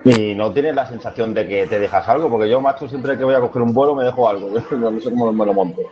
[0.03, 3.23] Y no tienes la sensación de que te dejas algo, porque yo, macho, siempre que
[3.23, 4.49] voy a coger un vuelo me dejo algo.
[4.71, 5.83] No sé cómo me lo monto.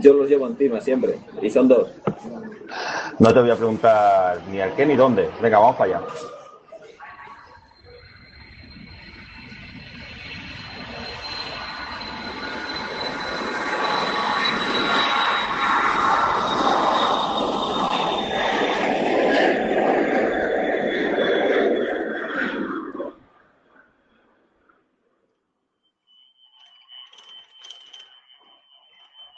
[0.00, 1.18] Yo los llevo encima siempre.
[1.40, 1.88] Y son dos.
[3.18, 5.28] No te voy a preguntar ni al qué ni dónde.
[5.40, 6.06] Venga, vamos para allá.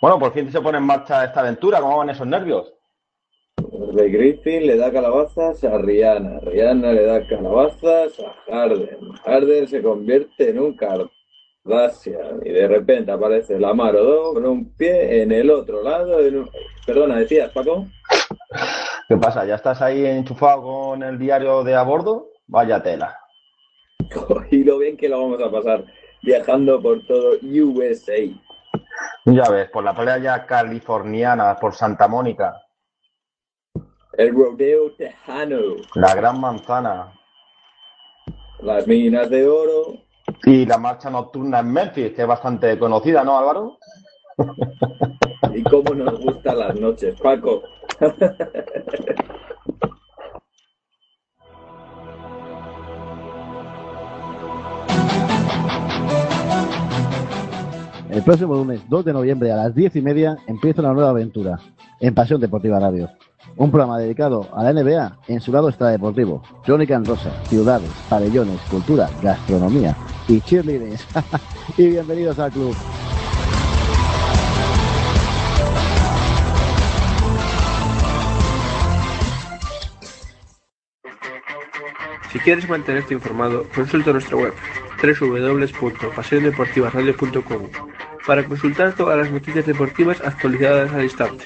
[0.01, 1.81] Bueno, por fin se pone en marcha esta aventura.
[1.81, 2.73] ¿Cómo van esos nervios?
[3.93, 6.41] De Griffin le da calabazas a Rihanna.
[6.41, 9.13] Rihanna le da calabazas a Harden.
[9.25, 12.41] Harden se convierte en un Kardashian.
[12.45, 16.21] Y de repente aparece Lamar Odom con un pie en el otro lado.
[16.21, 16.51] en un-
[16.87, 17.87] Perdona, decías, Paco.
[19.09, 19.45] ¿Qué pasa?
[19.45, 22.29] ¿Ya estás ahí enchufado con el diario de a bordo?
[22.47, 23.17] Vaya tela.
[24.51, 25.85] Y lo bien que lo vamos a pasar
[26.23, 28.15] viajando por todo USA.
[29.27, 32.55] Ya ves, por la playa californiana, por Santa Mónica,
[34.13, 35.59] El rodeo tejano.
[35.95, 37.13] la Gran Manzana
[38.61, 39.95] Las minas de oro.
[40.45, 43.79] y la marcha nocturna en Memphis, que es bastante conocida, ¿no, Álvaro?
[45.55, 47.63] Y cómo nos gustan las noches, Paco.
[58.21, 61.59] El próximo lunes 2 de noviembre a las 10 y media empieza una nueva aventura
[62.01, 63.09] en Pasión Deportiva Radio.
[63.57, 66.43] Un programa dedicado a la NBA en su lado extradeportivo.
[66.63, 69.97] Crónica en rosa, ciudades, pabellones, cultura, gastronomía
[70.29, 71.07] y cheerleaders.
[71.79, 72.77] y bienvenidos al club.
[82.31, 84.53] Si quieres mantenerte informado, consulta nuestra web
[85.03, 87.63] www.pasiondeportivaradio.com
[88.27, 91.45] para consultar todas las noticias deportivas actualizadas al instante.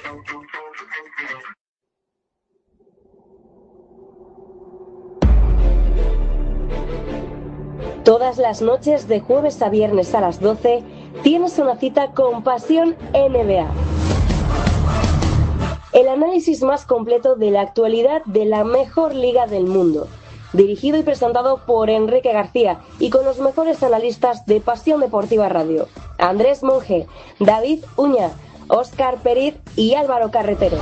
[8.05, 10.83] Todas las noches de jueves a viernes a las 12
[11.23, 13.67] tienes una cita con Pasión NBA.
[15.93, 20.09] El análisis más completo de la actualidad de la mejor liga del mundo.
[20.55, 25.89] Dirigido y presentado por Enrique García y con los mejores analistas de Pasión Deportiva Radio.
[26.17, 27.09] Andrés Monge,
[27.41, 28.31] David Uña,
[28.69, 30.79] Óscar Periz y Álvaro Carretero.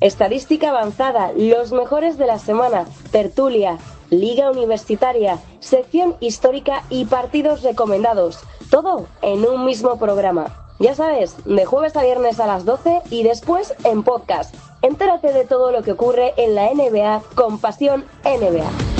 [0.00, 8.38] Estadística avanzada, los mejores de la semana, tertulia, liga universitaria, sección histórica y partidos recomendados.
[8.70, 10.46] Todo en un mismo programa.
[10.78, 14.54] Ya sabes, de jueves a viernes a las 12 y después en podcast.
[14.82, 18.96] Entérate de todo lo que ocurre en la NBA con Pasión NBA.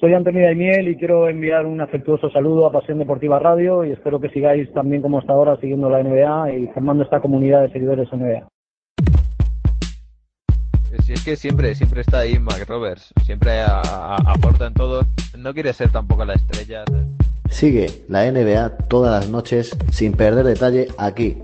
[0.00, 4.20] Soy Antonio Daimiel y quiero enviar un afectuoso saludo a Pasión Deportiva Radio y espero
[4.20, 8.08] que sigáis también como hasta ahora siguiendo la NBA y formando esta comunidad de seguidores
[8.12, 8.46] NBA.
[11.04, 15.06] Si es que siempre, siempre está ahí Mac Roberts, siempre a- a- aporta en todo.
[15.36, 16.84] No quiere ser tampoco la estrella.
[17.50, 21.38] Sigue la NBA todas las noches sin perder detalle aquí,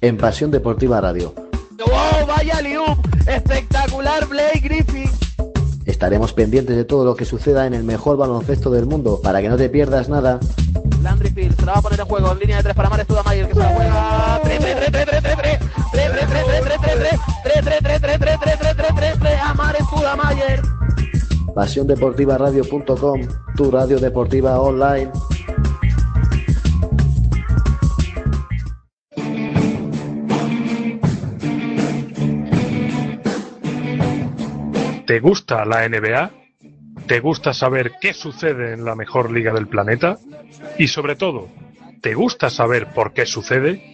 [0.00, 1.34] en Pasión Deportiva Radio.
[1.78, 2.26] ¡Wow!
[2.26, 2.98] ¡Vaya liup!
[3.26, 5.10] ¡Espectacular Blake Griffin!
[5.86, 9.48] Estaremos pendientes de todo lo que suceda en el mejor baloncesto del mundo para que
[9.50, 10.40] no te pierdas nada.
[11.02, 13.06] Landry Fields se la va a poner en juego en línea de tres para Mares
[13.06, 14.40] Tudamayer que se la juega.
[14.44, 15.58] Tres, tres, tres, tres, tres, tres,
[23.56, 25.12] tu radio deportiva online.
[35.06, 36.30] ¿Te gusta la NBA?
[37.06, 40.18] ¿Te gusta saber qué sucede en la mejor liga del planeta?
[40.76, 41.48] Y sobre todo,
[42.00, 43.93] ¿te gusta saber por qué sucede?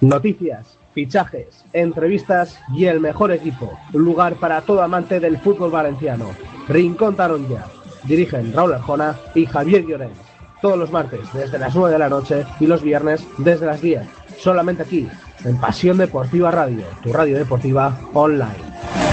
[0.00, 3.76] Noticias, fichajes, entrevistas y el mejor equipo.
[3.92, 6.30] Lugar para todo amante del fútbol valenciano.
[6.68, 7.66] Rincón Taronja.
[8.04, 10.18] Dirigen Raúl Arjona y Javier Llorens.
[10.62, 14.02] Todos los martes desde las 9 de la noche y los viernes desde las 10.
[14.38, 15.08] Solamente aquí,
[15.44, 19.07] en Pasión Deportiva Radio, tu radio deportiva online.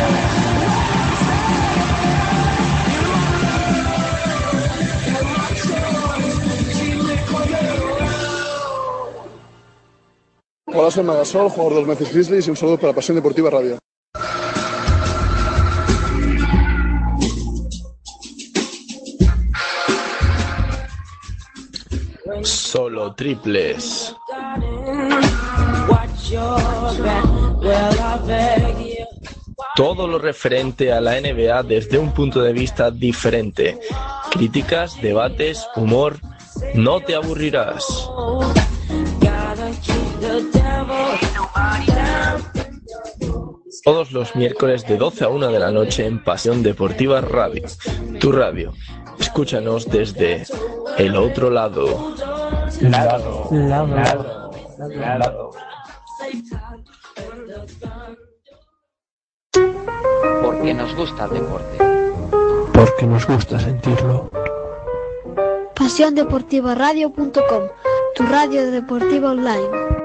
[10.92, 13.78] Soy Magasol, jugador de los Memphis Grizzlies y un saludo para Pasión Deportiva Radio.
[22.44, 24.16] Solo triples.
[29.76, 33.80] Todo lo referente a la NBA desde un punto de vista diferente.
[34.30, 36.20] Críticas, debates, humor.
[36.76, 38.10] No te aburrirás.
[43.86, 47.62] Todos los miércoles de 12 a 1 de la noche en Pasión Deportiva Radio.
[48.20, 48.74] Tu radio.
[49.20, 50.44] Escúchanos desde
[50.98, 52.16] el otro lado.
[52.82, 53.48] Lado.
[53.52, 54.52] Lado.
[54.90, 55.52] Lado.
[60.42, 61.78] Porque nos gusta el deporte.
[62.74, 64.32] Porque nos gusta sentirlo.
[65.76, 67.64] PasiónDeportivaRadio.com,
[68.16, 70.05] tu radio deportiva online.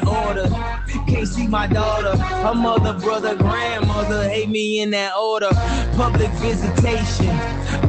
[0.00, 0.48] Restraining order.
[1.06, 2.16] Can't see my daughter.
[2.16, 5.50] Her mother, brother, grandmother hate me in that order.
[5.96, 7.28] Public visitation.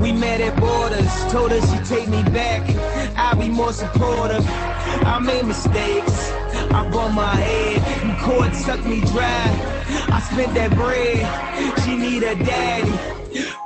[0.02, 1.10] We met at borders.
[1.32, 2.64] Told her she'd take me back.
[3.18, 4.46] I'll be more supportive.
[4.48, 6.32] I made mistakes.
[6.72, 8.06] I bumped my head.
[8.06, 9.86] You court sucked me dry.
[10.12, 11.80] I spent that bread.
[11.84, 12.94] She need a daddy.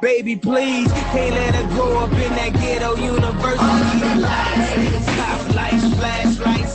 [0.01, 4.19] Baby, please, can't let her grow up in that ghetto university.
[4.19, 6.73] Lights, top lights, flashlights,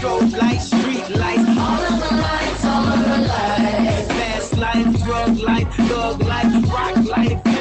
[0.00, 4.08] strobe lights, street lights, all of the lights, all of the lights.
[4.08, 7.59] Fast life, drug life, thug life, rock life.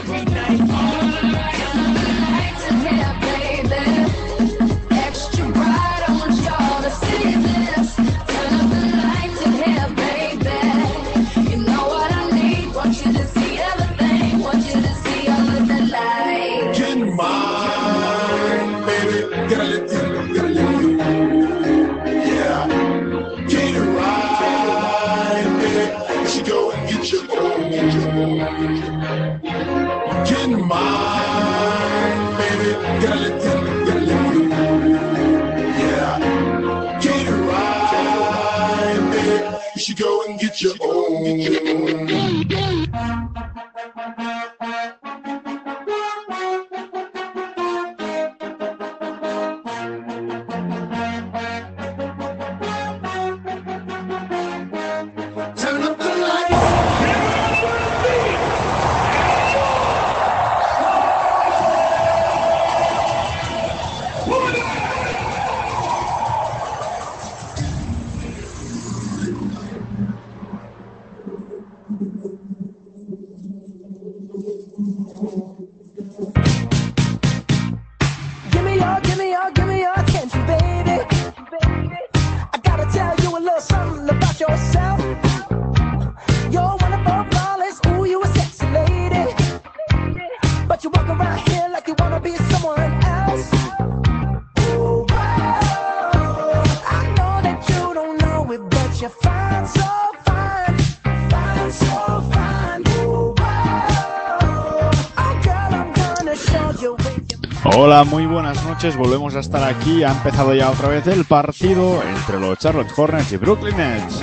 [108.06, 108.96] Muy buenas noches.
[108.96, 110.04] Volvemos a estar aquí.
[110.04, 114.22] Ha empezado ya otra vez el partido entre los Charlotte Hornets y Brooklyn Nets.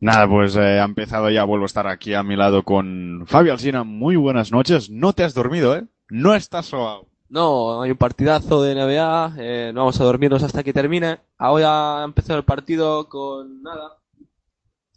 [0.00, 1.44] Nada, pues eh, ha empezado ya.
[1.44, 3.84] Vuelvo a estar aquí a mi lado con Fabio Alsina.
[3.84, 4.90] Muy buenas noches.
[4.90, 5.84] No te has dormido, ¿eh?
[6.08, 7.11] No estás sobao.
[7.32, 11.18] No, hay un partidazo de NBA, eh, no vamos a dormirnos hasta que termine.
[11.38, 13.96] Ahora ha empezado el partido con nada.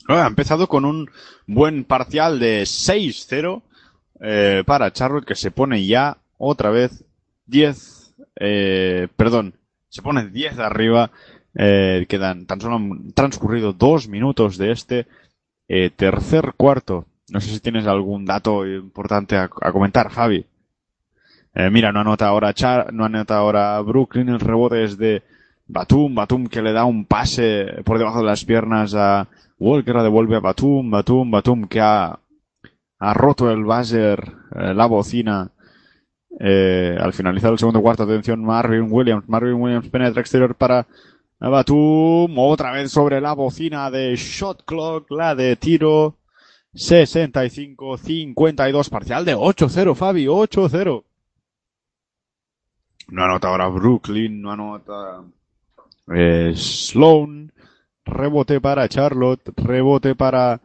[0.10, 1.10] Ha empezado con un
[1.48, 3.62] buen parcial de 6-0
[4.20, 7.06] eh, para Charlotte que se pone ya otra vez
[7.46, 9.54] 10, eh, perdón,
[9.88, 11.12] se pone 10 de arriba.
[11.58, 12.82] Eh, quedan tan solo
[13.14, 15.08] transcurrido dos minutos de este
[15.70, 17.06] eh, tercer cuarto.
[17.30, 20.46] No sé si tienes algún dato importante a, a comentar, Javi.
[21.58, 25.24] Eh, mira, no anota ahora Char, no anota ahora Brooklyn, el rebote es de
[25.68, 30.04] Batum, Batum que le da un pase por debajo de las piernas a Walker, la
[30.04, 32.20] devuelve a Batum, Batum, Batum que ha,
[33.00, 35.50] ha roto el buzzer, eh, la bocina,
[36.42, 40.86] eh, al finalizar el segundo cuarto, atención Marvin Williams, Marvin Williams penetra exterior para
[41.40, 46.18] Batum, otra vez sobre la bocina de shot clock, la de tiro,
[46.74, 51.05] 65-52, parcial de 8-0, Fabi, 8-0.
[53.08, 55.24] No anota ahora Brooklyn, no anota
[56.14, 57.52] eh, Sloan.
[58.08, 60.62] Rebote para Charlotte, rebote para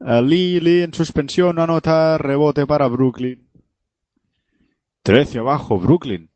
[0.00, 3.44] eh, Lee en suspensión, no anota, rebote para Brooklyn.
[5.02, 6.30] 13 abajo, Brooklyn.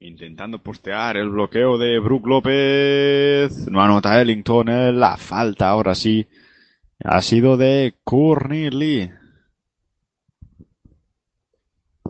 [0.00, 3.66] Intentando postear el bloqueo de Brook López.
[3.70, 6.26] No anota Ellington, eh, la falta ahora sí.
[7.02, 9.10] Ha sido de Courtney Lee.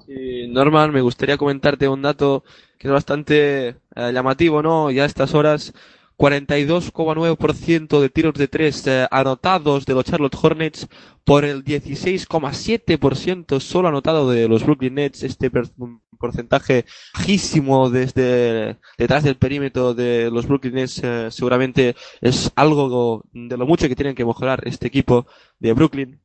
[0.06, 2.44] Sí, Norman, me gustaría comentarte un dato
[2.78, 3.76] que es bastante eh,
[4.12, 4.90] llamativo, ¿no?
[4.90, 5.72] Ya a estas horas,
[6.16, 10.86] 42,9% de tiros de tres eh, anotados de los Charlotte Hornets
[11.24, 15.22] por el 16,7% solo anotado de los Brooklyn Nets.
[15.24, 15.50] Este
[16.18, 23.56] porcentaje bajísimo desde detrás del perímetro de los Brooklyn Nets eh, seguramente es algo de
[23.56, 25.26] lo mucho que tienen que mejorar este equipo
[25.58, 26.20] de Brooklyn.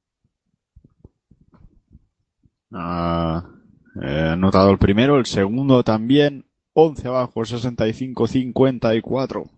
[2.71, 3.58] Ha
[4.01, 6.45] eh, anotado el primero, el segundo también.
[6.73, 9.49] 11 abajo, 65-54.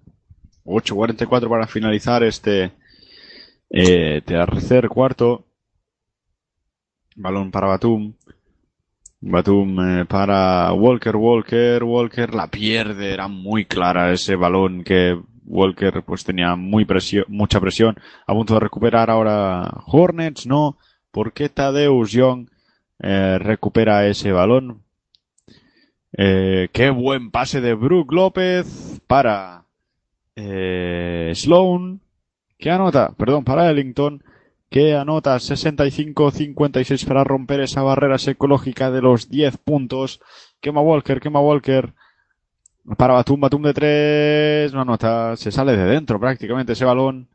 [0.63, 2.71] 8-44 para finalizar este
[3.69, 5.45] eh, tercer cuarto.
[7.15, 8.13] Balón para Batum.
[9.19, 15.15] Batum eh, para Walker, Walker, Walker la pierde, era muy clara ese balón que
[15.45, 17.95] Walker pues tenía muy presión, mucha presión.
[18.25, 20.79] A punto de recuperar ahora Hornets, no,
[21.11, 22.47] porque Tadeusz Young
[23.01, 24.83] eh, recupera ese balón.
[26.17, 29.65] Eh, qué buen pase de Brook López para
[30.35, 32.01] eh, Sloan,
[32.57, 34.23] que anota, perdón, para Ellington,
[34.69, 40.21] que anota 65-56 para romper esa barrera psicológica de los 10 puntos.
[40.61, 41.93] Quema Walker, quema Walker.
[42.97, 47.30] Para Batum, Batum de 3, no anota, se sale de dentro prácticamente ese balón.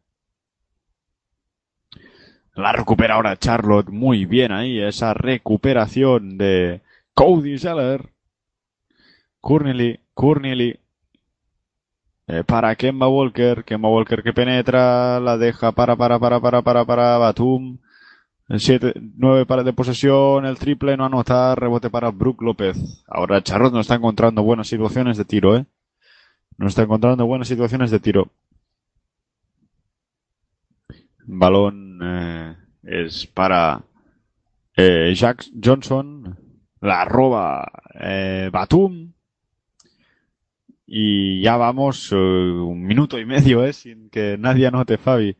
[2.56, 6.80] La recupera ahora Charlotte muy bien ahí, esa recuperación de
[7.12, 8.08] Cody Zeller.
[9.40, 10.80] Courtney, Courtney
[12.28, 16.84] eh, para Kemba Walker, Kemba Walker que penetra, la deja para, para, para, para, para,
[16.84, 17.78] para Batum.
[18.48, 23.04] 7, 9 para de posesión, el triple no anota, rebote para Brook López.
[23.08, 25.66] Ahora Charlotte no está encontrando buenas situaciones de tiro, eh.
[26.56, 28.30] No está encontrando buenas situaciones de tiro.
[31.26, 33.84] Balón eh, es para
[34.76, 36.36] Eh, Jack Johnson
[36.80, 37.70] la roba
[38.00, 39.12] eh, Batum.
[40.86, 45.36] Y ya vamos eh, un minuto y medio, eh, sin que nadie anote Fabi.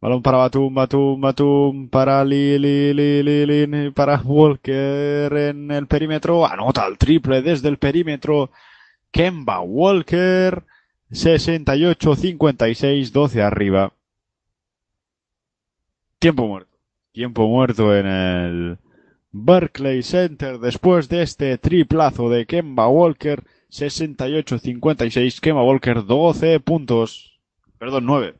[0.00, 6.46] Balón para Batum, Batum, Batum, para Lili, Lili, Lili, para Walker en el perímetro.
[6.46, 8.50] Anota el triple desde el perímetro.
[9.10, 10.62] Kemba Walker,
[11.10, 13.92] 68-56, 12 arriba.
[16.18, 16.76] Tiempo muerto.
[17.12, 18.78] Tiempo muerto en el
[19.30, 25.40] Barclay Center después de este triplazo de Kemba Walker, 68-56.
[25.40, 27.38] Kemba Walker, 12 puntos.
[27.78, 28.34] Perdón, 9.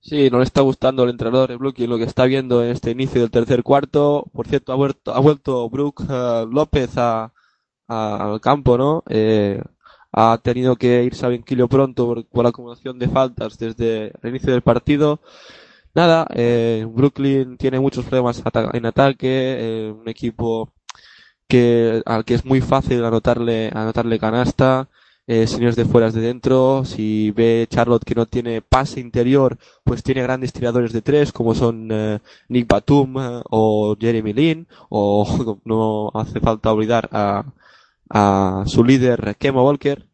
[0.00, 2.90] Sí, no le está gustando al entrenador de Brooklyn lo que está viendo en este
[2.90, 4.26] inicio del tercer cuarto.
[4.32, 7.32] Por cierto, ha vuelto, ha vuelto Brook eh, López a,
[7.86, 9.04] al campo, ¿no?
[9.08, 9.62] Eh,
[10.12, 14.52] ha tenido que irse a banquillo pronto por la acumulación de faltas desde el inicio
[14.52, 15.20] del partido.
[15.94, 18.42] Nada, eh, Brooklyn tiene muchos problemas
[18.72, 20.72] en ataque, eh, un equipo
[21.48, 24.88] que, al que es muy fácil anotarle, anotarle canasta,
[25.26, 29.00] eh, si no es de fuera de dentro, si ve Charlotte que no tiene pase
[29.00, 32.18] interior, pues tiene grandes tiradores de tres, como son eh,
[32.48, 37.44] Nick Batum eh, o Jeremy Lin, o no hace falta olvidar a,
[38.08, 40.09] a su líder Kemba Walker.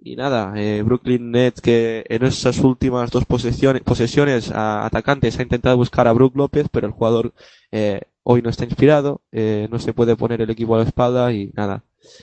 [0.00, 5.42] Y nada, eh, Brooklyn Nets que en esas últimas dos posesiones, posesiones a atacantes ha
[5.42, 7.32] intentado buscar a Brook López, pero el jugador
[7.72, 11.32] eh, hoy no está inspirado, eh, no se puede poner el equipo a la espalda
[11.32, 11.82] y nada,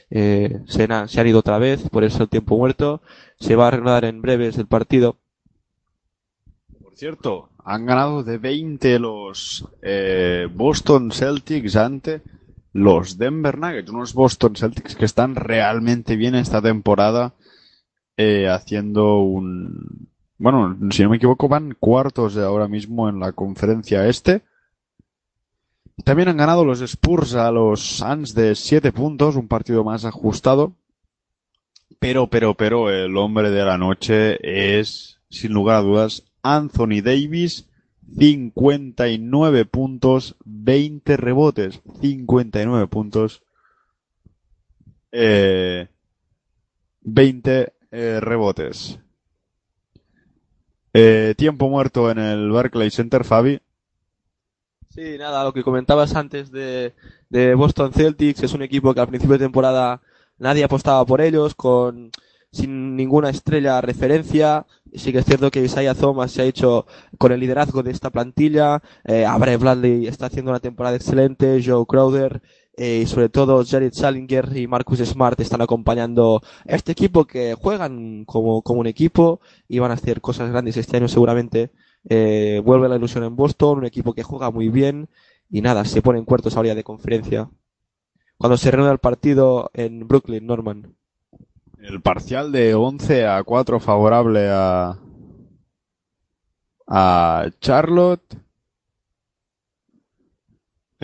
[0.10, 3.02] se, han ido otra vez, por eso el tiempo muerto,
[3.40, 5.18] se va a arreglar en breves el partido.
[6.82, 9.68] Por cierto, han ganado de 20 los
[10.54, 12.22] Boston Celtics ante
[12.72, 17.34] los Denver Nuggets, unos Boston Celtics que están realmente bien esta temporada
[18.18, 20.10] eh, haciendo un...
[20.38, 24.44] Bueno, si no me equivoco, van cuartos de ahora mismo en la conferencia este.
[26.04, 30.76] También han ganado los Spurs a los Suns de 7 puntos, un partido más ajustado.
[32.00, 37.70] Pero, pero, pero, el hombre de la noche es, sin lugar a dudas, Anthony Davis,
[38.18, 43.44] 59 puntos, 20 rebotes, 59 puntos,
[45.12, 45.88] eh,
[47.02, 49.00] 20 eh, rebotes.
[50.94, 53.60] Eh, tiempo muerto en el Barclays Center, Fabi.
[54.90, 56.94] Sí, nada, lo que comentabas antes de,
[57.30, 60.02] de Boston Celtics es un equipo que al principio de temporada
[60.38, 62.12] nadie apostaba por ellos, con
[62.52, 64.66] sin ninguna estrella referencia.
[64.94, 66.86] Sí que es cierto que Isaiah Thomas se ha hecho
[67.18, 68.82] con el liderazgo de esta plantilla.
[69.04, 71.62] Eh, Abraham Bradley está haciendo una temporada excelente.
[71.66, 72.42] Joe Crowder
[72.78, 77.54] eh, y sobre todo Jared Salinger y Marcus Smart están acompañando a este equipo que
[77.54, 81.72] juegan como, como un equipo y van a hacer cosas grandes este año seguramente.
[82.10, 85.08] Eh, vuelve la ilusión en Boston, un equipo que juega muy bien
[85.50, 87.50] y nada, se pone en cuartos ahora de conferencia.
[88.38, 90.96] Cuando se reanuda el partido en Brooklyn, Norman.
[91.80, 95.00] El parcial de 11 a 4 favorable a,
[96.88, 98.45] a Charlotte.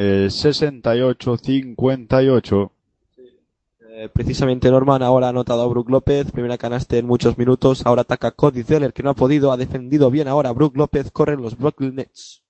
[0.03, 2.72] Eh, 68-58.
[3.88, 8.02] Eh, precisamente Norman ahora ha anotado a Brook López, primera canasta en muchos minutos, ahora
[8.02, 11.56] ataca Cody Zeller que no ha podido, ha defendido bien ahora Brook López, corren los
[11.56, 12.41] Brooklyn Nets.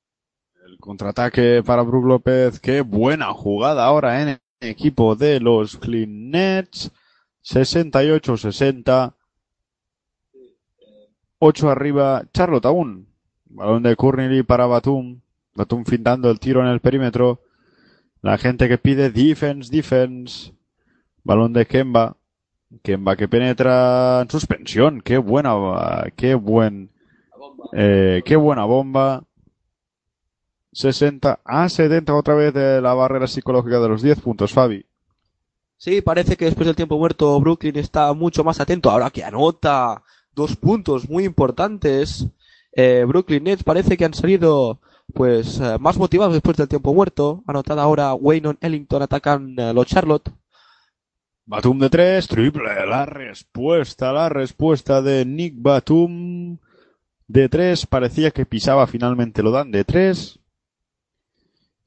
[0.65, 2.57] El contraataque para Brook López.
[2.61, 6.89] Qué buena jugada ahora en el equipo de los Clean Nets.
[7.43, 9.13] 68-60.
[11.39, 12.23] 8 arriba.
[12.33, 13.09] Charlotte aún.
[13.43, 15.19] Balón de Courtney para Batum.
[15.55, 17.41] Batum fintando el tiro en el perímetro.
[18.21, 20.53] La gente que pide defense, defense.
[21.23, 22.15] Balón de Kemba.
[22.83, 25.01] Kemba que penetra en suspensión.
[25.01, 25.53] Qué buena,
[26.15, 26.89] qué buen,
[27.73, 29.23] eh, qué buena bomba.
[30.73, 34.85] 60 a 70 otra vez de la barrera psicológica de los 10 puntos, Fabi.
[35.77, 40.03] Sí, parece que después del tiempo muerto Brooklyn está mucho más atento ahora que anota
[40.33, 42.27] dos puntos muy importantes.
[42.73, 44.79] Eh, Brooklyn Nets parece que han salido
[45.11, 47.43] pues eh, más motivados después del tiempo muerto.
[47.47, 50.31] Anotado ahora Wayne Ellington atacan eh, los Charlotte.
[51.45, 52.85] Batum de 3, triple.
[52.85, 56.57] La respuesta, la respuesta de Nick Batum
[57.27, 57.85] de 3.
[57.87, 60.39] Parecía que pisaba, finalmente lo dan de 3.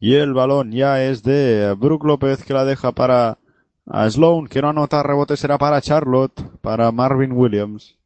[0.01, 3.39] Y el balón ya es de Brook López que la deja para
[3.87, 7.97] a Sloan, que no anota rebote, será para Charlotte, para Marvin Williams.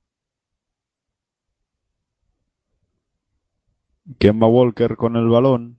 [4.18, 5.76] Kemba Walker con el balón.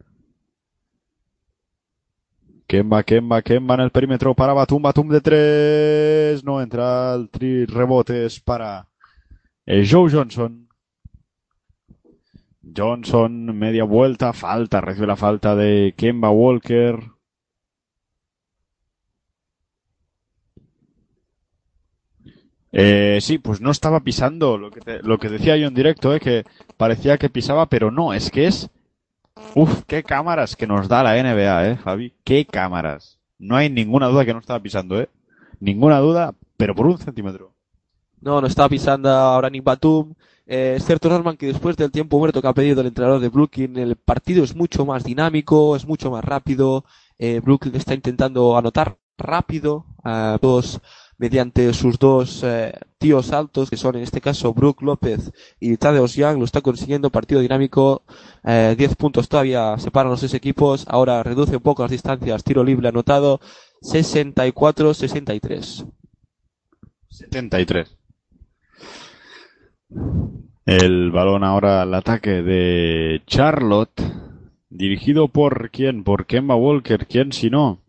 [2.68, 6.44] Kemba, Kemba, Kemba en el perímetro para Batum, Batum de tres.
[6.44, 8.88] No entra el tri rebotes para
[9.66, 10.68] eh, Joe Johnson.
[12.76, 17.00] Johnson, media vuelta, falta, recibe la falta de Kemba Walker.
[22.72, 26.20] Eh, sí, pues no estaba pisando lo que, lo que decía yo en directo, eh,
[26.20, 26.46] que
[26.80, 28.70] parecía que pisaba, pero no, es que es...
[29.54, 33.20] Uf, qué cámaras que nos da la NBA, eh, Javi, qué cámaras.
[33.38, 35.10] No hay ninguna duda que no estaba pisando, eh.
[35.60, 37.52] Ninguna duda, pero por un centímetro.
[38.22, 40.14] No, no estaba pisando ahora Nick Batum.
[40.48, 43.28] Eh, es cierto, Norman, que después del tiempo muerto que ha pedido el entrenador de
[43.28, 46.86] Brooklyn, el partido es mucho más dinámico, es mucho más rápido.
[47.18, 50.80] Eh, Brooklyn está intentando anotar rápido, a todos
[51.20, 56.16] mediante sus dos eh, tíos altos, que son en este caso Brook López y Tadeusz
[56.16, 58.02] Young, lo está consiguiendo, partido dinámico,
[58.44, 62.64] eh, 10 puntos todavía separan los dos equipos, ahora reduce un poco las distancias, tiro
[62.64, 63.40] libre anotado,
[63.82, 65.86] 64-63.
[67.10, 67.96] 73.
[70.66, 74.02] El balón ahora al ataque de Charlotte.
[74.70, 76.04] Dirigido por quién?
[76.04, 77.08] Por Kemba Walker.
[77.08, 77.80] ¿Quién si no?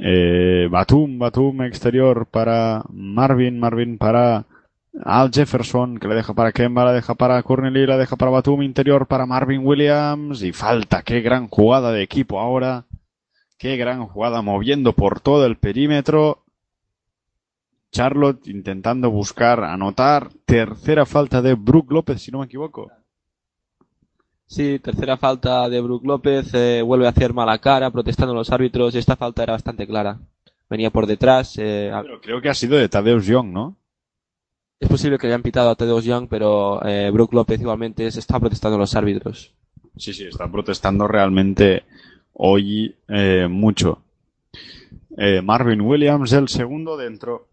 [0.00, 4.46] Eh, Batum, Batum exterior para Marvin, Marvin para
[5.04, 8.62] Al Jefferson, que le deja para Kemba, la deja para Corneli, la deja para Batum,
[8.62, 10.42] interior para Marvin Williams.
[10.42, 12.84] Y falta, qué gran jugada de equipo ahora.
[13.58, 16.44] Qué gran jugada moviendo por todo el perímetro.
[17.90, 20.28] Charlotte intentando buscar anotar.
[20.44, 22.88] Tercera falta de Brook López, si no me equivoco.
[24.48, 28.50] Sí, tercera falta de Brook López, eh, vuelve a hacer mala cara, protestando a los
[28.50, 30.18] árbitros, y esta falta era bastante clara.
[30.70, 33.76] Venía por detrás, eh, a- Pero creo que ha sido de Tadeusz Young, ¿no?
[34.80, 38.20] es posible que le hayan pitado a Tedros Young, pero eh, Brook López igualmente se
[38.20, 39.52] está protestando a los árbitros.
[39.96, 41.82] Sí, sí, está protestando realmente
[42.34, 44.00] hoy eh, mucho.
[45.16, 47.47] Eh, Marvin Williams, el segundo dentro.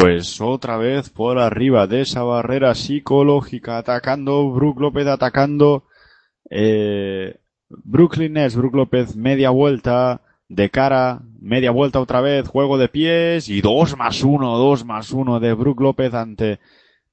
[0.00, 5.84] Pues otra vez por arriba de esa barrera psicológica, atacando Brook López, atacando
[6.48, 7.36] eh,
[7.68, 13.50] Brooklyn Nets, Brook López, media vuelta, de cara, media vuelta otra vez, juego de pies
[13.50, 16.60] y dos más uno, dos más uno de Brook López ante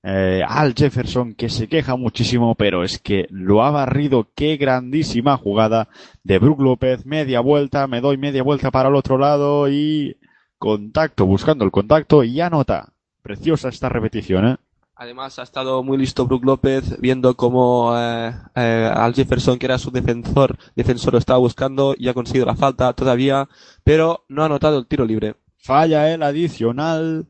[0.03, 4.29] eh, Al Jefferson que se queja muchísimo, pero es que lo ha barrido.
[4.33, 5.89] Qué grandísima jugada
[6.23, 7.05] de Brook López.
[7.05, 10.15] Media vuelta, me doy media vuelta para el otro lado y
[10.57, 12.93] contacto, buscando el contacto y anota.
[13.21, 14.57] Preciosa esta repetición, ¿eh?
[14.99, 19.77] Además ha estado muy listo Brook López viendo cómo eh, eh, Al Jefferson, que era
[19.77, 23.47] su defensor, defensor lo estaba buscando y ha conseguido la falta todavía,
[23.83, 25.35] pero no ha anotado el tiro libre.
[25.57, 27.27] Falla el adicional.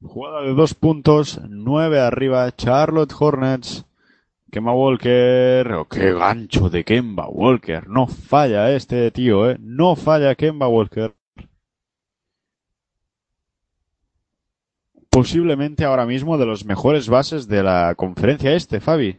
[0.00, 3.84] Jugada de dos puntos, nueve arriba, Charlotte Hornets.
[4.50, 7.86] Kemba Walker, oh, qué gancho de Kemba Walker.
[7.86, 9.58] No falla este tío, eh.
[9.60, 11.17] No falla Kemba Walker.
[15.10, 19.18] Posiblemente ahora mismo de los mejores bases de la conferencia este, Fabi.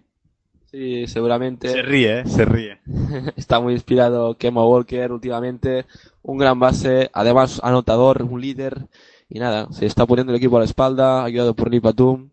[0.72, 1.70] Sí, seguramente.
[1.70, 2.80] Se ríe, eh, se ríe.
[3.36, 5.86] Está muy inspirado Kemba Walker últimamente.
[6.22, 8.86] Un gran base, además anotador, un líder.
[9.30, 12.30] Y nada, se está poniendo el equipo a la espalda, ayudado por Nick Batum.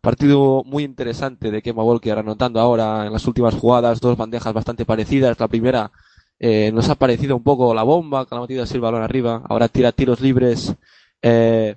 [0.00, 4.84] Partido muy interesante de Kemba Walker, anotando ahora en las últimas jugadas dos bandejas bastante
[4.84, 5.38] parecidas.
[5.38, 5.92] La primera
[6.38, 9.02] eh, nos ha parecido un poco la bomba, que la ha metido así el balón
[9.02, 9.42] arriba.
[9.48, 10.74] Ahora tira tiros libres.
[11.22, 11.76] Eh,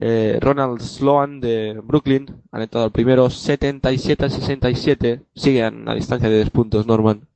[0.00, 5.22] eh, Ronald Sloan de Brooklyn ha anotado el primero 77 a 67.
[5.34, 7.28] Siguen a distancia de 10 puntos, Norman.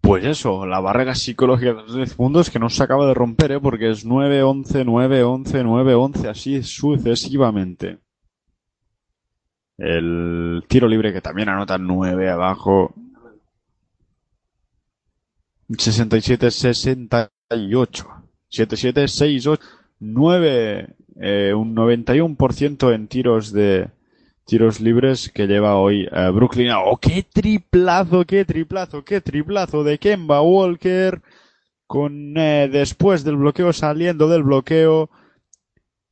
[0.00, 3.52] Pues eso, la barrera psicológica de los 10 puntos que no se acaba de romper,
[3.52, 3.60] ¿eh?
[3.60, 7.98] porque es 9, 11, 9, 11, 9, 11, así sucesivamente.
[9.78, 12.94] El tiro libre que también anota 9 abajo.
[15.68, 18.08] 67, 68.
[20.00, 23.90] 77, 68, 9, eh, un 91% en tiros de
[24.46, 26.72] tiros libres que lleva hoy eh, Brooklyn.
[26.72, 31.22] ¡Oh, qué triplazo, qué triplazo, qué triplazo de Kemba Walker!
[31.86, 35.10] Con eh, después del bloqueo, saliendo del bloqueo,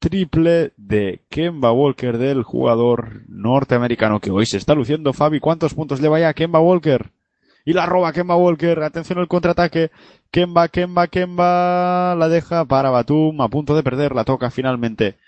[0.01, 5.13] triple de Kemba Walker del jugador norteamericano que hoy se está luciendo.
[5.13, 7.13] Fabi, ¿cuántos puntos lleva ya Kemba Walker?
[7.69, 8.83] Y la roba Kemba Walker.
[8.83, 9.91] Atención al contraataque.
[10.31, 12.15] Kemba, Kemba, Kemba.
[12.15, 13.43] La deja para Batum.
[13.43, 14.15] A punto de perder.
[14.15, 15.19] La toca finalmente.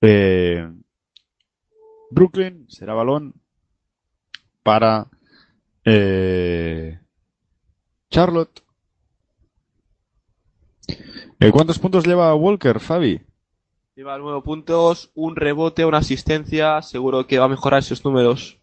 [0.00, 0.68] Eh,
[2.10, 2.66] Brooklyn.
[2.68, 3.34] Será balón
[4.64, 5.06] para
[5.84, 6.98] eh,
[8.10, 8.64] Charlotte.
[11.38, 13.20] Eh, ¿Cuántos puntos lleva Walker, Fabi?
[13.94, 16.82] Lleva 9 puntos, un rebote, una asistencia.
[16.82, 18.58] Seguro que va a mejorar esos números.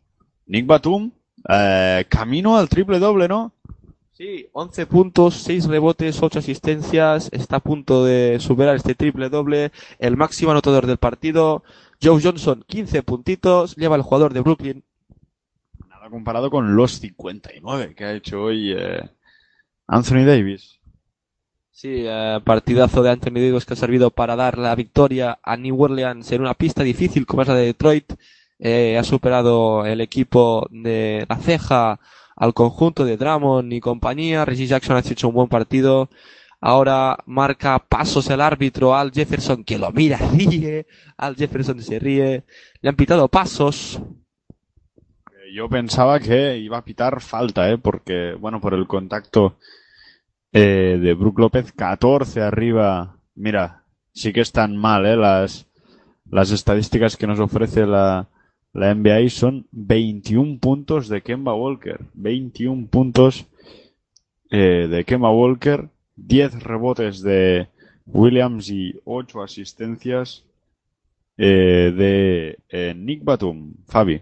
[0.46, 1.14] Nick Batum.
[1.48, 3.54] Eh, camino al triple doble, ¿no?
[4.20, 7.30] Sí, 11 puntos, 6 rebotes, 8 asistencias.
[7.32, 9.72] Está a punto de superar este triple doble.
[9.98, 11.64] El máximo anotador del partido.
[12.02, 13.78] Joe Johnson, 15 puntitos.
[13.78, 14.84] Lleva el jugador de Brooklyn.
[15.88, 19.10] Nada comparado con los 59 que ha hecho hoy eh,
[19.88, 20.80] Anthony Davis.
[21.72, 25.82] Sí, eh, partidazo de Anthony Davis que ha servido para dar la victoria a New
[25.82, 28.16] Orleans en una pista difícil como es la de Detroit.
[28.60, 32.00] Eh, ha superado el equipo de la ceja
[32.36, 34.46] al conjunto de Drummond y compañía.
[34.46, 36.10] Reggie Jackson ha hecho un buen partido.
[36.62, 40.88] Ahora marca pasos el árbitro Al Jefferson que lo mira, ríe.
[41.18, 42.44] Al Jefferson se ríe.
[42.82, 44.02] Le han pitado pasos.
[45.54, 47.78] Yo pensaba que iba a pitar falta, ¿eh?
[47.78, 49.58] Porque, bueno, por el contacto
[50.52, 53.18] eh, de Brook López, 14 arriba.
[53.36, 53.84] Mira,
[54.14, 55.16] sí que están mal, ¿eh?
[55.16, 55.66] Las,
[56.30, 58.28] las estadísticas que nos ofrece la,
[58.74, 62.00] la NBA son 21 puntos de Kemba Walker.
[62.14, 63.46] 21 puntos
[64.52, 67.68] eh, de Kemba Walker, 10 rebotes de
[68.06, 70.44] Williams y 8 asistencias
[71.38, 73.74] eh, de eh, Nick Batum.
[73.88, 74.22] Fabi.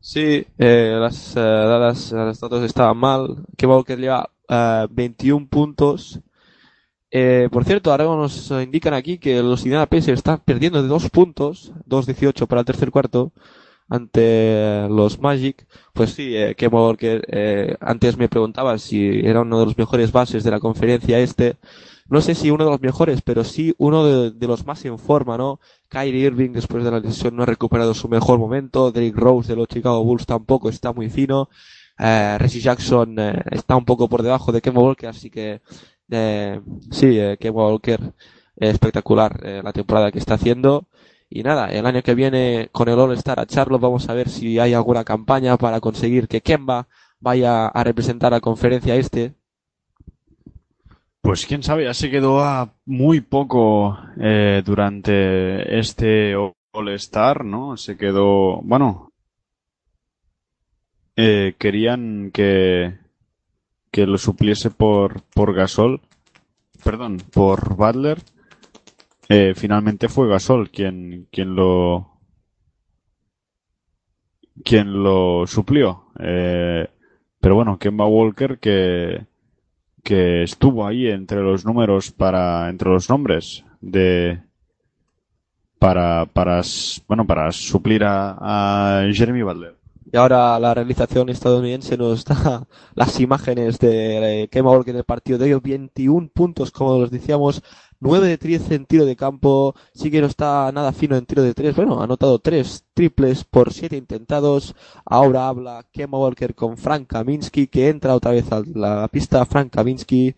[0.00, 3.36] Sí, eh, las, eh, las, datos estaban mal.
[3.56, 6.20] Kemba Walker lleva eh, 21 puntos.
[7.16, 11.08] Eh, por cierto, ahora nos indican aquí que los Indiana Pacers están perdiendo de dos
[11.10, 13.30] puntos, 2-18 para el tercer cuarto,
[13.88, 15.64] ante los Magic.
[15.92, 20.42] Pues sí, eh, Walker, eh, antes me preguntaba si era uno de los mejores bases
[20.42, 21.54] de la conferencia este.
[22.08, 25.38] No sé si uno de los mejores, pero sí uno de, los más en forma,
[25.38, 25.60] ¿no?
[25.88, 28.90] Kyrie Irving después de la lesión no ha recuperado su mejor momento.
[28.90, 31.48] Derrick Rose de los Chicago Bulls tampoco está muy fino.
[31.96, 35.60] Eh, Reggie Jackson eh, está un poco por debajo de Kemba Walker, así que
[36.10, 36.60] eh,
[36.90, 40.86] sí, eh, Walker eh, espectacular eh, la temporada que está haciendo.
[41.28, 44.58] Y nada, el año que viene con el All-Star a Charlotte vamos a ver si
[44.58, 46.86] hay alguna campaña para conseguir que Kemba
[47.18, 49.34] vaya a representar a la conferencia este.
[51.22, 53.98] Pues quién sabe, ya se quedó a muy poco
[54.64, 57.78] durante este All-Star, ¿no?
[57.78, 59.10] Se quedó, bueno,
[61.16, 62.98] querían que,
[63.94, 66.00] que lo supliese por, por Gasol,
[66.82, 68.18] perdón, por Butler.
[69.28, 72.18] Eh, finalmente fue Gasol quien, quien lo,
[74.64, 76.06] quien lo suplió.
[76.18, 76.88] Eh,
[77.38, 79.26] pero bueno, Kemba Walker que,
[80.02, 84.42] que estuvo ahí entre los números para, entre los nombres de,
[85.78, 86.62] para, para,
[87.06, 89.83] bueno, para suplir a, a Jeremy Butler.
[90.14, 95.38] Y ahora la realización estadounidense nos da las imágenes de Kemba Walker en el partido
[95.38, 95.60] de hoy.
[95.60, 97.64] 21 puntos, como los decíamos,
[97.98, 99.74] 9 de 13 en tiro de campo.
[99.92, 101.74] Sí que no está nada fino en tiro de 3.
[101.74, 104.76] Bueno, ha anotado 3 triples por 7 intentados.
[105.04, 109.44] Ahora habla Kemba Walker con Frank Kaminsky, que entra otra vez a la pista.
[109.46, 110.36] Frank Kaminsky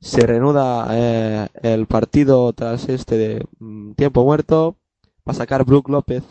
[0.00, 4.76] se reanuda eh, el partido tras este de, mm, tiempo muerto.
[5.18, 6.24] Va a sacar Brook López.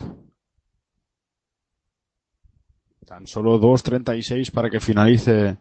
[3.14, 5.56] Tan solo 2.36 para que finalice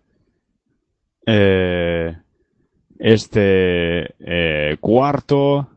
[1.24, 2.18] eh,
[2.98, 5.70] este eh, cuarto.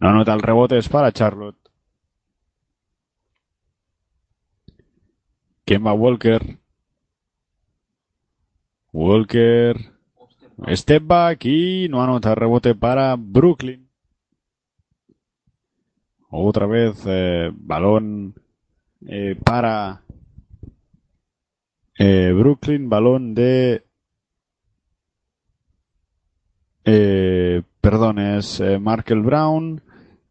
[0.00, 1.60] No anota el rebote, es para Charlotte.
[5.64, 6.58] Kemba Walker.
[8.92, 9.76] Walker.
[10.74, 13.88] Step back y no anota el rebote para Brooklyn.
[16.30, 18.34] Otra vez eh, balón
[19.06, 20.02] eh, para
[21.98, 23.84] eh, Brooklyn, balón de
[26.84, 29.82] eh, perdón, es eh, Markel Brown,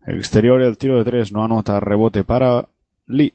[0.06, 2.68] exterior el tiro de tres, no anota rebote para
[3.06, 3.34] Lee.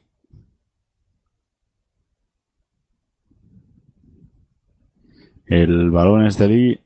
[5.45, 6.79] El balón es de Lee.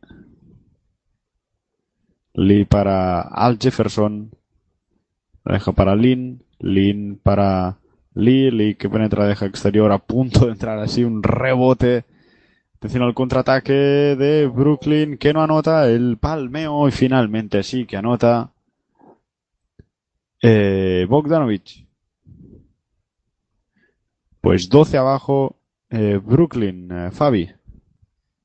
[2.34, 4.32] Lee para Al Jefferson.
[5.46, 6.44] Deja para Lin.
[6.60, 7.78] Lin para
[8.18, 12.06] Lee que penetra, deja exterior a punto de entrar así un rebote.
[12.78, 18.52] Atención al contraataque de Brooklyn que no anota el palmeo y finalmente sí que anota
[20.42, 21.86] eh, Bogdanovich.
[24.42, 25.56] Pues 12 abajo
[25.90, 27.52] eh, Brooklyn, eh, Fabi.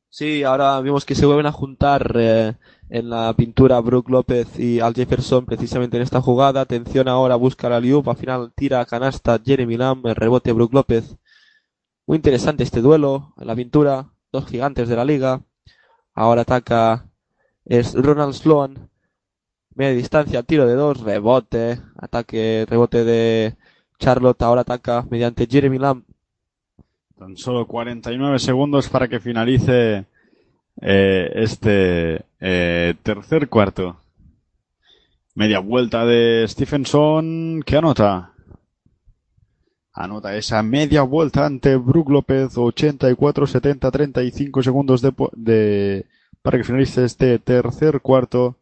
[0.08, 2.54] Sí, ahora vemos que se vuelven a juntar eh,
[2.92, 6.60] en la pintura Brook López y Al Jefferson precisamente en esta jugada.
[6.60, 10.74] Atención ahora, busca la Liup, al final tira a canasta Jeremy Lamb, el rebote Brook
[10.74, 11.16] López.
[12.06, 15.40] Muy interesante este duelo en la pintura, dos gigantes de la liga.
[16.12, 17.06] Ahora ataca
[17.64, 18.90] es Ronald Sloan,
[19.74, 23.56] media distancia, tiro de dos, rebote, ataque, rebote de
[23.98, 26.04] Charlotte, ahora ataca mediante Jeremy Lamb.
[27.16, 30.04] Tan solo 49 segundos para que finalice
[30.80, 33.96] eh, este eh, tercer cuarto.
[35.34, 38.32] Media vuelta de Stephenson que anota.
[39.94, 46.06] Anota esa media vuelta ante Brook López, 84, 70, 35 segundos de,
[46.40, 48.56] para que finalice este tercer cuarto.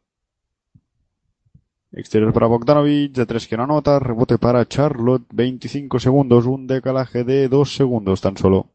[1.93, 7.25] Exterior para Bogdanovic, de tres que no anota, rebote para Charlotte, 25 segundos, un decalaje
[7.25, 8.69] de 2 segundos tan solo.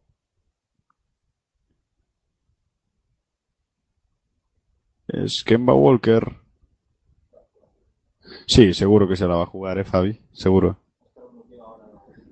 [5.23, 6.35] Es Kemba Walker.
[8.47, 10.77] Sí, seguro que se la va a jugar, eh, Fabi, seguro.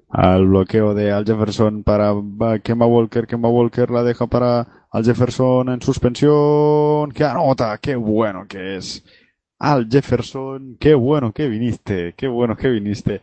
[0.09, 2.13] Al bloqueo de Al Jefferson para
[2.61, 8.45] Kemba Walker, Kemba Walker la deja para Al Jefferson en suspensión, que anota, qué bueno
[8.47, 9.03] que es.
[9.59, 13.21] Al Jefferson, qué bueno que viniste, qué bueno que viniste.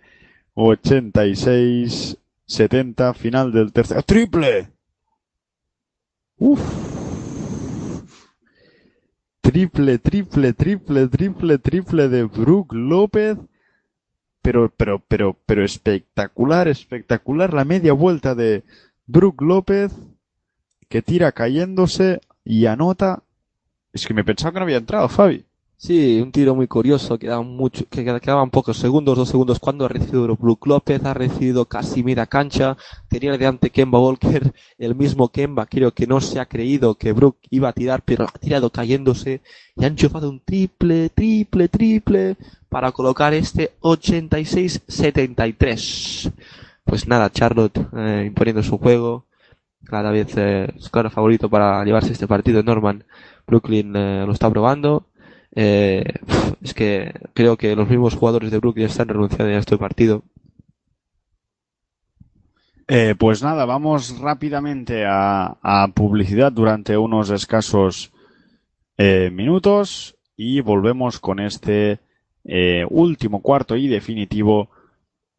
[0.54, 2.16] 86,
[2.46, 4.02] 70, final del tercer.
[4.04, 4.70] ¡Triple!
[6.38, 6.99] ¡Uf!
[9.40, 13.38] Triple, triple, triple, triple, triple de Brook López.
[14.42, 18.64] Pero, pero, pero, pero espectacular, espectacular la media vuelta de
[19.06, 19.92] Brook López
[20.88, 23.22] que tira cayéndose y anota.
[23.92, 25.44] Es que me pensaba que no había entrado, Fabi.
[25.82, 29.86] Sí, un tiro muy curioso, quedaban mucho, que queda- quedaban pocos segundos, dos segundos cuando
[29.86, 32.76] ha recibido Brook López, ha recibido casi media cancha,
[33.08, 37.38] tenía delante Kemba Walker, el mismo Kemba creo que no se ha creído que Brook
[37.48, 39.40] iba a tirar, pero ha tirado cayéndose
[39.74, 42.36] y ha enchufado un triple, triple, triple
[42.68, 46.30] para colocar este 86-73.
[46.84, 49.24] Pues nada, Charlotte eh, imponiendo su juego,
[49.84, 53.04] cada vez eh, es claro favorito para llevarse este partido Norman.
[53.46, 55.04] Brooklyn eh, lo está probando.
[55.54, 56.04] Eh,
[56.62, 60.22] es que creo que los mismos jugadores de Brooklyn están renunciando a este partido.
[62.88, 68.12] Eh, pues nada, vamos rápidamente a, a publicidad durante unos escasos
[68.98, 72.00] eh, minutos y volvemos con este
[72.44, 74.70] eh, último cuarto y definitivo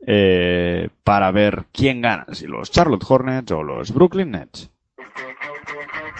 [0.07, 4.69] eh, para ver quién gana, si los Charlotte Hornets o los Brooklyn Nets.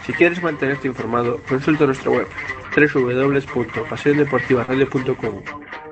[0.06, 2.28] Si quieres mantenerte informado, consulta nuestra web
[2.76, 5.44] www.pasiondeportivaradio.com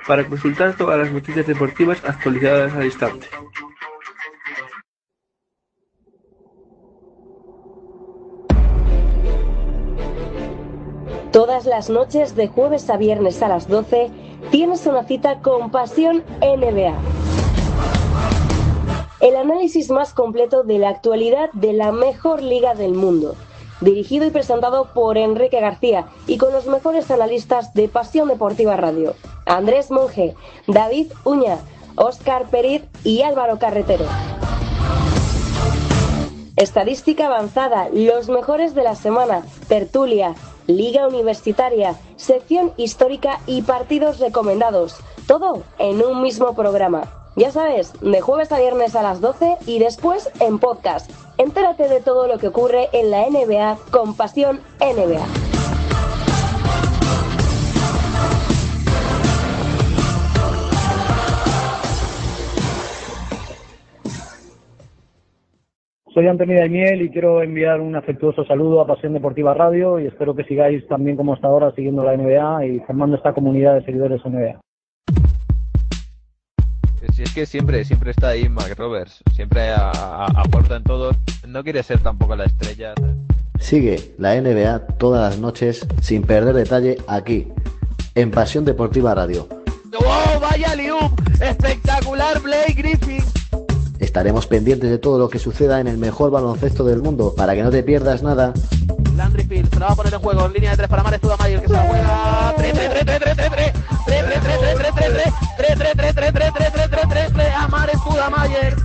[0.07, 3.27] para consultar todas las noticias deportivas actualizadas al instante.
[11.31, 14.09] Todas las noches de jueves a viernes a las 12
[14.49, 16.97] tienes una cita con Pasión NBA.
[19.21, 23.35] El análisis más completo de la actualidad de la mejor liga del mundo.
[23.81, 29.15] Dirigido y presentado por Enrique García y con los mejores analistas de Pasión Deportiva Radio.
[29.45, 30.35] Andrés Monge,
[30.67, 31.57] David Uña,
[31.95, 34.05] Óscar Periz y Álvaro Carretero.
[36.57, 40.35] Estadística avanzada, los mejores de la semana, tertulia,
[40.67, 44.97] liga universitaria, sección histórica y partidos recomendados.
[45.25, 47.03] Todo en un mismo programa.
[47.37, 51.09] Ya sabes, de jueves a viernes a las 12 y después en podcast.
[51.39, 55.25] Entérate de todo lo que ocurre en la NBA con Pasión NBA.
[66.13, 70.35] Soy Antonio Daimiel y quiero enviar un afectuoso saludo a Pasión Deportiva Radio y espero
[70.35, 74.25] que sigáis también como hasta ahora siguiendo la NBA y formando esta comunidad de seguidores
[74.25, 74.59] NBA.
[77.15, 81.11] Si es que siempre, siempre está ahí Mac Roberts, siempre aporta en todo.
[81.47, 82.93] No quiere ser tampoco la estrella.
[83.59, 87.47] Sigue la NBA todas las noches sin perder detalle aquí,
[88.15, 89.47] en Pasión Deportiva Radio.
[89.91, 90.39] ¡Wow!
[90.39, 91.19] ¡Vaya liup!
[91.41, 93.23] ¡Espectacular Blake Griffin!
[93.99, 97.63] Estaremos pendientes de todo lo que suceda en el mejor baloncesto del mundo para que
[97.63, 98.53] no te pierdas nada.
[99.19, 101.19] Landry Field se la va a poner en juego en línea de tres para Mares
[101.19, 102.53] Tudamayer que se la juega.
[102.55, 103.73] 3 3 3 3 3 3 3
[104.05, 107.33] 3 3 3 3 3 3 3 3 3 3 3 3 3 3 3
[107.33, 108.75] 3 a Mares Tudamayer.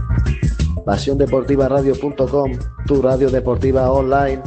[0.85, 2.53] PasiónDeportivaRadio.com,
[2.85, 4.43] tu radio deportiva online.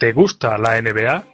[0.00, 1.33] ¿Te gusta la NBA?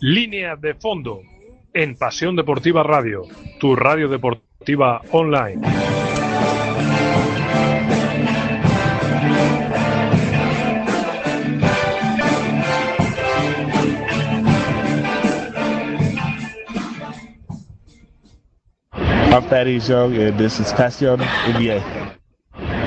[0.00, 1.22] Línea de fondo
[1.74, 3.24] en Pasión Deportiva Radio,
[3.58, 5.60] tu radio deportiva online.
[19.30, 21.82] I'm Thaddeus Young, and this is Pasión NBA.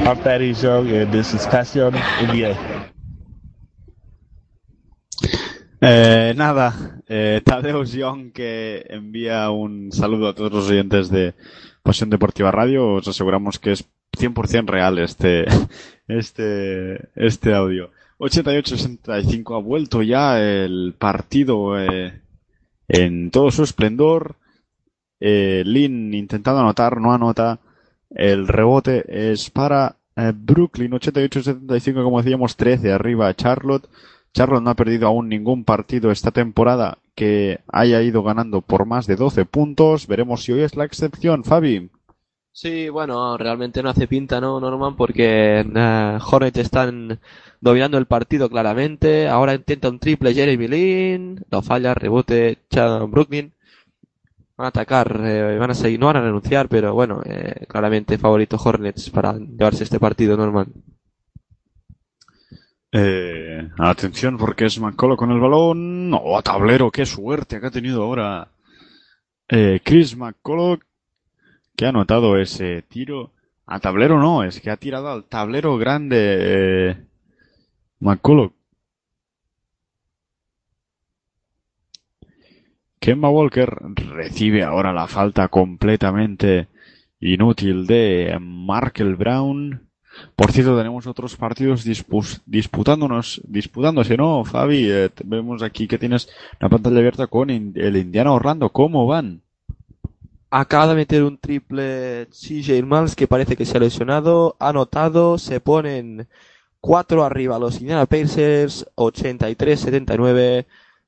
[0.08, 2.81] I'm Thaddeus Young, and this is Pasión NBA.
[5.84, 11.34] Eh, nada, eh, Tadeusz Young que envía un saludo a todos los oyentes de
[11.82, 12.88] Pasión Deportiva Radio.
[12.94, 15.46] Os aseguramos que es 100% real este,
[16.08, 17.90] este, este audio.
[18.20, 22.22] 88-65 ha vuelto ya el partido eh,
[22.88, 24.36] en todo su esplendor.
[25.20, 27.60] Eh, Lin intentando anotar, no anota.
[28.12, 33.88] El rebote es para eh, Brooklyn 88-75, como decíamos, 13 arriba Charlotte.
[34.34, 39.08] Charlotte no ha perdido aún ningún partido esta temporada que haya ido ganando por más
[39.08, 40.08] de 12 puntos.
[40.08, 41.90] Veremos si hoy es la excepción, Fabi.
[42.54, 44.96] Sí, bueno, realmente no hace pinta, ¿no, Norman?
[44.96, 47.20] Porque eh, Hornets están
[47.62, 49.28] dominando el partido claramente.
[49.30, 53.54] Ahora intenta un triple Jeremy Lin, lo falla, rebote Chad Brooklyn.
[54.58, 58.18] Van a atacar, eh, van a seguir, no van a renunciar, pero bueno, eh, claramente
[58.18, 60.68] favorito Hornets para llevarse este partido, Norman.
[62.94, 66.10] Eh, atención porque es McCullough con el balón.
[66.10, 68.50] No, a tablero, qué suerte que ha tenido ahora
[69.48, 70.82] eh, Chris McCullough
[71.76, 73.32] que ha anotado ese tiro.
[73.66, 77.06] A tablero no, es que ha tirado al tablero grande eh,
[78.00, 78.54] McCullough.
[83.00, 86.68] Kemba Walker recibe ahora la falta completamente
[87.20, 89.91] inútil de Markel Brown.
[90.36, 91.86] Por cierto, tenemos otros partidos
[92.46, 94.92] disputándonos, disputándose, ¿no, Fabi?
[94.92, 96.30] Eh, vemos aquí que tienes
[96.60, 98.70] la pantalla abierta con el Indiana Orlando.
[98.70, 99.42] ¿Cómo van?
[100.50, 104.58] Acaba de meter un triple CJ Miles que parece que se ha lesionado.
[104.60, 106.28] Anotado, se ponen
[106.82, 110.36] cuatro arriba los Indiana Pacers, 83-79.
[110.38, 110.66] Eh,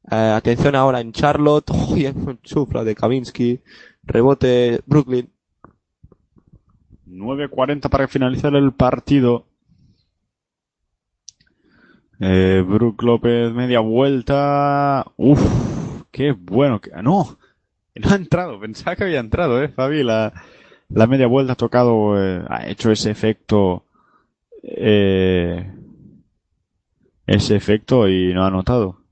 [0.09, 1.69] atención ahora en Charlotte.
[1.89, 3.59] Uy, en chufla de Kaminsky.
[4.03, 5.29] Rebote Brooklyn.
[7.13, 9.45] 9.40 para finalizar el partido.
[12.19, 15.05] Eh, Brook López, media vuelta.
[15.17, 15.41] Uf,
[16.11, 16.79] qué bueno.
[16.79, 17.37] que- No,
[17.95, 18.59] no ha entrado.
[18.59, 20.03] Pensaba que había entrado, eh, Fabi.
[20.03, 20.33] La,
[20.89, 23.85] la media vuelta ha tocado, eh, ha hecho ese efecto.
[24.63, 25.69] eh,
[27.27, 29.02] ese efecto y no ha anotado.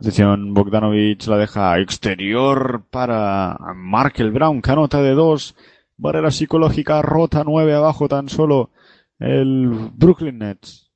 [0.00, 5.56] Atención, Bogdanovic la deja exterior para Markel Brown, que anota de dos.
[5.96, 8.70] Barrera psicológica rota, nueve abajo tan solo
[9.18, 10.92] el Brooklyn Nets.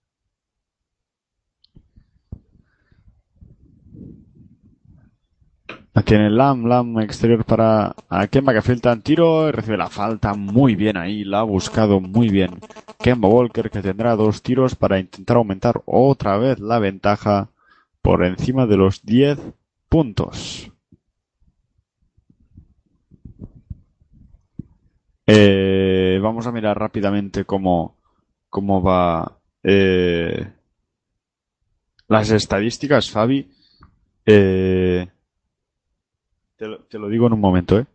[5.95, 7.97] La tiene Lam, Lam exterior para
[8.31, 11.99] Kemba que filtra en tiro y recibe la falta muy bien ahí, la ha buscado
[11.99, 12.61] muy bien.
[13.01, 17.49] Kemba Walker que tendrá dos tiros para intentar aumentar otra vez la ventaja
[18.03, 19.39] por encima de los 10
[19.89, 20.71] puntos.
[25.27, 27.97] Eh, vamos a mirar rápidamente cómo,
[28.51, 30.53] cómo va eh,
[32.09, 33.49] las estadísticas, Fabi.
[34.27, 35.07] Eh,
[36.57, 37.87] te, lo, te lo digo en un momento, ¿eh?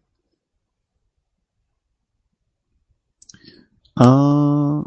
[3.96, 4.84] Ah,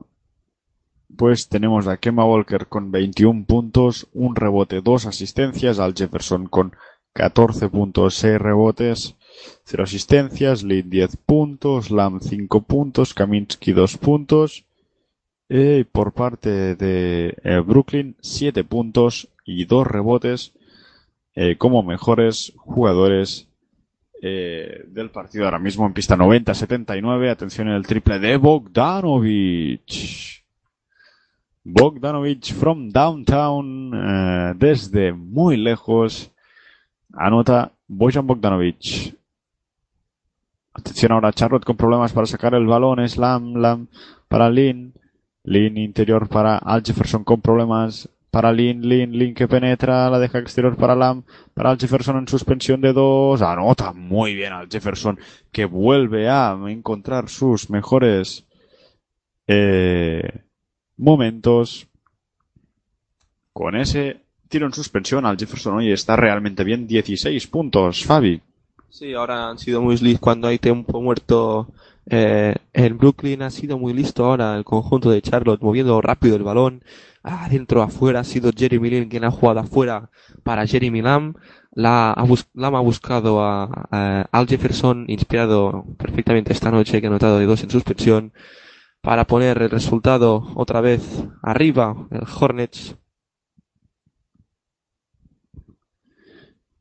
[1.21, 6.73] pues tenemos a Kemba Walker con 21 puntos, un rebote, dos asistencias, al Jefferson con
[7.13, 9.17] 14 puntos, 6 rebotes,
[9.65, 14.65] 0 asistencias, Lin 10 puntos, Lam 5 puntos, Kaminsky 2 puntos,
[15.47, 20.55] y por parte de eh, Brooklyn 7 puntos y 2 rebotes
[21.35, 23.47] eh, como mejores jugadores
[24.23, 27.29] eh, del partido ahora mismo en pista 90-79.
[27.29, 30.40] Atención en el triple de Bogdanovic.
[31.73, 36.31] Bogdanovic from downtown, eh, desde muy lejos,
[37.13, 39.17] anota Bojan Bogdanovic.
[40.73, 43.89] Atención ahora Charlotte con problemas para sacar el balón, Slam, Lam
[44.29, 44.93] para Lin,
[45.45, 50.39] Lin interior para Al Jefferson con problemas para Lin, Lin, Lin que penetra, la deja
[50.39, 51.25] exterior para Lam,
[51.55, 55.19] para Al Jefferson en suspensión de dos, anota muy bien Al Jefferson
[55.51, 58.47] que vuelve a encontrar sus mejores
[59.47, 60.43] eh,
[61.01, 61.87] momentos
[63.53, 68.41] con ese tiro en suspensión al Jefferson hoy está realmente bien 16 puntos Fabi
[68.91, 71.69] Sí, ahora han sido muy listos cuando hay tiempo muerto.
[72.07, 76.43] Eh, en Brooklyn ha sido muy listo ahora el conjunto de Charlotte moviendo rápido el
[76.43, 76.83] balón.
[77.23, 80.11] Adentro, afuera, ha sido Jeremy Lin quien ha jugado afuera
[80.43, 81.37] para Jeremy Lamb.
[81.73, 82.25] La, ha
[82.55, 87.47] Lamb ha buscado a, a Al Jefferson, inspirado perfectamente esta noche, que ha anotado de
[87.47, 88.33] dos en suspensión,
[89.01, 92.97] para poner el resultado otra vez arriba, el Hornets.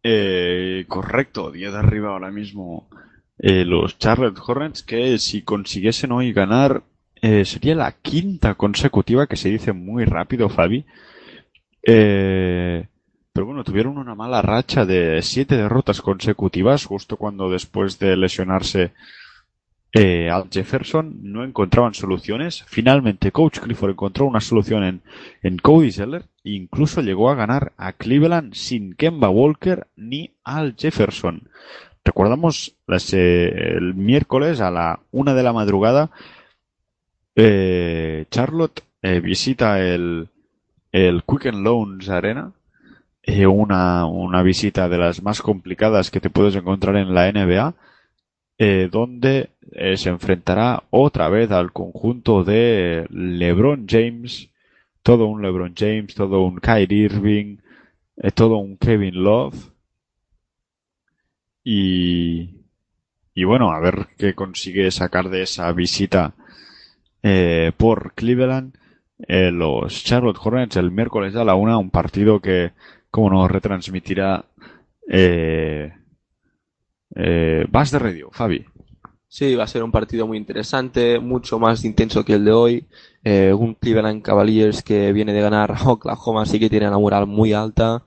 [0.04, 2.90] Eh, correcto, 10 arriba ahora mismo
[3.38, 6.84] eh, los Charlotte Hornets, que si consiguiesen hoy ganar,
[7.22, 10.86] eh, sería la quinta consecutiva, que se dice muy rápido, Fabi.
[11.84, 12.88] Eh,
[13.32, 18.94] pero bueno, tuvieron una mala racha de siete derrotas consecutivas, justo cuando después de lesionarse
[19.92, 22.64] eh, Al Jefferson no encontraban soluciones.
[22.68, 25.02] Finalmente, Coach Clifford encontró una solución en,
[25.42, 30.76] en Cody Zeller e incluso llegó a ganar a Cleveland sin Kemba Walker ni Al
[30.78, 31.50] Jefferson.
[32.06, 32.76] Recordamos
[33.14, 36.12] eh, el miércoles a la una de la madrugada,
[37.36, 40.28] eh, Charlotte visita el,
[40.92, 42.52] el Quicken Loans Arena,
[43.48, 47.76] una, una visita de las más complicadas que te puedes encontrar en la NBA,
[48.62, 54.50] eh, donde eh, se enfrentará otra vez al conjunto de LeBron James,
[55.02, 57.58] todo un LeBron James, todo un Kyrie Irving,
[58.18, 59.72] eh, todo un Kevin Love.
[61.64, 62.50] Y,
[63.34, 66.34] y bueno, a ver qué consigue sacar de esa visita
[67.24, 68.78] eh, por Cleveland.
[69.28, 72.72] Los Charlotte Hornets el miércoles a la una, un partido que,
[73.12, 74.46] como nos retransmitirá
[75.10, 75.92] eh,
[77.16, 78.66] eh, Bass de Radio, Fabi.
[79.28, 82.88] Sí, va a ser un partido muy interesante, mucho más intenso que el de hoy.
[83.24, 87.54] Eh, un Cleveland Cavaliers que viene de ganar Oklahoma, sí que tiene la moral muy
[87.54, 88.04] alta.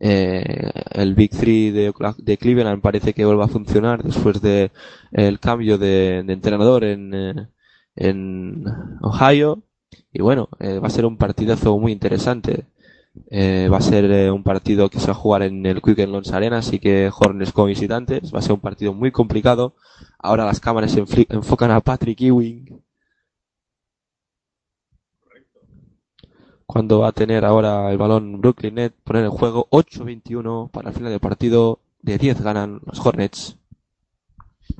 [0.00, 4.72] Eh, el Big Three de, de Cleveland parece que vuelve a funcionar después de
[5.12, 7.48] el cambio de, de entrenador en, eh,
[7.96, 8.64] en
[9.02, 9.62] Ohio.
[10.12, 12.66] Y bueno, eh, va a ser un partidazo muy interesante.
[13.30, 16.10] Eh, va a ser eh, un partido que se va a jugar en el Quicken
[16.10, 18.34] Loans Arena, así que Hornets como visitantes.
[18.34, 19.74] Va a ser un partido muy complicado.
[20.18, 22.80] Ahora las cámaras se enfocan a Patrick Ewing.
[26.66, 30.94] Cuando va a tener ahora el balón Brooklyn Net, poner en juego 8-21 para el
[30.94, 31.78] final del partido.
[32.02, 33.56] De 10 ganan los Hornets.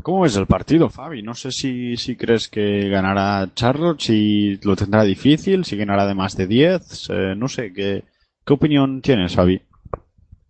[0.02, 1.22] ¿Cómo ves el partido, Fabi?
[1.22, 6.14] No sé si, si crees que ganará Charlotte, si lo tendrá difícil, si ganará de
[6.14, 7.10] más de 10.
[7.10, 8.04] eh, no sé, ¿qué,
[8.44, 9.62] ¿qué opinión tienes, Fabi?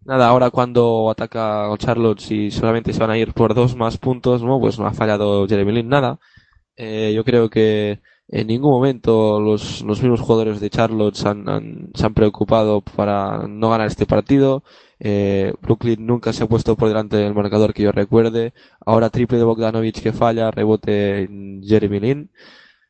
[0.05, 4.43] Nada, ahora cuando ataca Charlotte, si solamente se van a ir por dos más puntos,
[4.43, 6.19] no, pues no ha fallado Jeremy Lin nada.
[6.77, 11.91] Eh, yo creo que en ningún momento los, los mismos jugadores de Charlotte se han,
[11.95, 14.63] se han preocupado para no ganar este partido.
[14.99, 18.53] Eh, Brooklyn nunca se ha puesto por delante del marcador que yo recuerde.
[18.85, 21.29] Ahora triple de Bogdanovich que falla, rebote
[21.63, 22.31] Jeremy Lin.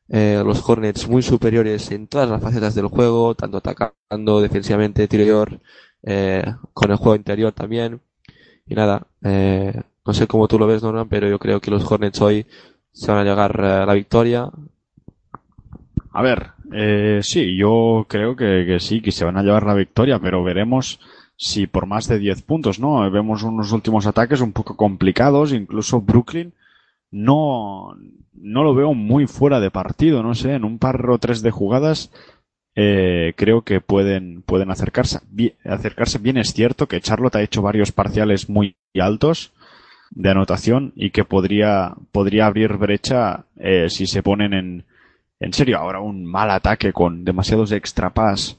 [0.09, 5.61] Eh, los Hornets muy superiores en todas las facetas del juego, tanto atacando defensivamente, exterior,
[6.03, 8.01] eh, con el juego interior también.
[8.67, 11.91] Y nada, eh, no sé cómo tú lo ves, Norman, pero yo creo que los
[11.91, 12.47] Hornets hoy
[12.93, 14.51] se van a llegar eh, a la victoria.
[16.13, 19.75] A ver, eh, sí, yo creo que, que sí, que se van a llevar la
[19.75, 21.01] victoria, pero veremos
[21.37, 23.11] si por más de 10 puntos, ¿no?
[23.11, 26.53] Vemos unos últimos ataques un poco complicados, incluso Brooklyn
[27.11, 27.97] no,
[28.35, 31.51] no lo veo muy fuera de partido, no sé, en un par o tres de
[31.51, 32.11] jugadas
[32.77, 35.21] eh, creo que pueden, pueden acercarse.
[35.31, 36.19] Bien, acercarse.
[36.19, 39.53] Bien es cierto que Charlotte ha hecho varios parciales muy altos
[40.11, 44.85] de anotación y que podría, podría abrir brecha eh, si se ponen en,
[45.41, 48.59] en serio ahora un mal ataque con demasiados extra pass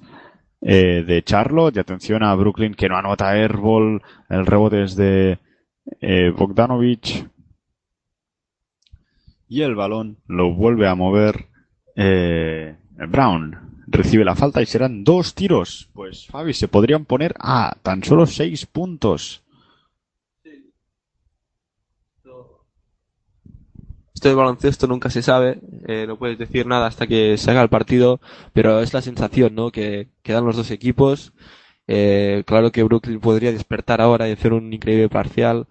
[0.61, 5.37] eh, de Charlotte y atención a Brooklyn que no anota airball, el rebote es de
[6.01, 7.25] eh, Bogdanovich
[9.47, 11.47] y el balón lo vuelve a mover
[11.95, 12.75] eh,
[13.07, 13.83] Brown.
[13.87, 15.89] Recibe la falta y serán dos tiros.
[15.93, 19.43] Pues Fabi, se podrían poner a tan solo seis puntos.
[24.13, 27.61] Esto de baloncesto nunca se sabe, eh, no puedes decir nada hasta que se haga
[27.61, 28.21] el partido,
[28.53, 29.71] pero es la sensación, ¿no?
[29.71, 31.33] Que, que dan los dos equipos.
[31.87, 35.67] Eh, claro que Brooklyn podría despertar ahora y hacer un increíble parcial,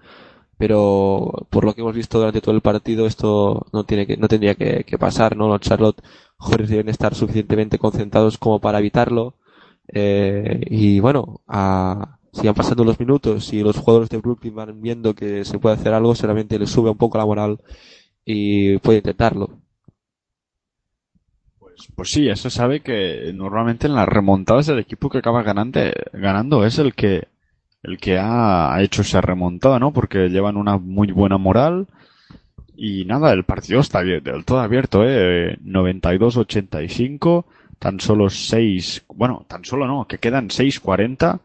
[0.58, 4.28] pero por lo que hemos visto durante todo el partido, esto no tiene que, no
[4.28, 5.48] tendría que, pasar, ¿no?
[5.48, 6.02] Los Charlotte
[6.38, 9.34] Hornets deben estar suficientemente concentrados como para evitarlo.
[9.88, 15.14] Eh, y bueno, a, sigan pasando los minutos y los jugadores de Brooklyn van viendo
[15.14, 17.60] que se puede hacer algo, seguramente les sube un poco la moral
[18.24, 19.50] y puede intentarlo.
[21.96, 25.80] Pues sí, eso sabe que normalmente en las remontadas el equipo que acaba ganando,
[26.12, 27.28] ganando es el que
[27.84, 29.92] el que ha, hecho esa remontada, ¿no?
[29.92, 31.86] Porque llevan una muy buena moral
[32.76, 35.58] y nada, el partido está del todo abierto, ¿eh?
[35.62, 37.44] 92-85,
[37.78, 41.40] tan solo 6, bueno, tan solo no, que quedan 6-40.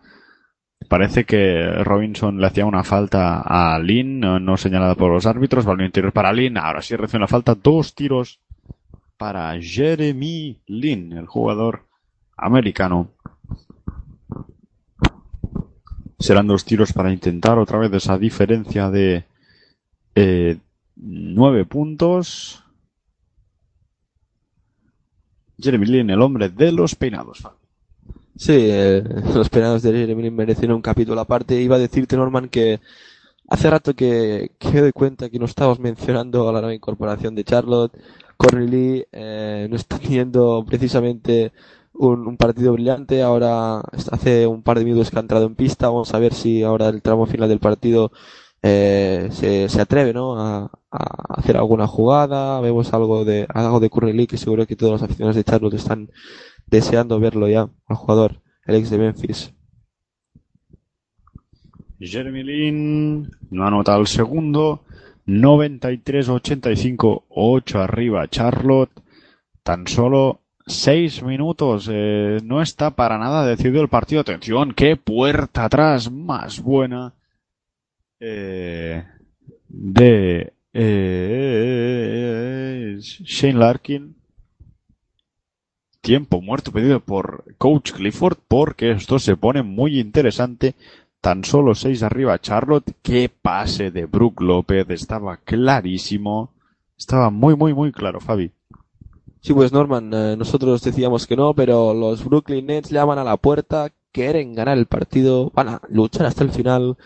[0.87, 5.85] Parece que Robinson le hacía una falta a Lin, no, señalada por los árbitros, balón
[5.85, 8.39] interior para Lin, ahora sí recibe una falta, dos tiros
[9.17, 11.85] para Jeremy Lin, el jugador
[12.37, 13.09] americano.
[16.19, 19.25] Serán dos tiros para intentar otra vez esa diferencia de
[20.15, 20.57] eh,
[20.95, 22.63] nueve puntos.
[25.57, 27.47] Jeremy Lin, el hombre de los peinados.
[28.35, 31.61] Sí, eh, los peinados de Jeremy Lin merecen un capítulo aparte.
[31.61, 32.79] Iba a decirte, Norman, que
[33.47, 37.43] hace rato que, que doy cuenta que no estábamos mencionando a la nueva incorporación de
[37.43, 37.97] Charlotte.
[38.37, 41.51] Corey Lee eh, no está teniendo precisamente
[41.99, 43.21] un, partido brillante.
[43.21, 43.81] Ahora
[44.11, 45.87] hace un par de minutos que ha entrado en pista.
[45.89, 48.11] Vamos a ver si ahora el tramo final del partido
[48.61, 50.39] eh, se, se atreve, ¿no?
[50.39, 52.59] A, a hacer alguna jugada.
[52.61, 55.73] Vemos algo de algo de Curry Lee que seguro que todos los aficionados de Charlotte
[55.75, 56.09] están
[56.67, 59.53] deseando verlo ya al jugador, el ex de Memphis.
[61.99, 64.83] Jeremy Lin no anota el segundo.
[65.27, 68.91] 93-85, 8 arriba Charlotte.
[69.63, 71.89] Tan solo 6 minutos.
[71.91, 74.21] eh, no está para nada decidido el partido.
[74.21, 77.13] Atención, qué puerta atrás más buena.
[78.19, 79.03] eh,
[79.67, 81.99] de eh,
[83.01, 84.15] Shane Larkin.
[86.01, 90.75] Tiempo muerto pedido por Coach Clifford porque esto se pone muy interesante.
[91.21, 92.93] Tan solo seis arriba Charlotte.
[93.01, 94.85] Qué pase de Brook López.
[94.89, 96.53] Estaba clarísimo.
[96.97, 98.51] Estaba muy, muy, muy claro, Fabi.
[99.41, 103.37] Sí, pues Norman, eh, nosotros decíamos que no, pero los Brooklyn Nets llaman a la
[103.37, 106.97] puerta, quieren ganar el partido, van a luchar hasta el final.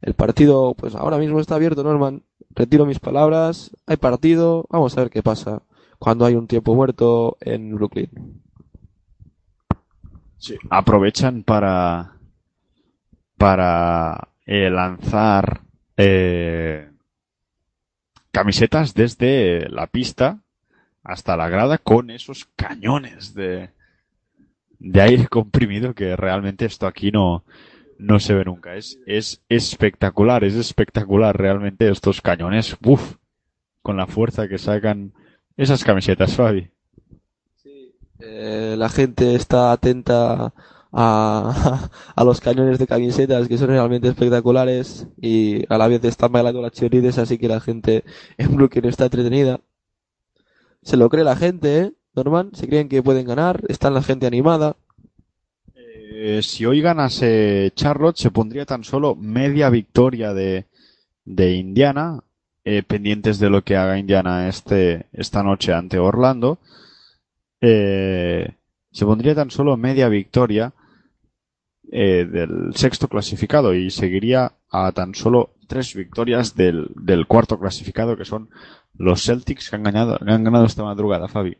[0.00, 2.22] El partido, pues ahora mismo está abierto, Norman.
[2.50, 5.62] Retiro mis palabras, hay partido, vamos a ver qué pasa
[5.98, 8.42] cuando hay un tiempo muerto en Brooklyn.
[10.38, 10.56] Sí.
[10.70, 12.14] Aprovechan para
[13.36, 15.62] para eh, lanzar
[15.96, 16.90] eh,
[18.30, 20.40] camisetas desde la pista
[21.02, 23.70] hasta la grada con esos cañones de,
[24.78, 27.44] de aire comprimido que realmente esto aquí no,
[27.98, 28.76] no se ve nunca.
[28.76, 32.76] Es, es espectacular, es espectacular realmente estos cañones.
[32.84, 33.16] Uf,
[33.82, 35.12] con la fuerza que sacan
[35.56, 36.70] esas camisetas, Fabi.
[38.20, 40.52] Eh, la gente está atenta
[40.92, 46.32] a, a los cañones de camisetas que son realmente espectaculares y a la vez están
[46.32, 48.04] bailando las cheerleaders, así que la gente
[48.36, 49.60] en Brooklyn está entretenida.
[50.82, 51.92] Se lo cree la gente, ¿eh?
[52.14, 54.76] Norman, se creen que pueden ganar, está la gente animada.
[55.74, 60.66] Eh, si hoy ganase Charlotte, se pondría tan solo media victoria de,
[61.24, 62.24] de Indiana,
[62.64, 66.58] eh, pendientes de lo que haga Indiana este, esta noche ante Orlando.
[67.60, 68.50] Eh,
[68.90, 70.72] se pondría tan solo media victoria
[71.90, 78.16] eh, del sexto clasificado y seguiría a tan solo tres victorias del, del cuarto clasificado,
[78.16, 78.50] que son
[78.98, 81.56] los Celtics que han ganado, han ganado esta madrugada, Fabi.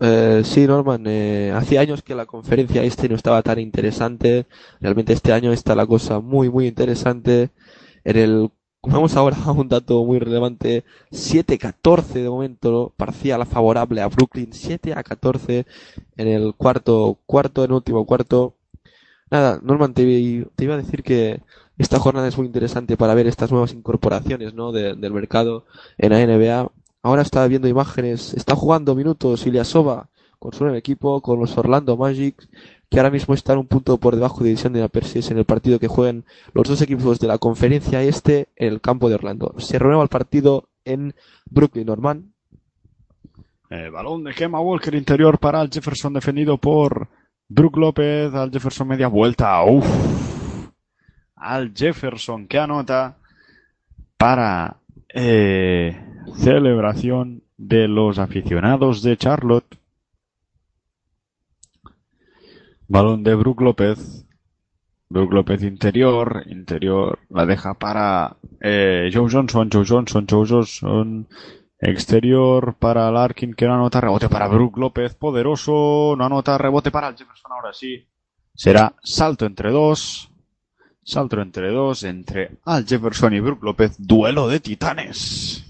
[0.00, 4.46] Eh, sí, Norman, eh, hacía años que la conferencia este no estaba tan interesante.
[4.80, 7.50] Realmente este año está la cosa muy, muy interesante.
[8.04, 8.50] En el,
[8.82, 14.94] vamos ahora a un dato muy relevante, 7-14 de momento, parcial favorable a Brooklyn, 7
[14.94, 15.66] a 14
[16.16, 18.56] en el cuarto, cuarto, en el último cuarto.
[19.30, 20.04] Nada, Norman, te,
[20.54, 21.42] te iba a decir que
[21.78, 24.72] esta jornada es muy interesante para ver estas nuevas incorporaciones, ¿no?
[24.72, 25.64] de- del mercado
[25.98, 26.70] en la NBA.
[27.02, 31.96] Ahora está viendo imágenes, está jugando minutos Ilyasova con su nuevo equipo, con los Orlando
[31.96, 32.48] Magic,
[32.90, 35.44] que ahora mismo están un punto por debajo de división de la Persis en el
[35.44, 39.54] partido que juegan los dos equipos de la conferencia este en el campo de Orlando.
[39.58, 41.14] Se renueva el partido en
[41.50, 42.32] Brooklyn, Norman.
[43.70, 47.08] Eh, balón de Kemba Walker interior para Al Jefferson defendido por
[47.48, 48.32] Brook López.
[48.34, 49.62] Al Jefferson media vuelta.
[49.64, 49.84] Uf.
[51.44, 53.18] Al Jefferson que anota
[54.16, 54.78] para
[55.12, 55.94] eh,
[56.36, 59.78] celebración de los aficionados de Charlotte.
[62.88, 64.26] Balón de Brook López.
[65.10, 66.44] Brook López interior.
[66.46, 69.68] Interior la deja para eh, Joe Johnson.
[69.70, 70.26] Joe Johnson.
[70.28, 71.28] Joe Johnson.
[71.78, 77.08] Exterior para Larkin que no anota rebote para Brook López, poderoso, no anota rebote para
[77.08, 78.08] el Jefferson ahora sí.
[78.54, 80.30] Será salto entre dos,
[81.04, 85.60] salto entre dos entre Al Jefferson y Brook López, duelo de titanes.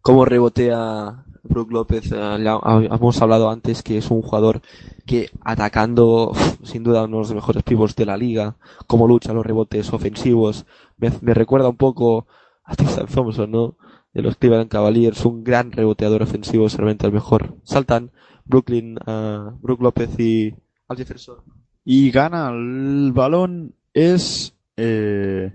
[0.00, 2.10] cómo rebotea Brook López.
[2.12, 4.60] eh, ya ha- hemos hablado antes que es un jugador
[5.06, 6.32] que atacando,
[6.62, 8.56] sin duda, uno de los mejores pivots de la liga,
[8.86, 10.66] cómo lucha los rebotes ofensivos.
[10.98, 12.26] Me, recuerda un poco
[12.64, 13.76] a Tristan Thompson, ¿no?
[14.12, 17.54] De los Cleveland Cavaliers, un gran reboteador ofensivo, seguramente el mejor.
[17.64, 18.10] Saltan
[18.44, 20.54] Brooklyn, a Brook López y
[20.88, 21.36] Al Jefferson.
[21.84, 25.52] Y gana el balón es eh,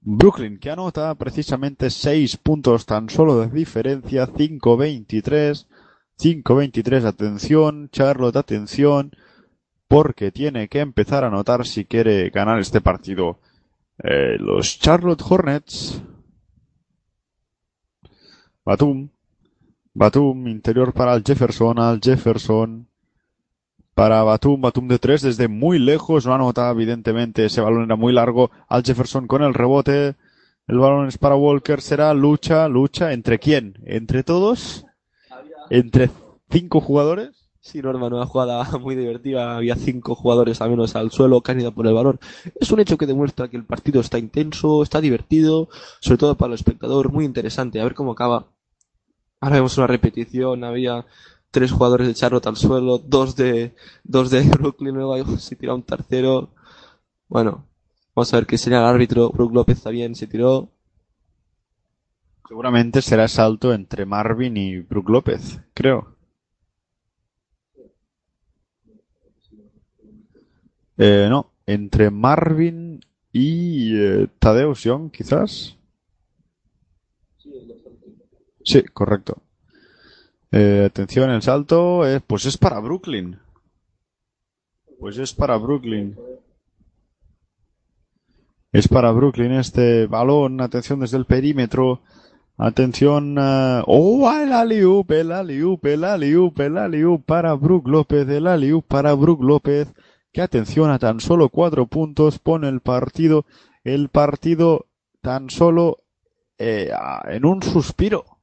[0.00, 5.66] Brooklyn, que anota precisamente 6 puntos tan solo de diferencia, 5-23.
[6.18, 9.10] 5-23, atención, Charlotte, atención,
[9.88, 13.38] porque tiene que empezar a anotar si quiere ganar este partido.
[13.98, 16.00] Eh, los Charlotte Hornets.
[18.64, 19.10] Batum.
[19.92, 22.88] Batum, interior para el Jefferson, al Jefferson.
[23.96, 28.12] Para Batum, Batum de tres desde muy lejos, no anota evidentemente, ese balón era muy
[28.12, 30.16] largo, al Jefferson con el rebote,
[30.68, 33.78] el balón es para Walker, será lucha, lucha, ¿entre quién?
[33.86, 34.84] ¿Entre todos?
[35.70, 36.10] ¿Entre
[36.50, 37.48] cinco jugadores?
[37.58, 39.56] Sí, Norma, una jugada muy divertida.
[39.56, 42.20] Había cinco jugadores al menos al suelo que han ido por el balón.
[42.60, 45.70] Es un hecho que demuestra que el partido está intenso, está divertido,
[46.00, 47.80] sobre todo para el espectador, muy interesante.
[47.80, 48.44] A ver cómo acaba.
[49.40, 50.64] Ahora vemos una repetición.
[50.64, 51.06] Había
[51.56, 53.74] tres jugadores de Charlotte al suelo, dos de,
[54.04, 56.50] dos de Brooklyn, luego se tira un tercero.
[57.28, 57.64] Bueno,
[58.14, 59.30] vamos a ver qué sería el árbitro.
[59.30, 60.68] Brook López también se tiró.
[62.46, 66.14] Seguramente será salto entre Marvin y Brook López, creo.
[70.98, 73.00] Eh, no, entre Marvin
[73.32, 75.74] y eh, Tadeusz Young, quizás.
[78.62, 79.45] Sí, correcto.
[80.58, 83.38] Eh, atención, el salto, eh, pues es para Brooklyn.
[84.98, 86.16] Pues es para Brooklyn.
[88.72, 90.62] Es para Brooklyn este balón.
[90.62, 92.00] Atención desde el perímetro.
[92.56, 93.36] Atención.
[93.38, 98.86] eh, oh, el alley-oop, el alley-oop, el alley-oop, el alley-oop para Brook López, el alley-oop
[98.86, 99.92] para Brook López.
[100.32, 103.44] Que atención a tan solo cuatro puntos pone el partido.
[103.84, 104.86] El partido
[105.20, 105.98] tan solo
[106.56, 106.90] eh,
[107.26, 108.35] en un suspiro.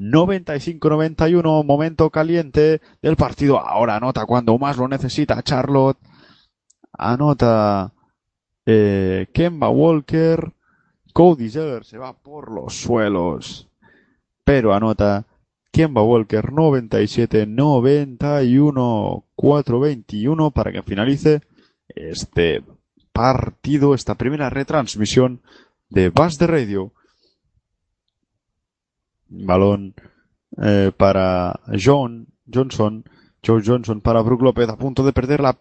[0.00, 3.58] 95-91, momento caliente del partido.
[3.58, 5.98] Ahora anota cuando más lo necesita Charlotte.
[6.92, 7.92] Anota
[8.64, 10.52] eh, Kemba Walker.
[11.12, 13.68] Cody Zeller se va por los suelos.
[14.44, 15.26] Pero anota
[15.70, 21.42] Kemba Walker 97-91, 4-21 para que finalice
[21.88, 22.64] este
[23.12, 25.42] partido, esta primera retransmisión
[25.88, 26.92] de Bass de Radio.
[29.30, 29.94] Balón
[30.60, 33.04] eh, para John Johnson.
[33.42, 35.58] Joe Johnson para Brook López a punto de perderla.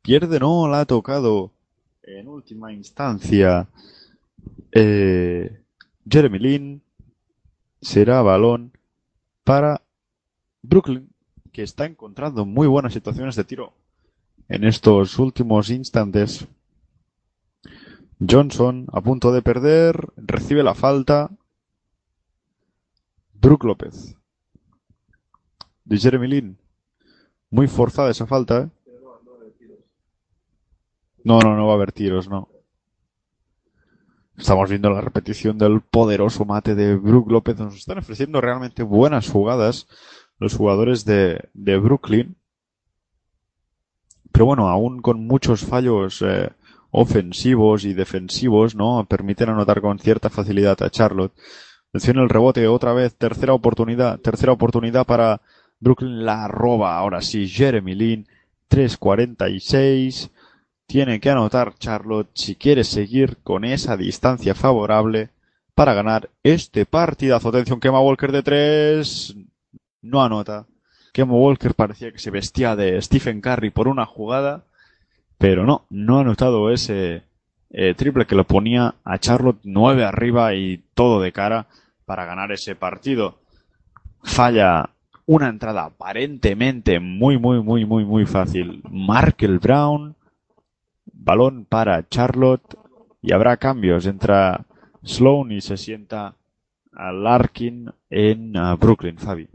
[0.00, 1.52] Pierde, no, la ha tocado
[2.02, 3.68] en última instancia.
[4.72, 5.60] Eh,
[6.08, 6.82] Jeremy Lin
[7.80, 8.72] será balón
[9.44, 9.82] para
[10.62, 11.08] Brooklyn,
[11.52, 13.72] que está encontrando muy buenas situaciones de tiro
[14.48, 16.46] en estos últimos instantes.
[18.18, 21.30] Johnson a punto de perder, recibe la falta.
[23.40, 24.16] Brook López.
[25.84, 26.58] De Jeremy Lin.
[27.50, 28.68] Muy forzada esa falta, ¿eh?
[31.24, 32.48] No, no, no va a haber tiros, no.
[34.36, 37.58] Estamos viendo la repetición del poderoso mate de Brook López.
[37.58, 39.88] Nos están ofreciendo realmente buenas jugadas
[40.38, 42.36] los jugadores de, de Brooklyn.
[44.32, 46.50] Pero bueno, aún con muchos fallos eh,
[46.90, 49.04] ofensivos y defensivos, ¿no?
[49.08, 51.32] Permiten anotar con cierta facilidad a Charlotte.
[51.90, 55.40] Atención el rebote, otra vez, tercera oportunidad, tercera oportunidad para
[55.80, 56.98] Brooklyn la roba.
[56.98, 58.28] Ahora sí, Jeremy Lin,
[58.70, 60.30] 3.46.
[60.86, 65.30] Tiene que anotar Charlotte si quiere seguir con esa distancia favorable
[65.74, 67.48] para ganar este partidazo.
[67.48, 69.36] Atención, Kemba Walker de 3.
[70.02, 70.66] No anota.
[71.12, 74.64] Kemba Walker parecía que se vestía de Stephen Curry por una jugada,
[75.38, 77.22] pero no, no ha anotado ese
[77.70, 81.66] eh, triple que lo ponía a Charlotte 9 arriba y todo de cara
[82.04, 83.38] para ganar ese partido.
[84.22, 84.90] Falla
[85.26, 88.82] una entrada aparentemente muy, muy, muy, muy, muy fácil.
[88.90, 90.16] Markel Brown,
[91.04, 92.78] balón para Charlotte
[93.20, 94.06] y habrá cambios.
[94.06, 94.64] Entra
[95.02, 96.34] Sloan y se sienta
[96.94, 99.48] a Larkin en ah, Brooklyn, Fabi.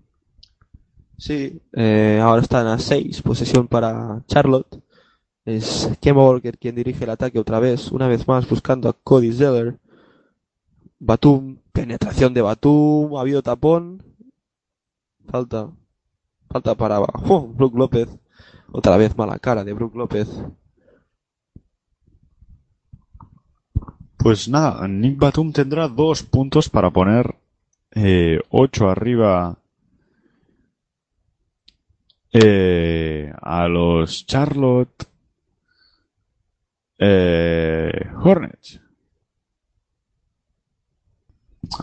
[1.17, 4.82] Sí, eh, ahora están a 6, posesión para Charlotte.
[5.45, 9.33] Es Kemba Walker quien dirige el ataque otra vez, una vez más buscando a Cody
[9.33, 9.77] Zeller.
[10.99, 14.01] Batum, penetración de Batum, ha habido tapón.
[15.27, 15.69] Falta,
[16.49, 18.07] falta para oh, Brook López.
[18.71, 20.29] Otra vez mala cara de Brook López.
[24.17, 27.35] Pues nada, Nick Batum tendrá dos puntos para poner
[27.91, 29.57] eh, ocho arriba
[32.31, 35.12] eh, a los Charlotte
[36.97, 37.91] eh,
[38.23, 38.79] Hornets.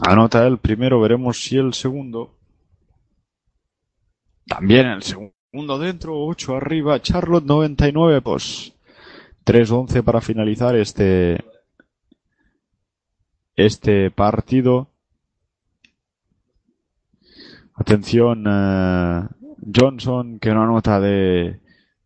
[0.02, 2.36] Anota el primero, veremos si el segundo.
[4.46, 8.72] También el segundo dentro, 8 arriba, Charlotte 99, pues
[9.44, 11.44] 3-11 para finalizar este
[13.56, 14.88] este partido.
[17.74, 19.28] Atención, eh,
[19.74, 21.60] Johnson que no anota de,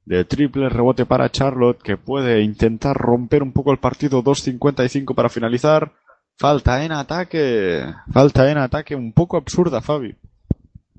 [0.05, 5.29] de triple, rebote para Charlotte que puede intentar romper un poco el partido 2.55 para
[5.29, 5.93] finalizar.
[6.37, 10.17] Falta en ataque, falta en ataque un poco absurda, Fabi.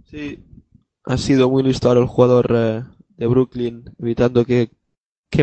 [0.06, 0.44] Sí,
[1.04, 2.84] ha sido muy listo ahora el jugador eh,
[3.18, 4.70] de Brooklyn, evitando que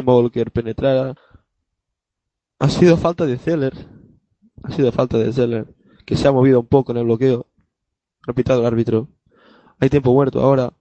[0.01, 1.15] Walker penetrara.
[2.59, 3.75] Ha sido falta de Zeller.
[4.63, 5.67] Ha sido falta de Zeller,
[6.07, 7.47] que se ha movido un poco en el bloqueo.
[8.23, 9.09] Repitado el árbitro.
[9.81, 10.73] Hay tiempo muerto ahora.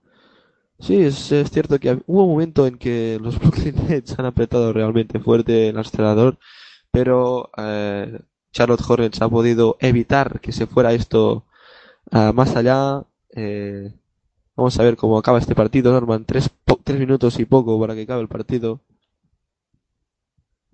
[0.82, 4.72] Sí, es, es cierto que hubo un momento en que los Brooklyn Nets han apretado
[4.72, 6.38] realmente fuerte el acelerador,
[6.90, 8.20] pero eh,
[8.52, 11.44] Charlotte Hornets ha podido evitar que se fuera esto
[12.10, 13.04] ah, más allá.
[13.36, 13.92] Eh,
[14.56, 16.24] vamos a ver cómo acaba este partido, Norman.
[16.24, 16.50] Tres,
[16.84, 18.80] tres minutos y poco para que acabe el partido.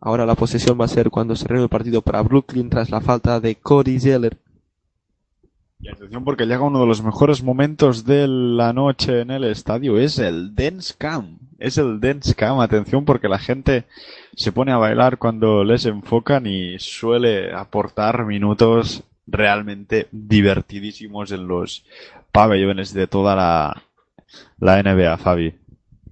[0.00, 3.00] Ahora la posesión va a ser cuando se reúne el partido para Brooklyn tras la
[3.02, 4.38] falta de Cody Zeller.
[5.80, 9.98] Y atención porque llega uno de los mejores momentos de la noche en el estadio,
[9.98, 11.38] es el Dance Cam.
[11.58, 13.84] Es el Dance Cam, atención porque la gente
[14.34, 21.84] se pone a bailar cuando les enfocan y suele aportar minutos realmente divertidísimos en los
[22.32, 23.82] pabellones de toda la,
[24.58, 25.54] la NBA, Fabi.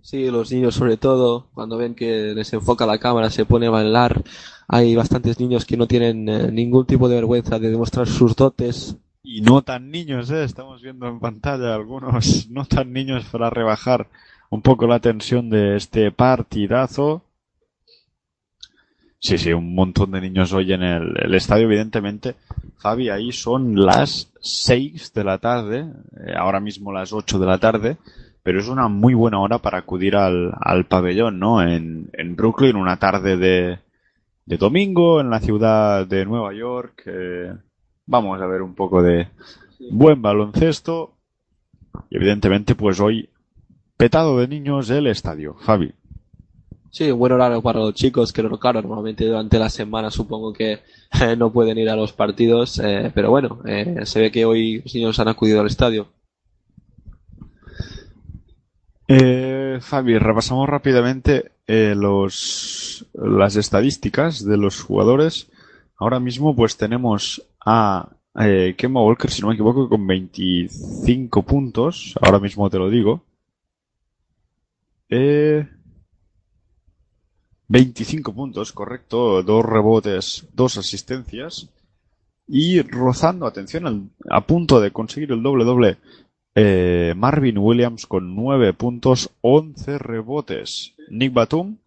[0.03, 3.71] Sí, los niños sobre todo, cuando ven que les enfoca la cámara, se pone a
[3.71, 4.23] bailar.
[4.69, 8.97] Hay bastantes niños que no tienen eh, ningún tipo de vergüenza de demostrar sus dotes.
[9.29, 10.45] Y no tan niños, ¿eh?
[10.45, 14.07] Estamos viendo en pantalla algunos no tan niños para rebajar
[14.51, 17.25] un poco la tensión de este partidazo.
[19.19, 22.37] Sí, sí, un montón de niños hoy en el, el estadio, evidentemente.
[22.79, 25.87] Fabi, ahí son las 6 de la tarde,
[26.25, 27.97] eh, ahora mismo las 8 de la tarde,
[28.45, 31.61] pero es una muy buena hora para acudir al, al pabellón, ¿no?
[31.63, 33.81] En, en Brooklyn, una tarde de,
[34.45, 37.03] de domingo, en la ciudad de Nueva York.
[37.07, 37.53] eh,
[38.07, 39.29] vamos a ver un poco de
[39.91, 41.13] buen baloncesto.
[42.11, 43.31] Y evidentemente, pues hoy,
[43.97, 45.57] petado de niños el estadio.
[45.61, 45.93] Fabi.
[46.91, 50.81] Sí, buen horario para los chicos, que claro, normalmente durante la semana supongo que
[51.21, 54.81] eh, no pueden ir a los partidos, eh, pero bueno, eh, se ve que hoy
[54.81, 56.09] los niños han acudido al estadio.
[59.81, 65.49] Fabi, repasamos rápidamente los, las estadísticas de los jugadores.
[65.99, 68.09] Ahora mismo pues tenemos a
[68.41, 72.15] eh, Kemba Walker, si no me equivoco, con 25 puntos.
[72.23, 73.23] Ahora mismo te lo digo.
[75.09, 75.67] Eh,
[77.69, 79.43] 25 puntos, correcto.
[79.43, 81.69] Dos rebotes, dos asistencias.
[82.49, 85.99] Y rozando, atención, al- a punto de conseguir el doble doble
[86.57, 90.95] eh, Marvin Williams con 9 puntos, 11 rebotes.
[91.11, 91.79] Nick Batum,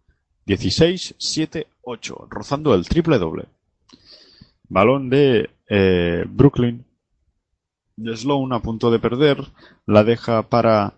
[0.46, 3.46] 16, 7, 8, rozando el triple doble.
[4.70, 6.86] Balón de eh, Brooklyn.
[7.96, 9.44] De Sloan a punto de perder.
[9.84, 10.94] La deja para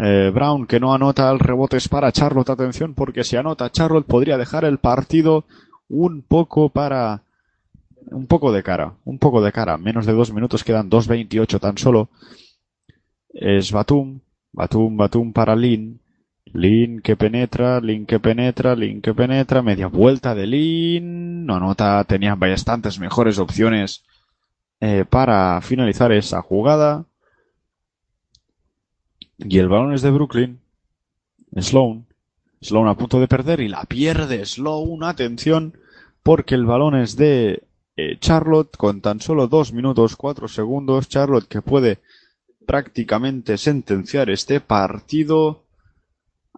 [0.00, 1.76] eh, Brown, que no anota el rebote.
[1.76, 2.50] Es para Charlotte.
[2.50, 5.44] Atención, porque si anota Charlotte podría dejar el partido
[5.88, 7.22] un poco para.
[8.12, 8.92] Un poco de cara.
[9.04, 9.76] Un poco de cara.
[9.78, 12.08] Menos de dos minutos quedan 2.28 tan solo
[13.34, 14.20] es Batum,
[14.52, 16.00] Batum, Batum para Lin,
[16.52, 22.04] Lin que penetra, Lin que penetra, Lin que penetra, media vuelta de Lin, no nota,
[22.04, 24.04] tenía bastantes mejores opciones
[24.80, 27.06] eh, para finalizar esa jugada.
[29.38, 30.60] Y el balón es de Brooklyn,
[31.56, 32.06] Sloan,
[32.60, 35.76] Sloan a punto de perder y la pierde Sloan, atención,
[36.22, 37.64] porque el balón es de
[37.96, 41.98] eh, Charlotte con tan solo 2 minutos 4 segundos, Charlotte que puede
[42.66, 45.63] prácticamente sentenciar este partido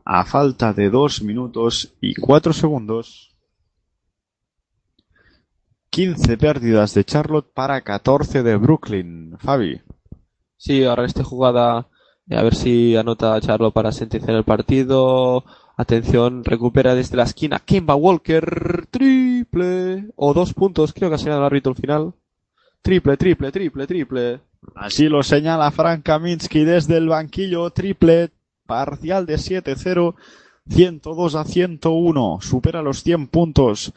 [0.07, 3.35] a falta de 2 minutos y 4 segundos.
[5.91, 9.37] 15 pérdidas de Charlotte para 14 de Brooklyn.
[9.39, 9.81] Fabi.
[10.57, 11.89] Sí, ahora esta jugada,
[12.28, 15.45] eh, a ver si anota Charlo para sentenciar el partido.
[15.77, 21.43] Atención, recupera desde la esquina Kimba Walker, triple, o dos puntos, creo que ha señalado
[21.43, 22.15] el árbitro al final.
[22.81, 24.41] Triple, triple, triple, triple.
[24.77, 27.70] Así lo señala Frank Kaminsky desde el banquillo.
[27.70, 28.31] Triple
[28.66, 30.14] parcial de 7-0.
[30.68, 32.38] 102 a 101.
[32.40, 33.94] Supera los 100 puntos.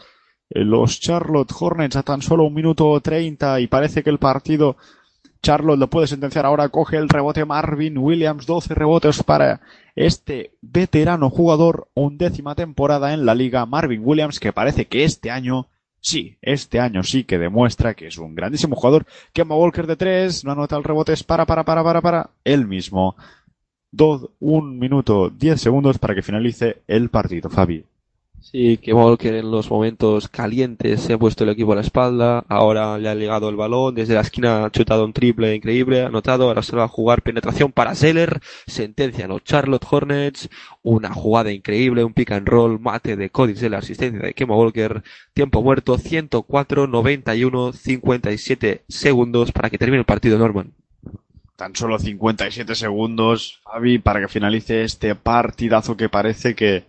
[0.49, 4.77] Eh, Los Charlotte Hornets a tan solo un minuto 30 y parece que el partido
[5.41, 6.45] Charlotte lo puede sentenciar.
[6.45, 8.45] Ahora coge el rebote Marvin Williams.
[8.45, 9.61] 12 rebotes para
[9.95, 11.87] este veterano jugador.
[11.93, 13.65] Undécima temporada en la liga.
[13.65, 15.67] Marvin Williams que parece que este año
[16.01, 19.05] Sí, este año sí que demuestra que es un grandísimo jugador.
[19.33, 22.29] Kemba Walker de tres, no anota el rebote, es para, para, para, para, para.
[22.45, 23.15] Él mismo.
[23.91, 27.85] Dos, un minuto, diez segundos para que finalice el partido, Fabi.
[28.41, 32.45] Sí, que Walker en los momentos calientes se ha puesto el equipo a la espalda,
[32.47, 36.47] ahora le ha llegado el balón, desde la esquina ha chutado un triple increíble, anotado,
[36.47, 40.49] ahora se va a jugar penetración para Zeller, sentencia a los Charlotte Hornets,
[40.83, 45.03] una jugada increíble, un pick and roll, mate de Cody Zeller, asistencia de Kemba Walker,
[45.33, 50.73] tiempo muerto, 104, 91, 57 segundos para que termine el partido Norman.
[51.59, 56.85] Tan solo 57 segundos, Fabi, para que finalice este partidazo que parece que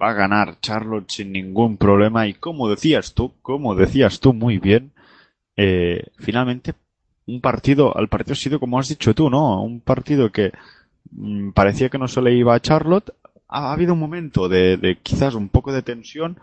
[0.00, 2.28] va a ganar Charlotte sin ningún problema.
[2.28, 4.92] Y como decías tú, como decías tú muy bien,
[5.56, 6.74] eh, finalmente
[7.26, 9.60] un partido, al partido ha sido como has dicho tú, ¿no?
[9.64, 10.52] Un partido que
[11.10, 13.12] mm, parecía que no se le iba a Charlotte.
[13.48, 16.38] Ha, ha habido un momento de, de quizás un poco de tensión.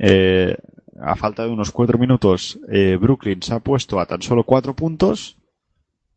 [0.00, 0.56] Eh,
[1.00, 4.74] a falta de unos cuatro minutos, eh, Brooklyn se ha puesto a tan solo cuatro
[4.74, 5.36] puntos.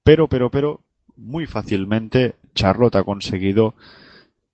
[0.03, 0.81] Pero, pero, pero,
[1.15, 3.75] muy fácilmente Charlotte ha conseguido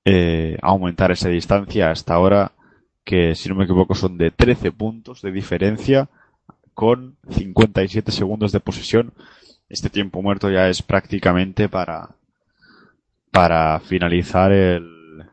[0.05, 2.51] eh, aumentar esa distancia hasta ahora,
[3.03, 6.09] que si no me equivoco son de 13 puntos de diferencia
[6.73, 9.13] con 57 segundos de posesión.
[9.67, 12.15] Este tiempo muerto ya es prácticamente para,
[13.31, 15.25] para finalizar el,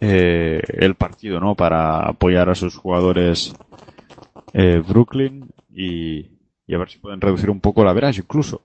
[0.00, 1.54] eh, el partido, ¿no?
[1.54, 3.54] Para apoyar a sus jugadores
[4.52, 6.30] eh, Brooklyn y,
[6.66, 8.62] y a ver si pueden reducir un poco la veras incluso.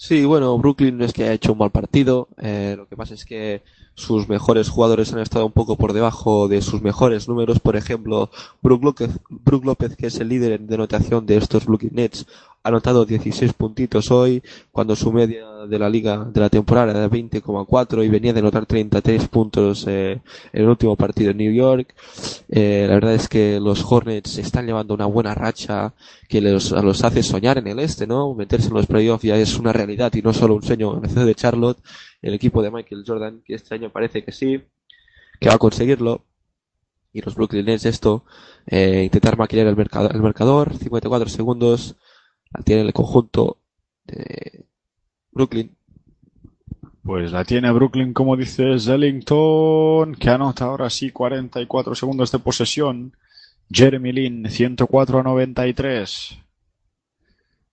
[0.00, 3.14] Sí, bueno, Brooklyn no es que haya hecho un mal partido, eh, lo que pasa
[3.14, 3.64] es que
[3.94, 8.30] sus mejores jugadores han estado un poco por debajo de sus mejores números, por ejemplo,
[8.62, 12.28] Brook López, Brook López que es el líder en denotación de estos Brooklyn Nets,
[12.68, 17.00] ha anotado 16 puntitos hoy, cuando su media de la liga de la temporada era
[17.00, 20.20] de 20,4 y venía de anotar 33 puntos eh,
[20.52, 21.94] en el último partido en New York.
[22.50, 25.94] Eh, la verdad es que los Hornets están llevando una buena racha
[26.28, 28.34] que los, los hace soñar en el este, ¿no?
[28.34, 31.24] Meterse en los playoffs ya es una realidad y no solo un sueño en ciudad
[31.24, 31.78] de Charlotte.
[32.20, 34.60] El equipo de Michael Jordan, que este año parece que sí,
[35.40, 36.22] que va a conseguirlo.
[37.14, 38.24] Y los Brooklyn Nets esto,
[38.66, 41.96] eh, intentar maquillar el mercador, el marcador, 54 segundos,
[42.52, 43.58] la tiene el conjunto
[44.04, 44.64] de
[45.32, 45.76] Brooklyn.
[47.02, 53.16] Pues la tiene Brooklyn, como dice Zellington, que anota ahora sí 44 segundos de posesión.
[53.70, 56.38] Jeremy Lin, 104 a 93.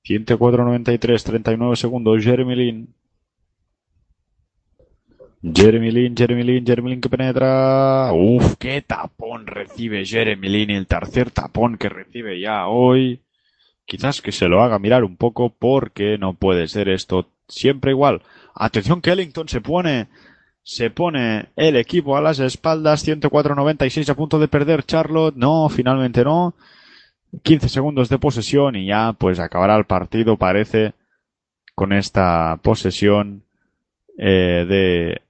[0.03, 2.23] 104 a 93, 39 segundos.
[2.23, 2.95] Jeremy Lin.
[5.53, 8.14] Jeremy Lin, Jeremy Lin, Jeremy Lin que penetra.
[8.14, 10.69] Uf, qué tapón recibe Jeremy Lin.
[10.72, 13.24] El tercer tapón que recibe ya hoy.
[13.85, 18.23] Quizás que se lo haga mirar un poco porque no puede ser esto siempre igual.
[18.55, 20.07] Atención que Ellington se pone,
[20.63, 25.35] se pone el equipo a las espaldas, 104-96 a punto de perder Charlotte.
[25.35, 26.55] No, finalmente no.
[27.43, 30.93] 15 segundos de posesión y ya pues acabará el partido parece
[31.75, 33.43] con esta posesión
[34.17, 35.21] eh, de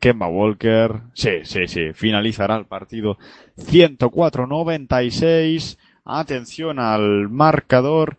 [0.00, 1.02] Kemba Walker.
[1.14, 3.18] Sí, sí, sí, finalizará el partido
[3.58, 5.78] 104-96.
[6.04, 8.18] Atención al marcador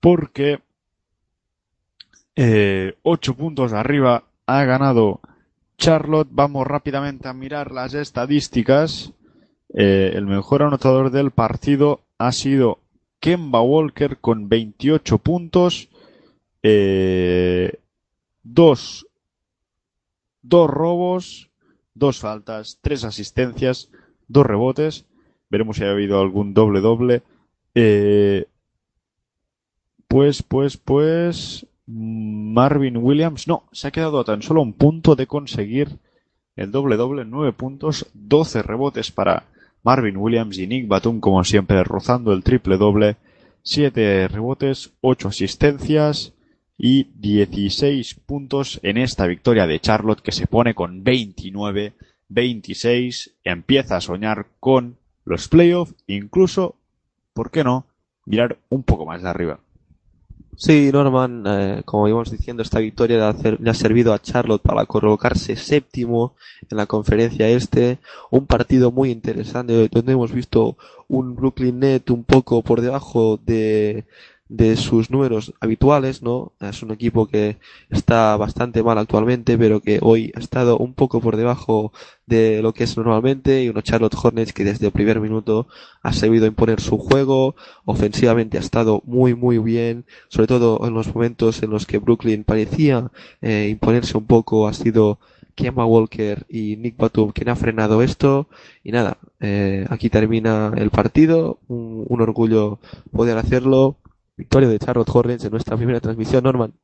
[0.00, 0.60] porque
[2.36, 5.20] eh, 8 puntos arriba ha ganado
[5.78, 6.28] Charlotte.
[6.30, 9.12] Vamos rápidamente a mirar las estadísticas.
[9.74, 12.80] Eh, el mejor anotador del partido ha sido
[13.20, 15.88] Kemba Walker con 28 puntos.
[16.62, 17.80] Eh,
[18.42, 19.06] dos,
[20.42, 21.50] dos robos,
[21.94, 23.90] dos faltas, tres asistencias,
[24.28, 25.06] dos rebotes.
[25.50, 27.22] Veremos si ha habido algún doble doble.
[27.74, 28.46] Eh,
[30.08, 31.66] pues, pues, pues.
[31.88, 36.00] Marvin Williams, no, se ha quedado a tan solo un punto de conseguir
[36.56, 39.44] el doble doble, 9 puntos, 12 rebotes para
[39.84, 43.16] Marvin Williams y Nick Batum, como siempre, rozando el triple doble,
[43.62, 46.32] 7 rebotes, 8 asistencias
[46.76, 51.92] y 16 puntos en esta victoria de Charlotte que se pone con 29,
[52.28, 54.96] 26, empieza a soñar con
[55.26, 56.76] los playoffs, incluso,
[57.34, 57.84] ¿por qué no?,
[58.24, 59.60] mirar un poco más de arriba.
[60.56, 65.54] Sí, Norman, eh, como íbamos diciendo, esta victoria le ha, servido a Charlotte para colocarse
[65.54, 66.34] séptimo
[66.70, 67.98] en la conferencia este.
[68.30, 70.78] Un partido muy interesante donde hemos visto
[71.08, 74.06] un Brooklyn Net un poco por debajo de,
[74.48, 76.52] de sus números habituales, ¿no?
[76.60, 77.56] Es un equipo que
[77.90, 81.92] está bastante mal actualmente, pero que hoy ha estado un poco por debajo
[82.26, 85.66] de lo que es normalmente y unos Charlotte Hornets que desde el primer minuto
[86.02, 91.12] ha sabido imponer su juego, ofensivamente ha estado muy muy bien, sobre todo en los
[91.14, 93.10] momentos en los que Brooklyn parecía
[93.42, 95.18] eh, imponerse un poco, ha sido
[95.56, 98.48] Kemba Walker y Nick Batum quien ha frenado esto
[98.84, 102.78] y nada, eh, aquí termina el partido, un, un orgullo
[103.10, 103.96] poder hacerlo,
[104.36, 106.74] victoria de Charlotte Hornets en nuestra primera transmisión, Norman.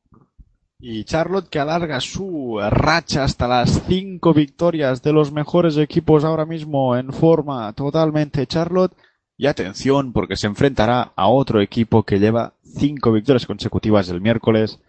[0.79, 6.45] Y Charlotte que alarga su racha hasta las cinco victorias de los mejores equipos ahora
[6.45, 8.93] mismo en forma totalmente Charlotte.
[9.37, 14.79] Y atención porque se enfrentará a otro equipo que lleva cinco victorias consecutivas el miércoles,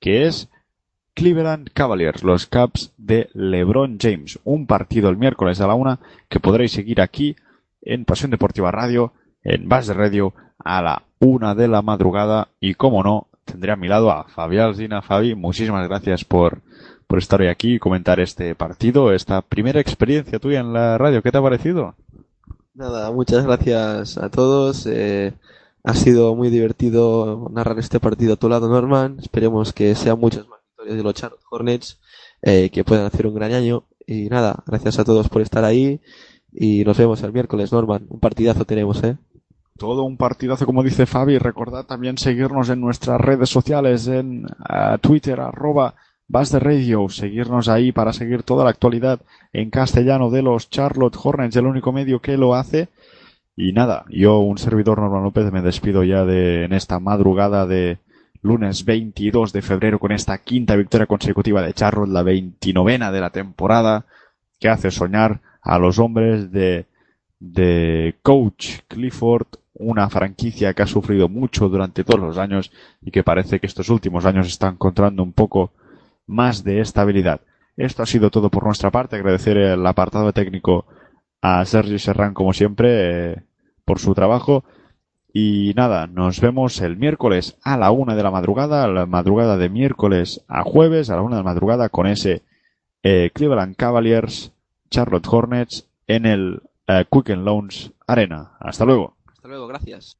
[0.00, 0.48] que es
[1.14, 4.38] Cleveland Cavaliers, los Cubs de LeBron James.
[4.44, 7.36] Un partido el miércoles a la una que podréis seguir aquí
[7.82, 9.12] en Pasión Deportiva Radio,
[9.44, 10.34] en Bas de Radio,
[10.64, 12.48] a la una de la madrugada.
[12.60, 15.02] Y como no, tendré a mi lado a Fabi Alsina.
[15.02, 16.60] Fabi, muchísimas gracias por,
[17.06, 21.22] por estar hoy aquí y comentar este partido, esta primera experiencia tuya en la radio.
[21.22, 21.94] ¿Qué te ha parecido?
[22.74, 24.86] Nada, muchas gracias a todos.
[24.86, 25.34] eh,
[25.84, 29.16] ha sido muy divertido narrar este partido a tu lado, Norman.
[29.20, 32.00] Esperemos que sean muchas más victorias de los Charlotte Hornets,
[32.42, 33.84] eh, que puedan hacer un gran año.
[34.06, 36.00] Y nada, gracias a todos por estar ahí.
[36.52, 38.06] Y nos vemos el miércoles, Norman.
[38.08, 39.16] Un partidazo tenemos, ¿eh?
[39.82, 41.38] Todo un partidazo, como dice Fabi.
[41.38, 45.96] Recordad también seguirnos en nuestras redes sociales, en eh, Twitter, arroba
[46.28, 47.08] Bas de Radio.
[47.08, 49.22] Seguirnos ahí para seguir toda la actualidad
[49.52, 52.90] en castellano de los Charlotte Hornets, el único medio que lo hace.
[53.56, 57.98] Y nada, yo, un servidor Norman López, me despido ya de, en esta madrugada de
[58.40, 63.30] lunes 22 de febrero con esta quinta victoria consecutiva de Charlotte, la 29 de la
[63.30, 64.04] temporada,
[64.60, 66.86] que hace soñar a los hombres de,
[67.42, 72.70] de Coach Clifford, una franquicia que ha sufrido mucho durante todos los años
[73.00, 75.72] y que parece que estos últimos años está encontrando un poco
[76.26, 77.40] más de estabilidad.
[77.76, 79.16] Esto ha sido todo por nuestra parte.
[79.16, 80.86] Agradecer el apartado técnico
[81.40, 83.42] a Sergio Serrán, como siempre, eh,
[83.84, 84.62] por su trabajo.
[85.32, 89.56] Y nada, nos vemos el miércoles a la una de la madrugada, a la madrugada
[89.56, 92.42] de miércoles a jueves, a la una de la madrugada, con ese
[93.02, 94.52] eh, Cleveland Cavaliers,
[94.90, 96.62] Charlotte Hornets en el
[97.00, 98.56] eh, Quicken Loans Arena.
[98.60, 99.16] Hasta luego.
[99.26, 100.16] Hasta luego, gracias.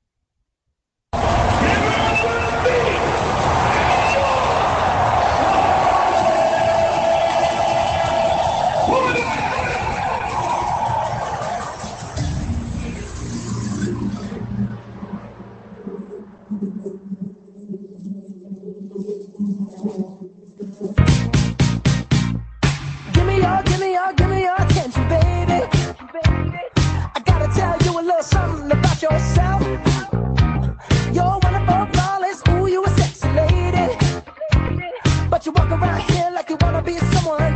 [36.84, 37.51] Be someone